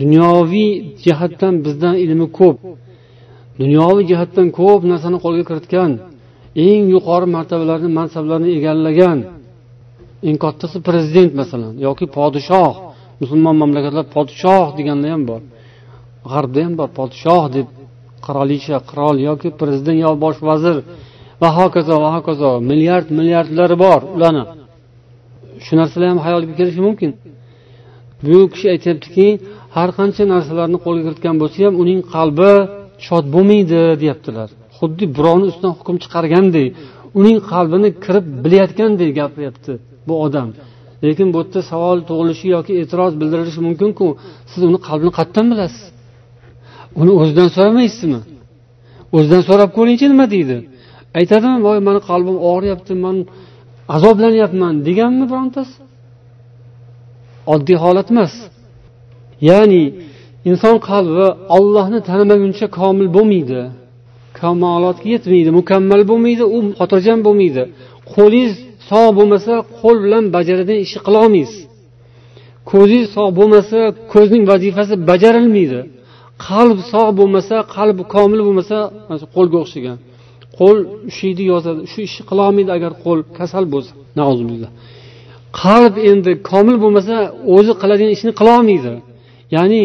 Dunyoviy 0.00 0.70
jihatdan 1.04 1.54
bizdan 1.64 1.94
ilmi 2.04 2.26
ko'p. 2.38 2.56
Dunyoviy 3.60 4.04
jihatdan 4.10 4.48
ko'p 4.58 4.80
narsani 4.90 5.18
qo'lga 5.24 5.44
kiritgan 5.50 5.90
eng 6.66 6.82
yuqori 6.94 7.26
martabalarni 7.36 7.90
mansablarni 7.98 8.48
egallagan 8.58 9.18
eng 10.28 10.36
kattasi 10.44 10.78
prezident 10.88 11.32
masalan 11.40 11.72
yoki 11.86 12.06
podshoh 12.16 12.72
musulmon 13.20 13.56
mamlakatlar 13.62 14.06
podshoh 14.16 14.66
deganlar 14.78 15.10
ham 15.14 15.22
bor. 15.30 15.40
G'arbda 16.30 16.60
ham 16.66 16.74
bor 16.80 16.88
podshoh 16.98 17.44
deb 17.56 17.66
qirolicha 18.26 18.76
qirol 18.90 19.16
yoki 19.28 19.48
prezident 19.60 19.98
yo 20.04 20.10
bosh 20.24 20.40
vazir 20.50 20.76
va 21.42 21.48
hokazo 21.58 21.94
va 22.04 22.10
hokazo. 22.16 22.50
Milliard 22.70 23.08
milliardlari 23.18 23.76
bor 23.84 24.00
ularni. 24.16 24.44
Shu 25.64 25.72
narsalar 25.80 26.08
ham 26.12 26.20
hayolga 26.26 26.52
kelishi 26.58 26.80
mumkin. 26.86 27.10
Bu 28.24 28.38
kishi 28.52 28.66
aytyaptiki 28.74 29.26
har 29.76 29.88
qancha 29.98 30.22
narsalarni 30.34 30.78
qo'lga 30.84 31.02
kiritgan 31.06 31.36
bo'lsa 31.42 31.58
ham 31.66 31.74
uning 31.82 32.00
qalbi 32.14 32.52
shod 33.06 33.24
bo'lmaydi 33.34 33.80
deyaptilar. 34.02 34.48
Xuddi 34.78 35.04
birovni 35.16 35.44
ustidan 35.50 35.72
hukm 35.78 35.96
chiqargandek 36.04 36.68
uning 37.20 37.38
qalbini 37.52 37.88
kirib 38.04 38.26
bilayotgandek 38.44 39.10
gapiryapti 39.20 39.72
bu 40.08 40.14
odam. 40.26 40.48
Lekin 41.04 41.28
bu 41.34 41.38
yerda 41.42 41.60
savol 41.72 41.98
tug'ilishi 42.08 42.46
yoki 42.56 42.72
e'tiroz 42.80 43.12
bildirilishi 43.20 43.60
mumkinku. 43.66 44.06
Siz 44.50 44.60
uni 44.68 44.78
qalbini 44.88 45.12
qayerdan 45.18 45.46
bilasiz. 45.52 45.84
Uni 47.00 47.12
o'zidan 47.20 47.48
so'ramaysizmi? 47.56 48.20
O'zidan 49.16 49.42
so'rab 49.48 49.70
ko'ringchi 49.78 50.06
nima 50.12 50.26
deydi? 50.34 50.56
Aytadimi 51.18 51.58
voy 51.66 51.78
mani 51.86 52.00
qalbim 52.08 52.36
og'riyapti 52.50 52.94
man 53.04 53.16
azoblanyapman 53.96 54.74
deganmi 54.86 55.24
birontasi? 55.30 55.76
Oddiy 57.54 57.76
holat 57.84 58.08
emas. 58.14 58.34
Ya'ni 59.48 59.82
inson 60.50 60.76
qalbi 60.88 61.26
ollohni 61.56 61.98
tanimaguncha 62.08 62.66
komil 62.78 63.08
bo'lmaydi. 63.16 63.60
Kamolotga 64.40 65.08
yetmaydi 65.14 65.50
mukammal 65.60 66.02
bo'lmaydi 66.10 66.44
u 66.56 66.58
xotirjam 66.78 67.18
bo'lmaydi. 67.26 67.62
Qo'lingiz 68.14 68.52
sog' 68.88 69.12
bo'lmasa 69.18 69.52
qo'l 69.80 69.96
bilan 70.04 70.24
bajaradigan 70.36 70.80
ishni 70.86 71.00
qilolmaysiz 71.06 71.60
ko'zingiz 72.70 73.08
sog' 73.16 73.32
bo'lmasa 73.38 73.78
ko'zning 74.12 74.44
vazifasi 74.52 74.94
bajarilmaydi. 75.10 75.80
Qalb 76.46 76.78
sog' 76.92 77.12
bo'lmasa 77.18 77.56
qalb 77.76 77.98
komil 78.14 78.40
bo'lmasa 78.46 78.76
qo'lga 79.34 79.56
o'xshagan. 79.64 79.96
Qo'l 80.58 80.78
ushlaydi 81.10 81.44
yozadi. 81.52 81.80
Shu 81.92 81.98
ishni 82.08 82.22
qilolmaydi 82.30 82.70
agar 82.76 82.92
qo'l 83.04 83.18
kasal 83.38 83.64
bo'lsa. 83.74 83.92
Qalb 85.62 85.94
endi 86.10 86.32
komil 86.50 86.76
bo'lmasa 86.82 87.16
o'zi 87.56 87.72
qiladigan 87.82 88.12
ishni 88.16 88.32
qilolmaydi 88.40 88.94
ya'ni 89.56 89.82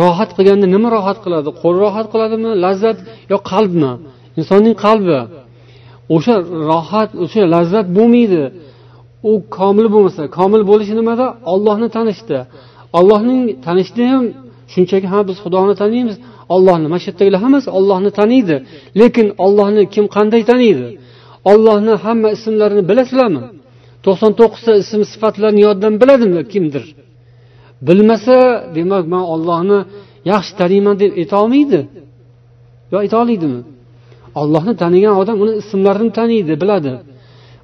rohat 0.00 0.30
qilganda 0.36 0.66
nima 0.74 0.88
rohat 0.96 1.18
qiladi? 1.24 1.48
Qo'l 1.62 1.74
rohat 1.84 2.06
qiladimi? 2.12 2.50
Lazzat 2.64 2.98
yo 3.32 3.38
qalbmi 3.52 3.92
insonning 4.40 4.74
qalbi. 4.84 5.18
O'sha 6.14 6.34
rohat 6.70 7.10
o'sha 7.24 7.42
lazzat 7.54 7.86
bo'lmaydi. 7.98 8.42
U 9.30 9.32
komil 9.58 9.86
bo'lmasa 9.94 10.22
komil 10.38 10.62
bo'lishi 10.70 10.94
nimada? 11.00 11.26
Ollohni 11.52 11.88
tanishda 11.96 12.38
ollohning 12.98 13.40
tanishda 13.66 14.02
ham 14.12 14.24
shunchaki 14.72 15.06
ha 15.12 15.18
biz 15.28 15.36
xudoni 15.44 15.74
taniymiz. 15.82 16.16
Ollohni 16.54 16.86
mana 16.92 17.00
shu 17.02 17.08
yerdagilar 17.10 17.40
hammasi 17.44 17.68
ollohni 17.78 18.10
taniydi. 18.20 18.56
Lekin 19.00 19.26
ollohni 19.44 19.82
kim 19.94 20.04
qanday 20.16 20.42
taniydi? 20.50 20.86
Ollohni 21.52 21.94
hamma 22.04 22.28
ismlarini 22.36 22.82
bilasizlarmi 22.90 23.42
to'qson 24.04 24.32
to'qqizta 24.40 24.72
ism 24.82 25.00
sifatlarni 25.12 25.60
yoddan 25.68 25.94
biladimi? 26.02 26.40
Kimdir? 26.52 26.84
Bilmasa 27.86 28.36
demak 28.76 29.04
man 29.12 29.24
ollohni 29.34 29.78
yaxshi 30.32 30.52
taniyman 30.60 30.94
deb 31.02 31.10
aytolmaydi 31.20 31.80
yo 32.92 32.96
aytolaydimi 33.04 33.60
ollohni 34.40 34.72
tanigan 34.82 35.14
odam 35.22 35.36
uni 35.44 35.52
ismlarini 35.62 36.12
taniydi 36.18 36.54
biladi. 36.62 36.92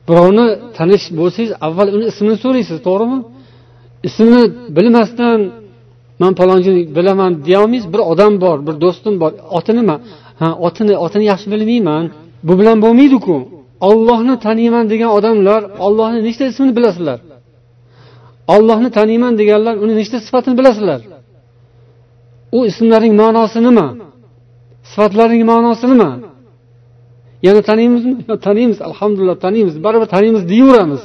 Birovni 0.09 0.47
tanish 0.79 1.05
bo'lsangiz 1.21 1.53
avval 1.67 1.89
uni 1.97 2.05
ismini 2.13 2.37
so'raysiz 2.45 2.79
to'g'rimi? 2.89 3.19
Ismini 4.09 4.43
bilmasdan 4.77 5.39
man 6.23 6.33
palonchini 6.41 6.81
bilaman 6.97 7.33
deyolmaysiz 7.49 7.89
bir 7.95 8.03
odam 8.13 8.33
bor 8.45 8.57
bir 8.67 8.75
do'stim 8.85 9.15
bor. 9.23 9.33
Oti 9.59 9.73
nima 9.79 9.97
ha 10.41 10.49
otini 10.67 10.95
otini 11.05 11.25
yaxshi 11.33 11.47
bilmayman. 11.53 12.05
Bu 12.47 12.53
bilan 12.61 12.77
bo'lmaydiku. 12.85 13.37
Ollohni 13.89 14.35
taniyman 14.47 14.85
degan 14.93 15.11
odamlar 15.19 15.61
ollohni 15.87 16.21
nechta 16.27 16.45
ismini 16.53 16.73
bilasizlar? 16.79 17.19
Ollohni 18.55 18.91
taniyman 18.99 19.33
deganlar 19.41 19.75
uni 19.85 19.95
nechta 20.01 20.17
sifatini 20.27 20.55
bilasizlar? 20.61 21.01
U 22.57 22.59
ismlarning 22.71 23.15
ma'nosi 23.23 23.59
nima? 23.69 23.87
Sifatlarning 24.91 25.43
ma'nosi 25.53 25.87
nima? 25.93 26.11
Yana 27.47 27.63
taniymizmi 27.71 28.13
taniymiz 28.47 28.79
alhamdulillah 28.89 29.39
taniymiz 29.47 29.75
baribir 29.85 30.09
taniymiz 30.15 30.43
deyaveramiz 30.53 31.03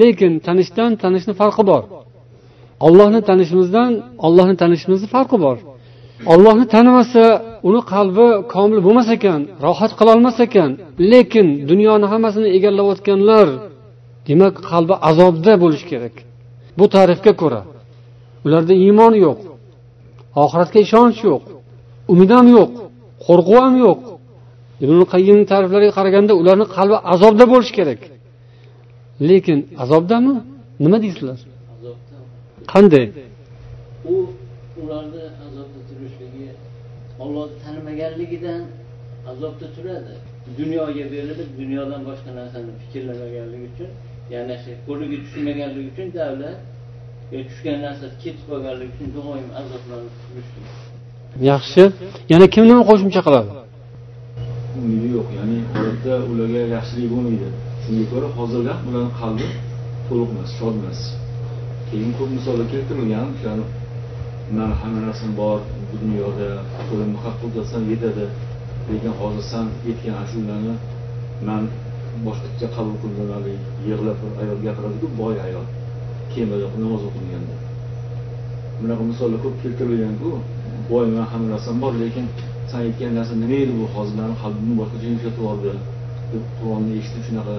lekin 0.00 0.32
tanishdan 0.46 0.90
tanishni 1.02 1.32
farqi 1.40 1.62
bor. 1.70 1.82
Ollohni 2.86 3.20
tanishimizdan 3.28 3.92
ollohni 4.26 4.56
tanishimizni 4.62 5.08
farqi 5.14 5.36
bor. 5.44 5.58
Ollohni 6.32 6.66
tanimasa 6.74 7.24
uni 7.68 7.80
qalbi 7.92 8.26
komil 8.54 8.78
bo'lmas 8.86 9.08
ekan 9.16 9.40
rohat 9.64 9.92
qilolmas 9.98 10.36
ekan. 10.46 10.70
Lekin 11.12 11.46
dunyoni 11.70 12.06
hammasini 12.12 12.48
egallayotganlar 12.56 13.48
demak 14.28 14.54
qalbi 14.70 14.94
azobda 15.10 15.52
bo'lishi 15.62 15.86
kerak. 15.92 16.14
Bu 16.78 16.84
ta'rifga 16.94 17.32
ko'ra 17.42 17.62
ularda 18.46 18.74
iymon 18.84 19.14
yo'q 19.24 19.38
oxiratga 20.44 20.78
ishonch 20.86 21.18
yo'q 21.28 21.42
umid 22.12 22.30
ham 22.36 22.46
yo'q 22.56 22.70
qo'rquv 23.26 23.58
ham 23.64 23.74
yo'q. 23.84 24.00
Ibn 24.84 25.40
ta'riflariga 25.50 25.92
qaraganda 25.98 26.32
ularni 26.40 26.66
qalbi 26.76 26.96
azobda 27.14 27.44
bo'lishi 27.52 27.72
kerak. 27.78 28.00
Lekin 29.28 29.58
azobdami? 29.82 30.34
Nima 30.84 30.98
deysizlar 31.04 31.38
qanday? 32.72 33.06
U 34.12 34.14
ularni 34.82 35.24
azobda 35.46 35.80
turishligi 35.88 36.48
ollohni 37.22 37.56
tanimaganligidan 37.64 38.62
azobda 39.30 39.66
turadi. 39.76 40.14
Dunyoga 40.58 41.04
berilib 41.14 41.50
dunyodan 41.60 42.00
boshqa 42.08 42.30
narsani 42.38 42.72
fikrlamaganligi 42.80 43.66
uchun 43.72 43.90
ya'ni 44.34 44.56
shu 44.62 44.70
qo'liga 44.86 45.16
tushmaganligi 45.24 45.88
uchun 45.92 46.08
davlat 46.18 46.58
tushgan 47.48 47.78
narsasi 47.86 48.14
ketib 48.22 48.44
qolganligi 48.50 48.90
uchun 48.94 49.08
doim 49.16 49.46
azoblanib 49.60 50.14
yaxshi. 51.50 51.82
Yana 52.32 52.46
kim 52.54 52.64
nima 52.70 52.82
qo'shimcha 52.90 53.20
qiladi? 53.26 53.50
Umidi 54.78 55.08
yo'q 55.16 55.28
ya'ni 55.38 55.58
bitta 55.84 56.14
ularga 56.30 56.62
yaxshilik 56.76 57.08
bo'lmaydi. 57.14 57.48
Shunga 57.82 58.04
ko'ra 58.12 58.28
hozirgi 58.38 58.70
ham 58.74 58.82
ularni 58.90 59.12
qalbi 59.20 59.46
to'liq 60.08 60.28
emas 60.34 60.50
shod 60.58 60.74
emas 60.80 61.00
keyin 61.90 62.12
ko'p 62.18 62.30
misollar 62.36 62.66
keltirilgan 62.72 63.26
o'shani 63.34 63.64
man 64.56 64.70
hamma 64.80 65.00
narsam 65.06 65.30
bor 65.40 65.58
bu 65.88 65.94
dunyoda 66.02 66.48
qo'limni 66.88 67.18
qattiq 67.24 67.50
qilsam 67.56 67.82
yetadi 67.92 68.26
lekin 68.90 69.12
hozir 69.20 69.44
san 69.52 69.66
aytgan 69.88 70.16
ashulani 70.24 70.74
man 71.48 71.62
boshqacha 72.24 72.66
qabul 72.76 72.96
qildim 73.02 73.28
haligi 73.34 73.58
yig'lab 73.88 74.16
bir 74.22 74.32
ayol 74.42 74.58
gapiradiku 74.66 75.08
boy 75.20 75.34
ayol 75.46 75.66
kemada 76.32 76.66
namoz 76.84 77.02
o'qilganda 77.08 77.56
bunaqa 78.80 79.02
misollar 79.10 79.38
ko'p 79.44 79.56
keltirilganku 79.62 80.30
boy 80.90 81.06
man 81.14 81.26
hamma 81.32 81.48
narsam 81.54 81.76
bor 81.82 81.92
lekin 82.02 82.26
san 82.70 82.80
aytgan 82.86 83.12
narsa 83.18 83.34
nima 83.42 83.56
edi 83.64 83.72
bu 83.80 83.84
hozir 83.94 84.14
mani 84.20 84.34
qalbimni 84.42 84.74
boshqacha 84.80 85.06
yumshatib 85.12 85.38
yubordi 85.40 85.72
deb 86.32 86.42
qur'onni 86.58 86.92
eshitib 87.00 87.22
shunaqa 87.28 87.56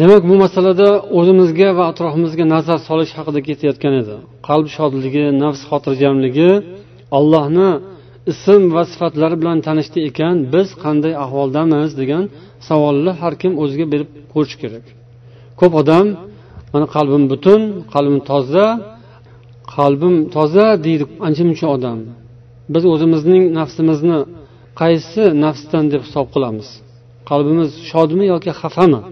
demak 0.00 0.22
bu 0.30 0.34
masalada 0.44 0.88
o'zimizga 1.18 1.68
va 1.78 1.84
atrofimizga 1.92 2.44
nazar 2.54 2.78
solish 2.88 3.12
haqida 3.18 3.40
ketayotgan 3.48 3.94
edi. 4.02 4.16
Qalb 4.48 4.66
shodligi 4.76 5.24
nafs 5.42 5.62
xotirjamligi 5.70 6.50
allohni 7.18 7.70
ism 8.32 8.62
va 8.74 8.82
sifatlari 8.92 9.36
bilan 9.40 9.58
tanishdi 9.66 9.98
ekan 10.08 10.36
biz 10.54 10.68
qanday 10.84 11.12
ahvoldamiz 11.24 11.90
degan 12.00 12.24
savolni 12.68 13.12
har 13.20 13.32
kim 13.42 13.52
o'ziga 13.62 13.86
berib 13.92 14.08
ko'rishi 14.32 14.56
kerak. 14.62 14.84
Ko'p 15.60 15.72
odam 15.82 16.06
mana 16.72 16.86
qalbim 16.96 17.24
butun 17.32 17.60
qalbim 17.94 18.18
toza 18.30 18.66
qalbim 19.76 20.14
toza 20.34 20.66
deydi 20.86 21.04
ancha 21.26 21.42
muncha 21.48 21.66
odam. 21.76 21.98
Biz 22.74 22.84
o'zimizning 22.92 23.44
nafsimizni 23.58 24.18
qaysi 24.80 25.22
nafsdan 25.44 25.84
deb 25.92 26.00
hisob 26.06 26.26
qilamiz? 26.34 26.68
Qalbimiz 27.30 27.70
shodmi 27.90 28.24
yoki 28.32 28.50
xafami? 28.62 29.02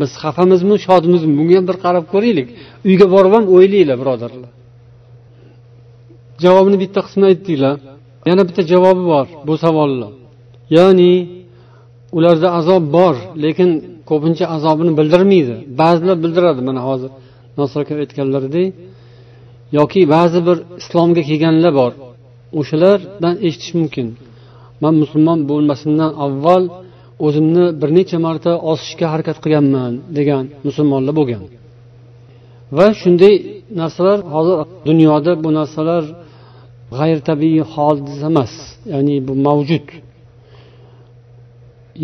Biz 0.00 0.10
xafamizmi 0.22 0.76
shodmizmi 0.86 1.32
bunga 1.38 1.54
ham 1.58 1.66
bir 1.70 1.76
qarab 1.84 2.04
ko'raylik. 2.12 2.48
Uyga 2.88 3.06
borib 3.14 3.32
ham 3.36 3.44
o'ylanglar 3.54 3.96
birodarlar. 4.02 4.52
Javobini 6.44 6.78
bitta 6.82 7.00
qismini 7.06 7.26
aytdinglar. 7.32 7.76
Yana 8.28 8.42
bitta 8.48 8.62
javobi 8.72 9.04
bor 9.12 9.26
bu 9.48 9.54
savolni. 9.64 10.08
Ya'ni 10.76 11.12
ularda 12.16 12.48
azob 12.58 12.84
bor 12.96 13.14
lekin 13.44 13.70
ko'pincha 14.10 14.44
azobini 14.56 14.92
bildirmaydi. 14.98 15.54
Ba'zilar 15.80 16.16
bildiradi 16.24 16.60
mana 16.68 16.80
hozir 16.88 17.10
nosir 17.58 17.78
aka 17.82 17.94
aytganlaridek. 18.04 18.68
Yoki 19.78 20.00
ba'zi 20.14 20.40
bir 20.48 20.58
islomga 20.80 21.22
kelganlar 21.28 21.72
bor. 21.80 21.92
O'shalardan 22.58 23.34
eshitish 23.46 23.72
mumkin. 23.78 24.06
Man 24.82 24.94
musulmon 25.02 25.38
bo'lmasimdan 25.50 26.10
avval 26.24 26.64
o'zimni 27.24 27.64
bir 27.80 27.90
necha 27.98 28.18
marta 28.26 28.52
osishga 28.72 29.06
harakat 29.12 29.36
qilganman 29.44 29.92
degan 30.18 30.44
musulmonlar 30.66 31.14
bo'lgan. 31.20 31.42
Va 32.76 32.86
shunday 33.00 33.34
narsalar 33.80 34.18
hozir 34.34 34.56
dunyoda 34.88 35.32
bu 35.44 35.50
narsalar 35.58 36.02
g'ayritabiiy 36.98 37.62
hodisa 37.72 38.26
emas 38.32 38.52
ya'ni 38.92 39.16
bu 39.28 39.34
mavjud. 39.46 39.86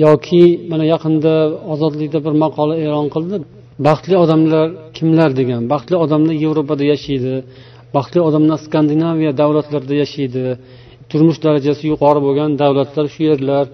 Yoki 0.05 0.45
mana 0.71 0.85
yaqinda 0.95 1.35
ozodlikda 1.73 2.19
bir 2.27 2.35
maqola 2.45 2.75
e'lon 2.85 3.07
qildi 3.15 3.37
baxtli 3.87 4.15
odamlar 4.25 4.67
kimlar 4.97 5.31
degan. 5.41 5.63
Baxtli 5.73 5.97
odamlar 6.05 6.35
yevropada 6.45 6.85
yashaydi 6.93 7.35
baxtli 7.97 8.21
odamlar 8.29 8.59
skandinaviya 8.67 9.33
davlatlarida 9.43 9.95
yashaydi 10.03 10.43
turmush 11.11 11.41
darajasi 11.47 11.85
yuqori 11.93 12.21
bo'lgan 12.27 12.51
davlatlar 12.63 13.07
shu 13.15 13.23
yerlar 13.31 13.65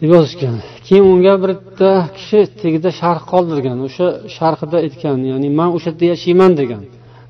deb 0.00 0.10
yozishgan. 0.16 0.56
Keyin 0.86 1.04
unga 1.12 1.34
bitta 1.44 1.90
kishi 2.16 2.40
tagida 2.60 2.90
sharh 3.00 3.22
qoldirgan. 3.32 3.78
O'sha 3.86 4.06
sharhida 4.36 4.76
aytgan 4.86 5.18
ya'ni 5.30 5.48
man 5.58 5.70
o'sha 5.76 5.90
yerda 5.90 6.04
yashayman 6.12 6.52
degan. 6.60 6.82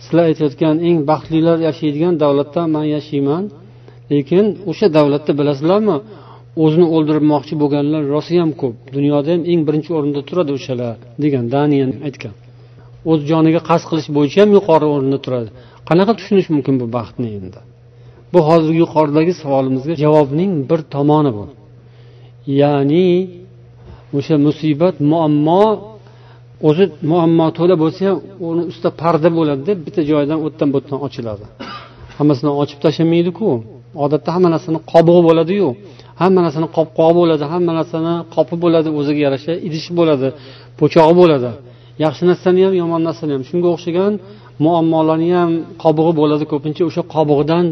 Sizlar 0.04 0.24
aytayotgan 0.30 0.74
eng 0.88 0.98
baxtlilar 1.10 1.58
yashaydigan 1.68 2.14
davlatda 2.22 2.62
man 2.74 2.86
yashayman 2.96 3.42
lekin 4.12 4.44
o'sha 4.70 4.86
davlatda 4.96 5.32
bilasizlarmi 5.40 5.96
o'zini 6.64 6.86
o'ldirmoqchi 6.96 7.54
bo'lganlar 7.62 8.02
rosayam 8.14 8.50
ko'p. 8.60 8.74
Dunyoda 8.96 9.28
ham 9.34 9.42
eng 9.52 9.60
birinchi 9.68 9.90
o'rinda 9.98 10.20
turadi 10.28 10.50
o'shalar 10.58 10.94
degan 11.24 11.44
daniyani 11.54 11.96
aytgan. 12.08 12.34
O'z 13.10 13.20
joniga 13.30 13.60
qasd 13.68 13.84
qilish 13.90 14.08
bo'yicha 14.16 14.38
ham 14.42 14.50
yuqori 14.58 14.86
o'rinda 14.94 15.18
turadi. 15.24 15.50
Qanaqa 15.88 16.12
tushunish 16.18 16.48
mumkin 16.54 16.74
bu 16.80 16.86
baxtni 16.96 17.28
endi? 17.38 17.60
Bu 18.32 18.40
hozirgi 18.48 18.78
yuqoridagi 18.84 19.32
savolimizga 19.42 19.94
javobning 20.04 20.52
bir 20.70 20.80
tomoni 20.94 21.32
bu 21.38 21.44
ya'ni 22.60 23.08
o'sha 24.18 24.36
musibat 24.46 24.94
muammo 25.12 25.64
o'zi 26.68 26.84
muammo 27.10 27.46
to'la 27.58 27.74
bo'lsa 27.82 28.00
ham 28.08 28.18
uni 28.48 28.62
ustida 28.70 28.90
parda 29.02 29.28
bo'ladida 29.38 29.72
bitta 29.86 30.00
joydan 30.10 30.36
u 30.44 30.46
yerdan 30.48 30.68
bu 30.72 30.76
yerdan 30.80 30.98
ochiladi. 31.06 31.44
Hammasini 32.18 32.52
ochib 32.62 32.78
tashlamaydiku. 32.84 33.48
Odatda 34.04 34.30
hamma 34.34 34.48
narsani 34.54 34.78
qobig'i 34.92 35.22
bo'ladiyu. 35.28 35.68
Hamma 36.20 36.40
narsani 36.46 36.68
qopqog'i 36.76 37.14
bo'ladi 37.20 37.44
hamma 37.52 37.72
narsani 37.78 38.14
qopi 38.34 38.54
bo'ladi 38.64 38.88
o'ziga 38.98 39.20
yarasha 39.26 39.52
idishi 39.68 39.90
bo'ladi 39.98 40.28
po'chog'i 40.80 41.14
bo'ladi. 41.20 41.50
Yaxshi 42.04 42.22
narsani 42.30 42.60
ham 42.66 42.74
yomon 42.82 43.02
narsani 43.08 43.32
ham. 43.34 43.42
Shunga 43.50 43.68
o'xshagan 43.74 44.12
muammolarni 44.64 45.30
ham 45.38 45.50
qobig'i 45.82 46.12
bo'ladi 46.20 46.44
ko'pincha 46.52 46.82
o'sha 46.88 47.02
qobig'idan 47.14 47.64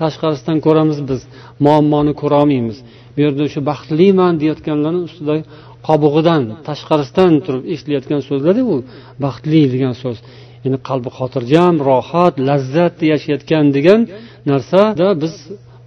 tashqarisidan 0.00 0.58
ko'ramiz 0.66 0.98
biz. 1.10 1.20
Muammoni 1.66 2.12
ko'rolmaymiz. 2.22 2.78
Bu 3.14 3.18
yerda 3.24 3.42
o'sha 3.48 3.60
baxtliman 3.70 4.32
deyayotganlarni 4.40 5.00
ustida 5.08 5.34
qobig'idan 5.88 6.42
tashqarisidan 6.68 7.32
turib 7.44 7.62
eshitilayotgan 7.72 8.20
so'zlarda 8.28 8.62
u 8.72 8.76
baxtli 9.24 9.62
degan 9.74 9.94
so'z. 10.02 10.18
Ya'ni 10.64 10.78
qalbi 10.88 11.10
xotirjam 11.18 11.74
rohat 11.88 12.34
lazzatda 12.48 13.04
yashayotgan 13.12 13.64
degan 13.76 14.00
narsada 14.50 15.08
biz 15.22 15.34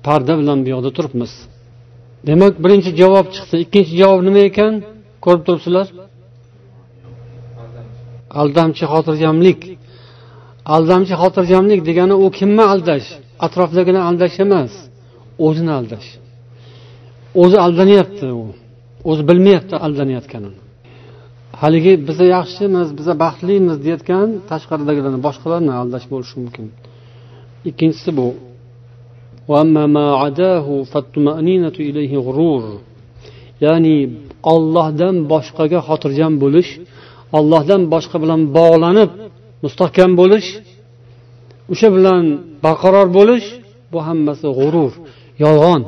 parda 0.05 0.33
bilan 0.39 0.57
bu 0.63 0.67
yoqda 0.73 0.89
turibmiz. 0.97 1.31
Demak 2.27 2.53
birinchi 2.63 2.91
javob 3.01 3.27
chiqdi 3.35 3.55
ikkinchi 3.65 3.93
javob 4.01 4.19
nima 4.27 4.41
ekan? 4.49 4.73
Ko'rib 5.25 5.43
turibsizlar. 5.47 5.87
Aldamchi 8.41 8.85
xotirjamlik. 8.93 9.59
Aldamchi 10.75 11.13
xotirjamlik 11.21 11.79
degani 11.89 12.15
u 12.23 12.25
kimni 12.37 12.63
aldash? 12.73 13.07
Atrofdagilarni 13.45 14.07
aldash 14.09 14.35
emas 14.45 14.73
o'zini 15.47 15.71
aldash. 15.79 16.09
O'zi 17.41 17.57
aldanyapti 17.65 18.27
u. 18.41 18.45
O'zi 19.09 19.23
bilmayapti 19.29 19.75
aldanayotganini. 19.85 20.59
Haligi 21.61 21.93
biza 22.07 22.25
yaxshimiz 22.35 22.87
biza 22.99 23.13
baxtlimiz 23.23 23.77
deyayotgan 23.83 24.27
tashqaridagilarni 24.49 25.19
boshqalarni 25.27 25.73
aldash 25.81 26.05
bo'lishi 26.13 26.35
mumkin. 26.41 26.65
Ikkinchisi 27.69 28.11
bu. 28.19 28.27
Ya'ni 33.65 33.97
ollohdan 34.53 35.15
boshqaga 35.31 35.79
xotirjam 35.87 36.33
bo'lish 36.43 36.71
ollohdan 37.37 37.81
boshqa 37.93 38.17
bilan 38.23 38.41
bog'lanib 38.57 39.11
mustahkam 39.63 40.11
bo'lish 40.21 40.47
o'sha 41.71 41.89
bilan 41.95 42.23
barqaror 42.65 43.07
bo'lish 43.17 43.47
bu 43.91 43.99
hammasi 44.07 44.47
g'urur 44.57 44.91
yolg'on. 45.43 45.81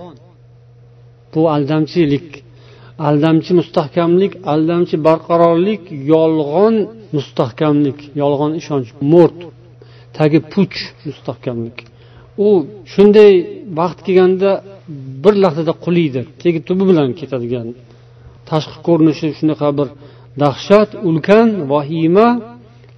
Bu 1.34 1.42
aldamchilik 1.56 2.28
aldamchi 3.08 3.52
mustahkamlik 3.60 4.34
aldamchi 4.54 4.96
barqarorlik 5.08 5.84
yolg'on 6.14 6.76
mustahkamlik 7.16 8.00
yolg'on 8.22 8.52
ishonch 8.62 8.90
mo'rt 9.14 9.40
tagi 10.18 10.40
puch 10.54 10.78
mustahkamlik. 11.08 11.78
U 12.46 12.50
shunday 12.94 13.34
vaqt 13.80 14.00
kelganda 14.06 14.52
bir 15.24 15.36
lahzada 15.44 15.74
quliydi 15.86 16.22
tegi 16.44 16.60
tubi 16.68 16.84
bilan 16.90 17.10
ketadigan. 17.20 17.68
Tashqi 18.50 18.78
ko'rinishi 18.88 19.28
shunaqa 19.40 19.70
bir 19.80 19.88
dahshat 20.44 20.90
ulkan 21.10 21.48
vahima 21.72 22.28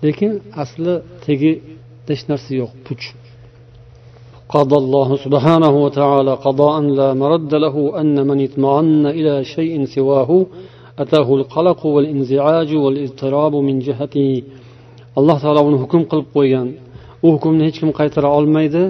lekin 0.05 0.31
asli 0.63 0.93
tegi 1.25 1.51
hech 2.09 2.22
narsa 2.30 2.53
yo'q 2.62 2.74
puch 2.88 3.07
قضى 4.57 4.76
الله 4.84 5.11
سبحانه 5.24 5.74
وتعالى 5.84 6.32
قضاء 6.47 6.76
لا 6.99 7.09
مرد 7.22 7.53
له 7.64 7.76
أن 8.01 8.16
من 8.28 8.38
اطمأن 8.47 9.05
إلى 9.18 9.34
شيء 9.55 9.74
سواه 9.97 10.30
أتاه 11.03 11.28
القلق 11.38 11.80
والانزعاج 11.95 12.70
والاضطراب 12.84 13.55
من 13.68 13.76
جهته 13.86 14.30
alloh 15.18 15.36
taolo 15.43 15.61
uni 15.68 15.78
hukm 15.82 16.03
qilib 16.11 16.28
qo'ygan 16.36 16.66
u 17.24 17.26
hukmni 17.34 17.62
hech 17.68 17.78
kim 17.82 17.91
qaytara 18.01 18.28
olmaydi 18.38 18.82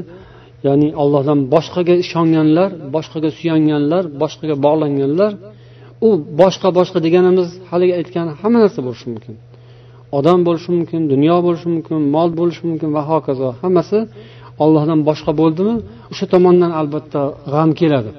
ya'ni 0.66 0.88
allohdan 1.02 1.38
boshqaga 1.54 1.94
ishonganlar 2.04 2.70
boshqaga 2.94 3.30
suyanganlar 3.38 4.04
boshqaga 4.22 4.56
bog'langanlar 4.66 5.32
u 6.06 6.08
boshqa 6.40 6.68
boshqa 6.78 6.98
deganimiz 7.06 7.48
haligi 7.70 7.94
aytgan 8.00 8.26
hamma 8.40 8.58
narsa 8.64 8.80
bo'lishi 8.86 9.06
mumkin 9.12 9.34
odam 10.18 10.38
bo'lishi 10.46 10.68
mumkin 10.76 11.00
dunyo 11.12 11.36
bo'lishi 11.46 11.66
mumkin 11.74 11.98
mol 12.14 12.28
bo'lishi 12.38 12.62
mumkin 12.70 12.90
va 12.96 13.02
hokazo 13.10 13.48
hammasi 13.62 13.98
ollohdan 14.64 15.00
boshqa 15.08 15.32
bo'ldimi 15.40 15.74
o'sha 16.12 16.26
tomondan 16.32 16.72
albatta 16.80 17.20
g'am 17.52 17.70
keladi 17.80 18.10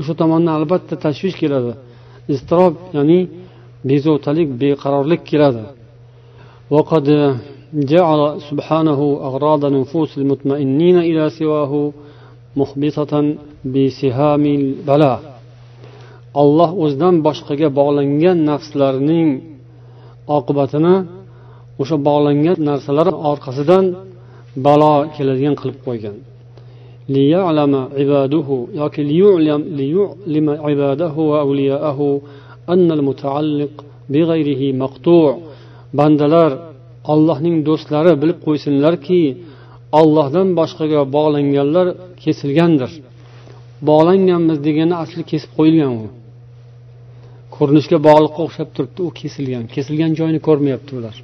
o'sha 0.00 0.14
tomondan 0.20 0.52
albatta 0.58 0.94
tashvish 1.04 1.36
keladi 1.42 1.72
iztirob 2.34 2.74
ya'ni 2.96 3.18
bezovtalik 3.88 4.48
beqarorlik 4.60 5.22
keladi 5.32 5.64
وقد 6.74 7.06
جعل 7.92 8.20
سبحانه 8.48 9.00
أغراض 9.28 9.62
نفوس 9.76 10.18
المطمئنين 10.18 10.96
إلى 10.98 11.30
سواه 11.38 11.72
محبطة 12.60 13.12
بسهام 13.72 14.44
البلاء 14.60 15.20
olloh 16.42 16.70
o'zidan 16.82 17.14
boshqaga 17.26 17.68
bog'langan 17.78 18.38
nafslarning 18.50 19.28
oqibatini 20.37 20.95
o'sha 21.81 21.97
bog'langan 22.07 22.57
narsalar 22.69 23.07
orqasidan 23.31 23.85
balo 24.65 24.93
keladigan 25.15 25.55
qilib 25.61 25.79
qo'ygan. 25.87 26.15
Yoki 28.81 29.01
ibadahu 30.73 31.21
va 31.31 31.39
maqtu. 34.83 35.15
Bandalar 35.99 36.51
allohning 37.13 37.55
do'stlari 37.67 38.13
bilib 38.21 38.39
qo'ysinlarki 38.45 39.21
ollohdan 39.99 40.47
boshqaga 40.59 41.01
bog'langanlar 41.15 41.87
kesilgandir. 42.23 42.91
Bog'langanmiz 43.89 44.57
degani 44.67 44.95
asli 45.03 45.23
kesib 45.31 45.51
qo'yilgan 45.57 45.93
u. 46.03 46.07
ko'rinishga 47.59 47.97
bog'liqqa 48.07 48.41
o'xshab 48.47 48.69
turibdi 48.75 49.01
u 49.07 49.09
kesilgan. 49.19 49.63
Kesilgan 49.75 50.11
joyini 50.19 50.39
ko'rmayapti 50.47 50.91
ular. 50.99 51.15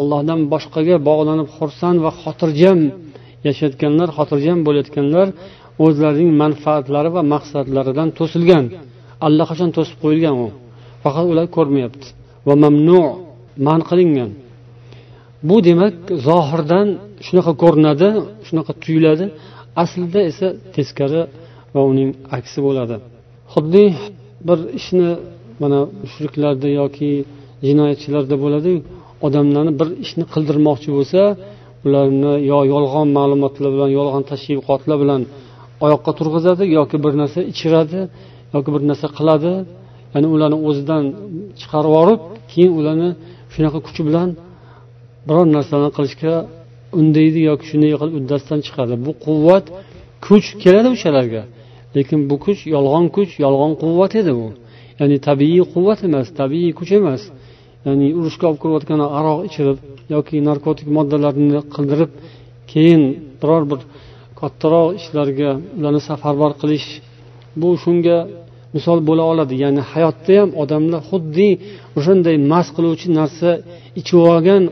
Allohdan 0.00 0.40
boshqaga 0.52 0.96
bog'lanib 1.08 1.48
xursand 1.56 1.98
va 2.04 2.10
xotirjam 2.22 2.80
yashayotganlar 3.46 4.08
xotirjam 4.18 4.58
bo'layotganlar 4.66 5.26
o'zlarining 5.84 6.30
manfaatlari 6.42 7.10
va 7.16 7.22
maqsadlaridan 7.34 8.08
to'silgan. 8.18 8.64
Allaqachon 9.26 9.70
to'sib 9.76 9.96
qo'yilgan 10.02 10.34
u? 10.44 10.48
Faqat 11.02 11.24
ular 11.32 11.46
ko'rmayapti. 11.56 12.06
Va 12.46 12.54
mamnu 12.64 13.00
man 13.66 13.80
qilingan. 13.90 14.30
Bu 15.48 15.56
demak 15.68 15.94
zohirdan 16.26 16.86
shunaqa 17.26 17.52
ko'rinadi 17.62 18.08
shunaqa 18.46 18.72
tuyuladi. 18.82 19.24
Aslida 19.82 20.20
esa 20.30 20.46
teskari 20.74 21.22
va 21.74 21.80
uning 21.90 22.10
aksi 22.36 22.58
bo'ladi. 22.66 22.96
Xuddi 23.52 23.84
bir 24.48 24.58
ishni 24.78 25.08
mana 25.62 25.80
mushriklarda 26.02 26.68
yoki 26.80 27.10
jinoyatchilarda 27.66 28.36
bo'ladiyu 28.44 28.78
odamlarni 29.26 29.72
bir 29.80 29.88
ishni 30.04 30.24
qildirmoqchi 30.34 30.90
bo'lsa 30.96 31.20
ularni 31.86 32.32
yo 32.50 32.58
yolg'on 32.72 33.08
ma'lumotlar 33.18 33.70
bilan 33.74 33.90
yolg'on 33.98 34.24
tashviqotlar 34.30 34.96
bilan 35.02 35.20
oyoqqa 35.84 36.12
turg'izadi 36.18 36.64
yoki 36.78 36.96
bir 37.04 37.12
narsa 37.20 37.40
ichiradi 37.52 38.00
yoki 38.54 38.70
bir 38.74 38.82
narsa 38.90 39.06
qiladi. 39.18 39.52
Ya'ni 40.14 40.28
ularni 40.34 40.58
o'zidan 40.68 41.04
chiqarib 41.60 41.90
yuborib 41.90 42.20
keyin 42.52 42.72
ularni 42.78 43.10
shunaqa 43.54 43.78
kuch 43.86 44.00
bilan 44.08 44.28
biror 45.28 45.46
narsani 45.56 45.88
qilishga 45.96 46.34
undaydi 47.00 47.40
yoki 47.50 47.64
shunday 47.70 47.92
qilib 48.00 48.14
uddasidan 48.20 48.60
chiqadi. 48.66 48.94
Bu 49.06 49.12
quvvat 49.26 49.64
kuch 50.26 50.46
keladi 50.62 50.88
o'shalarga. 50.96 51.42
Lekin 51.96 52.20
bu 52.30 52.36
kuch 52.44 52.60
yolg'on 52.74 53.06
kuch 53.16 53.32
yolg'on 53.44 53.72
quvvat 53.82 54.12
edi 54.20 54.32
bu. 54.40 54.48
Ya'ni 55.00 55.16
tabiiy 55.28 55.62
quvvat 55.74 56.00
emas 56.08 56.26
tabiiy 56.40 56.72
kuch 56.78 56.92
emas. 57.00 57.22
Ya'ni 57.86 58.06
urushga 58.18 58.44
olib 58.50 58.60
kirayotgan 58.62 59.00
aroq 59.18 59.40
ichirib 59.48 59.78
yoki 60.14 60.36
narkotik 60.48 60.88
moddalarni 60.96 61.60
qildirib 61.74 62.10
keyin 62.72 63.02
biror 63.40 63.62
bir 63.70 63.80
kattaroq 64.40 64.88
ishlarga 65.00 65.50
ularni 65.78 66.00
safarbar 66.08 66.52
qilish 66.62 66.88
bu 67.60 67.68
shunga 67.82 68.18
misol 68.76 68.98
bo'la 69.08 69.24
oladi. 69.32 69.54
Ya'ni 69.64 69.82
hayotda 69.92 70.32
ham 70.40 70.50
odamlar 70.62 71.00
xuddi 71.10 71.48
o'shanday 71.98 72.36
mast 72.52 72.70
qiluvchi 72.76 73.08
narsa 73.18 73.50
ichib 74.00 74.18
olgan 74.32 74.62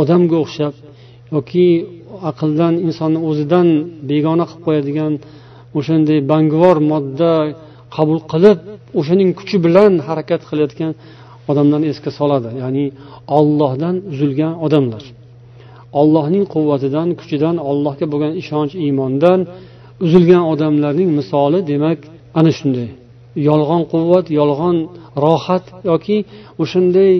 odamga 0.00 0.36
o'xshab 0.44 0.74
yoki 1.34 1.66
aqldan 2.30 2.74
insonni 2.86 3.20
o'zidan 3.28 3.68
begona 4.10 4.44
qilib 4.50 4.62
qo'yadigan 4.66 5.12
o'shanday 5.78 6.18
bangvor 6.32 6.76
modda 6.92 7.32
qabul 7.96 8.20
qilib 8.32 8.58
o'shaning 9.00 9.30
kuchi 9.38 9.56
bilan 9.66 9.92
harakat 10.08 10.40
qilayotgan 10.48 10.92
odamlarni 11.50 11.86
esga 11.92 12.10
soladi. 12.18 12.48
Ya'ni 12.62 12.84
ollohdan 13.38 13.94
uzilgan 14.12 14.54
odamlar. 14.66 15.02
Ollohning 16.00 16.44
quvvatidan 16.54 17.08
kuchidan 17.20 17.56
allohga 17.70 18.06
bo'lgan 18.12 18.32
ishonch 18.42 18.72
iymondan 18.84 19.40
uzilgan 20.04 20.44
odamlarning 20.52 21.10
misoli 21.18 21.58
demak 21.70 21.98
ana 22.38 22.50
shunday. 22.58 22.88
Yolg'on 23.48 23.82
quvvat 23.92 24.26
yolg'on 24.40 24.76
rohat 25.24 25.64
yoki 25.90 26.16
o'shanday 26.62 27.12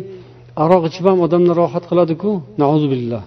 aroq 0.65 0.83
ichib 0.89 1.05
ham 1.11 1.19
odamlar 1.27 1.55
rohat 1.63 1.85
qiladiku 1.91 2.31
billah 2.93 3.23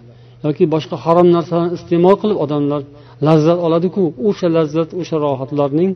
yoki 0.45 0.63
boshqa 0.73 0.95
harom 1.05 1.27
narsalarni 1.35 1.71
iste'mol 1.77 2.15
qilib 2.21 2.37
odamlar 2.45 2.81
lazzat 3.27 3.59
oladiku. 3.67 4.03
O'sha 4.27 4.47
lazzat 4.57 4.89
o'sha 5.01 5.17
rohatlarning 5.25 5.91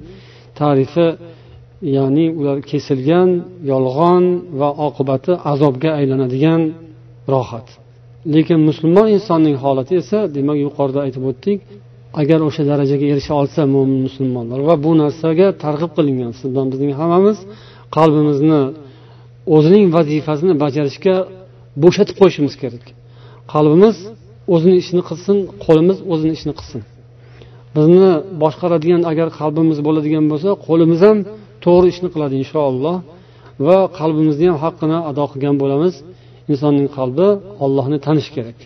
tarifi 0.60 1.08
ya'ni 1.96 2.26
ular 2.40 2.58
kesilgan 2.70 3.30
yolg'on 3.72 4.24
va 4.60 4.70
oqibati 4.88 5.32
azobga 5.52 5.90
aylanadigan 6.00 6.62
rohat. 7.34 7.68
Lekin 8.34 8.60
musulmon 8.70 9.08
insonning 9.16 9.56
holati 9.64 9.94
esa 10.02 10.20
demak 10.36 10.58
yuqorida 10.66 11.00
aytib 11.06 11.24
o'tdik 11.32 11.60
agar 12.22 12.40
o'sha 12.48 12.64
darajaga 12.72 13.06
erisha 13.14 13.34
olsa 13.42 13.62
mo'min 13.76 14.00
musulmonlar 14.08 14.60
va 14.70 14.76
bu 14.86 14.92
narsaga 15.04 15.48
targ'ib 15.64 15.92
qilingan 15.98 16.32
sizdan 16.42 16.66
bizning 16.72 16.94
hammamiz 17.00 17.38
qalbimizni 17.96 18.62
o'zining 19.56 19.86
vazifasini 19.96 20.54
bajarishga 20.64 21.16
bo'shatib 21.84 22.16
qo'yishimiz 22.22 22.54
kerak. 22.62 22.86
Qalbimiz 23.54 23.96
o'zini 24.54 24.76
ishini 24.82 25.02
qilsin 25.10 25.38
qo'limiz 25.66 25.98
o'zini 26.14 26.34
ishini 26.38 26.54
qilsin. 26.60 26.82
Bizni 27.76 28.12
boshqaradigan 28.44 29.02
agar 29.12 29.28
qalbimiz 29.40 29.78
bo'ladigan 29.88 30.26
bo'lsa 30.32 30.50
qo'limiz 30.68 31.00
ham 31.08 31.18
to'g'ri 31.66 31.88
ishni 31.94 32.08
qiladi 32.14 32.36
inshaalloh 32.44 32.96
va 33.68 33.78
qalbimizni 34.00 34.46
ham 34.52 34.58
haqqini 34.66 34.98
ado 35.10 35.24
qilgan 35.32 35.56
bo'lamiz. 35.62 35.94
Insonning 36.52 36.88
qalbi 36.98 37.28
ollohni 37.66 37.98
tanishi 38.08 38.32
kerak. 38.38 38.58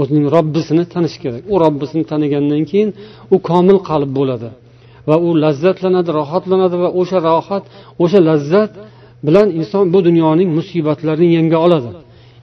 O'zining 0.00 0.24
robbisini 0.36 0.84
tanishi 0.94 1.18
kerak. 1.24 1.42
U 1.52 1.54
robbisini 1.64 2.04
tanigandan 2.12 2.62
keyin 2.70 2.90
u 3.34 3.36
komil 3.48 3.78
qalb 3.90 4.10
bo'ladi 4.18 4.48
va 5.08 5.16
u 5.26 5.28
lazzatlanadi 5.44 6.10
rohatlanadi 6.20 6.76
va 6.82 6.88
o'sha 7.00 7.18
rohat 7.28 7.64
o'sha 8.02 8.18
lazzat 8.28 8.72
bilan 9.26 9.48
inson 9.60 9.84
bu 9.94 9.98
dunyoning 10.08 10.48
musibatlarini 10.58 11.28
yenga 11.36 11.58
oladi. 11.66 11.90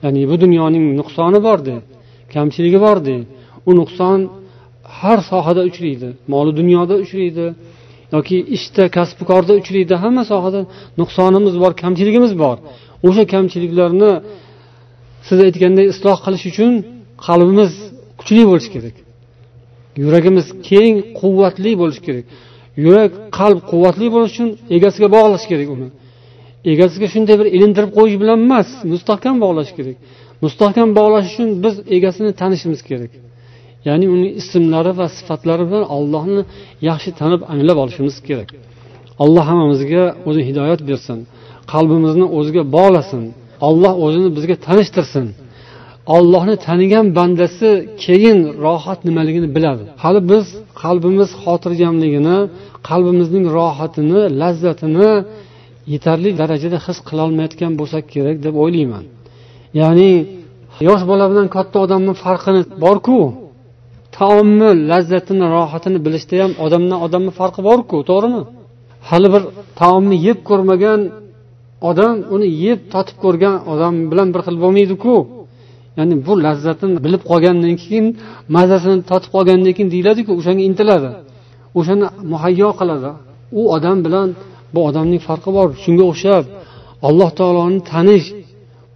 Ya'ni 0.04 0.22
bu 0.30 0.36
dunyoning 0.44 0.84
nuqsoni 1.00 1.40
bordi 1.48 1.74
kamchiligi 2.34 2.78
bordi 2.86 3.16
u 3.68 3.70
nuqson 3.80 4.18
har 4.98 5.18
sohada 5.30 5.62
uchraydi 5.68 6.08
moli 6.32 6.52
dunyoda 6.60 6.94
uchraydi 7.04 7.46
yoki 8.14 8.36
ishda 8.56 8.84
kasbi 8.96 9.22
korda 9.30 9.52
uchraydi 9.60 9.94
hamma 10.02 10.22
sohada 10.32 10.60
nuqsonimiz 11.00 11.54
bor 11.62 11.72
kamchiligimiz 11.82 12.32
bor. 12.42 12.56
O'sha 13.06 13.24
kamchiliklarni 13.34 14.12
siz 15.28 15.38
aytganday 15.46 15.86
isloh 15.92 16.18
qilish 16.24 16.44
uchun 16.50 16.72
qalbimiz 17.26 17.72
kuchli 18.20 18.42
bo'lishi 18.50 18.70
kerak. 18.74 18.96
Yuragimiz 20.02 20.46
keng 20.68 20.94
quvvatli 21.20 21.72
bo'lishi 21.80 22.02
kerak. 22.06 22.26
Yurak 22.84 23.10
qalb 23.38 23.58
quvvatli 23.70 24.06
bo'lishi 24.14 24.34
uchun 24.36 24.48
egasiga 24.76 25.08
bog'lash 25.16 25.46
kerak 25.52 25.68
uni. 25.76 25.88
Egasiga 26.72 27.06
shunday 27.14 27.36
bir 27.40 27.48
ilintirib 27.56 27.90
qo'yish 27.98 28.16
bilan 28.22 28.38
emas 28.46 28.68
mustahkam 28.92 29.36
bog'lash 29.44 29.70
kerak. 29.78 29.96
Mustahkam 30.44 30.88
bog'lash 30.98 31.26
uchun 31.32 31.48
biz 31.64 31.74
egasini 31.96 32.30
tanishimiz 32.40 32.80
kerak. 32.88 33.12
Ya'ni 33.88 34.06
uni 34.14 34.28
ismlari 34.40 34.92
va 35.00 35.06
sifatlari 35.16 35.64
bilan 35.68 35.84
allohni 35.96 36.42
yaxshi 36.88 37.10
tanib 37.20 37.40
anglab 37.52 37.78
olishimiz 37.84 38.16
kerak. 38.28 38.48
Alloh 39.22 39.44
hammamizga 39.50 40.04
o'zi 40.28 40.40
hidoyat 40.48 40.80
bersin. 40.90 41.18
Qalbimizni 41.72 42.26
o'ziga 42.38 42.62
bog'lasin. 42.76 43.22
Olloh 43.68 43.92
o'zini 44.04 44.28
bizga 44.36 44.56
tanishtirsin. 44.66 45.26
Ollohni 46.16 46.54
tanigan 46.66 47.06
bandasi 47.18 47.70
keyin 48.04 48.38
rohat 48.64 49.00
nimaligini 49.08 49.48
biladi. 49.56 49.84
Hali 50.02 50.20
biz 50.30 50.46
qalbimiz 50.82 51.30
xotirjamligini 51.42 52.38
qalbimizning 52.88 53.44
rohatini 53.56 54.20
lazzatini 54.40 55.10
yetarli 55.92 56.30
darajada 56.40 56.78
his 56.86 56.98
qilolmayotgan 57.08 57.72
bo'lsak 57.80 58.04
kerak 58.14 58.36
deb 58.46 58.54
o'ylayman. 58.62 59.04
Ya'ni 59.80 60.10
yosh 60.88 61.04
bola 61.10 61.24
bilan 61.32 61.46
katta 61.56 61.76
odamni 61.84 62.12
farqini 62.24 62.62
borku 62.84 63.18
taomni 64.18 64.70
lazzatini 64.90 65.46
rohatini 65.56 65.98
bilishda 66.06 66.34
ham 66.42 66.52
odamdan 66.64 66.98
odamni 67.06 67.32
farqi 67.38 67.60
borku 67.68 67.96
to'g'rimi? 68.10 68.42
Hali 69.08 69.28
bir 69.34 69.42
taomni 69.80 70.16
yeb 70.26 70.38
ko'rmagan 70.48 71.00
odam 71.90 72.14
uni 72.34 72.48
yeb 72.64 72.78
totib 72.92 73.16
ko'rgan 73.24 73.54
odam 73.72 73.94
bilan 74.10 74.28
bir 74.34 74.40
xil 74.46 74.56
bo'lmaydiku. 74.62 75.14
Ya'ni 75.98 76.14
bu 76.26 76.32
lazzatini 76.46 76.96
bilib 77.04 77.22
qolgandan 77.30 77.74
keyin 77.82 78.06
mazasini 78.56 78.98
totib 79.10 79.30
qolgandan 79.36 79.72
keyin 79.76 79.90
deyiladiku 79.94 80.30
o'shanga 80.38 80.62
intiladi. 80.68 81.10
O'shani 81.78 82.06
muhayyo 82.32 82.70
qiladi. 82.80 83.10
U 83.58 83.60
odam 83.76 83.98
bilan 84.06 84.28
bu 84.74 84.80
odamning 84.88 85.20
farqi 85.28 85.50
bor. 85.58 85.68
Shunga 85.84 86.04
o'xshab 86.10 86.44
alloh 87.08 87.30
taoloni 87.38 87.78
tanish 87.92 88.26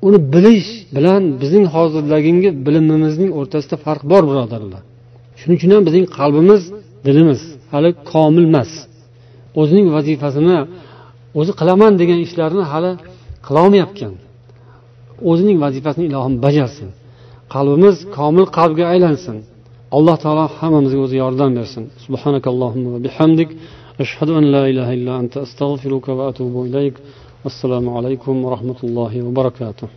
uni 0.07 0.19
bilish 0.35 0.69
bilan 0.97 1.23
bizning 1.43 1.67
hozirdagi 1.75 2.31
bilimimizning 2.67 3.31
o'rtasida 3.39 3.77
farq 3.85 4.03
bor 4.13 4.23
birodarlar. 4.31 4.83
Shuning 5.41 5.57
uchun 5.61 5.71
ham 5.75 5.83
bizning 5.89 6.07
qalbimiz 6.19 6.63
dilimiz 7.07 7.41
hali 7.73 7.91
komil 8.13 8.47
emas. 8.51 8.71
O'zining 9.61 9.87
vazifasini 9.97 10.59
o'zi 11.41 11.53
qilaman 11.61 11.93
degan 12.01 12.19
ishlarni 12.27 12.65
hali 12.73 12.93
qilolmayotgan 13.47 14.13
o'zining 15.31 15.59
vazifasini 15.65 16.05
ilohim 16.11 16.35
bajarsin. 16.47 16.89
Qalbimiz 17.55 17.97
komil 18.17 18.47
qalbga 18.59 18.85
aylansin. 18.93 19.37
Alloh 19.97 20.17
taolo 20.25 20.45
hammamizga 20.59 21.01
o'zi 21.07 21.17
yordam 21.25 21.51
bersin. 21.59 21.83
Subhanakallohumma 22.05 22.89
va 22.95 23.01
bihamdik. 23.07 23.51
Ashhadu 24.05 24.33
an 24.41 24.45
la 24.55 24.63
ilaha 24.73 24.93
illa 24.99 25.13
anta 25.21 25.39
astag'firuka 25.47 26.11
va 26.19 26.25
atubu 26.31 26.67
ilayk 26.69 26.95
assalomu 27.49 27.91
alaykum 27.99 28.35
va 28.45 28.49
rahmatullohi 28.57 29.19
va 29.27 29.31
barakatuh 29.39 29.89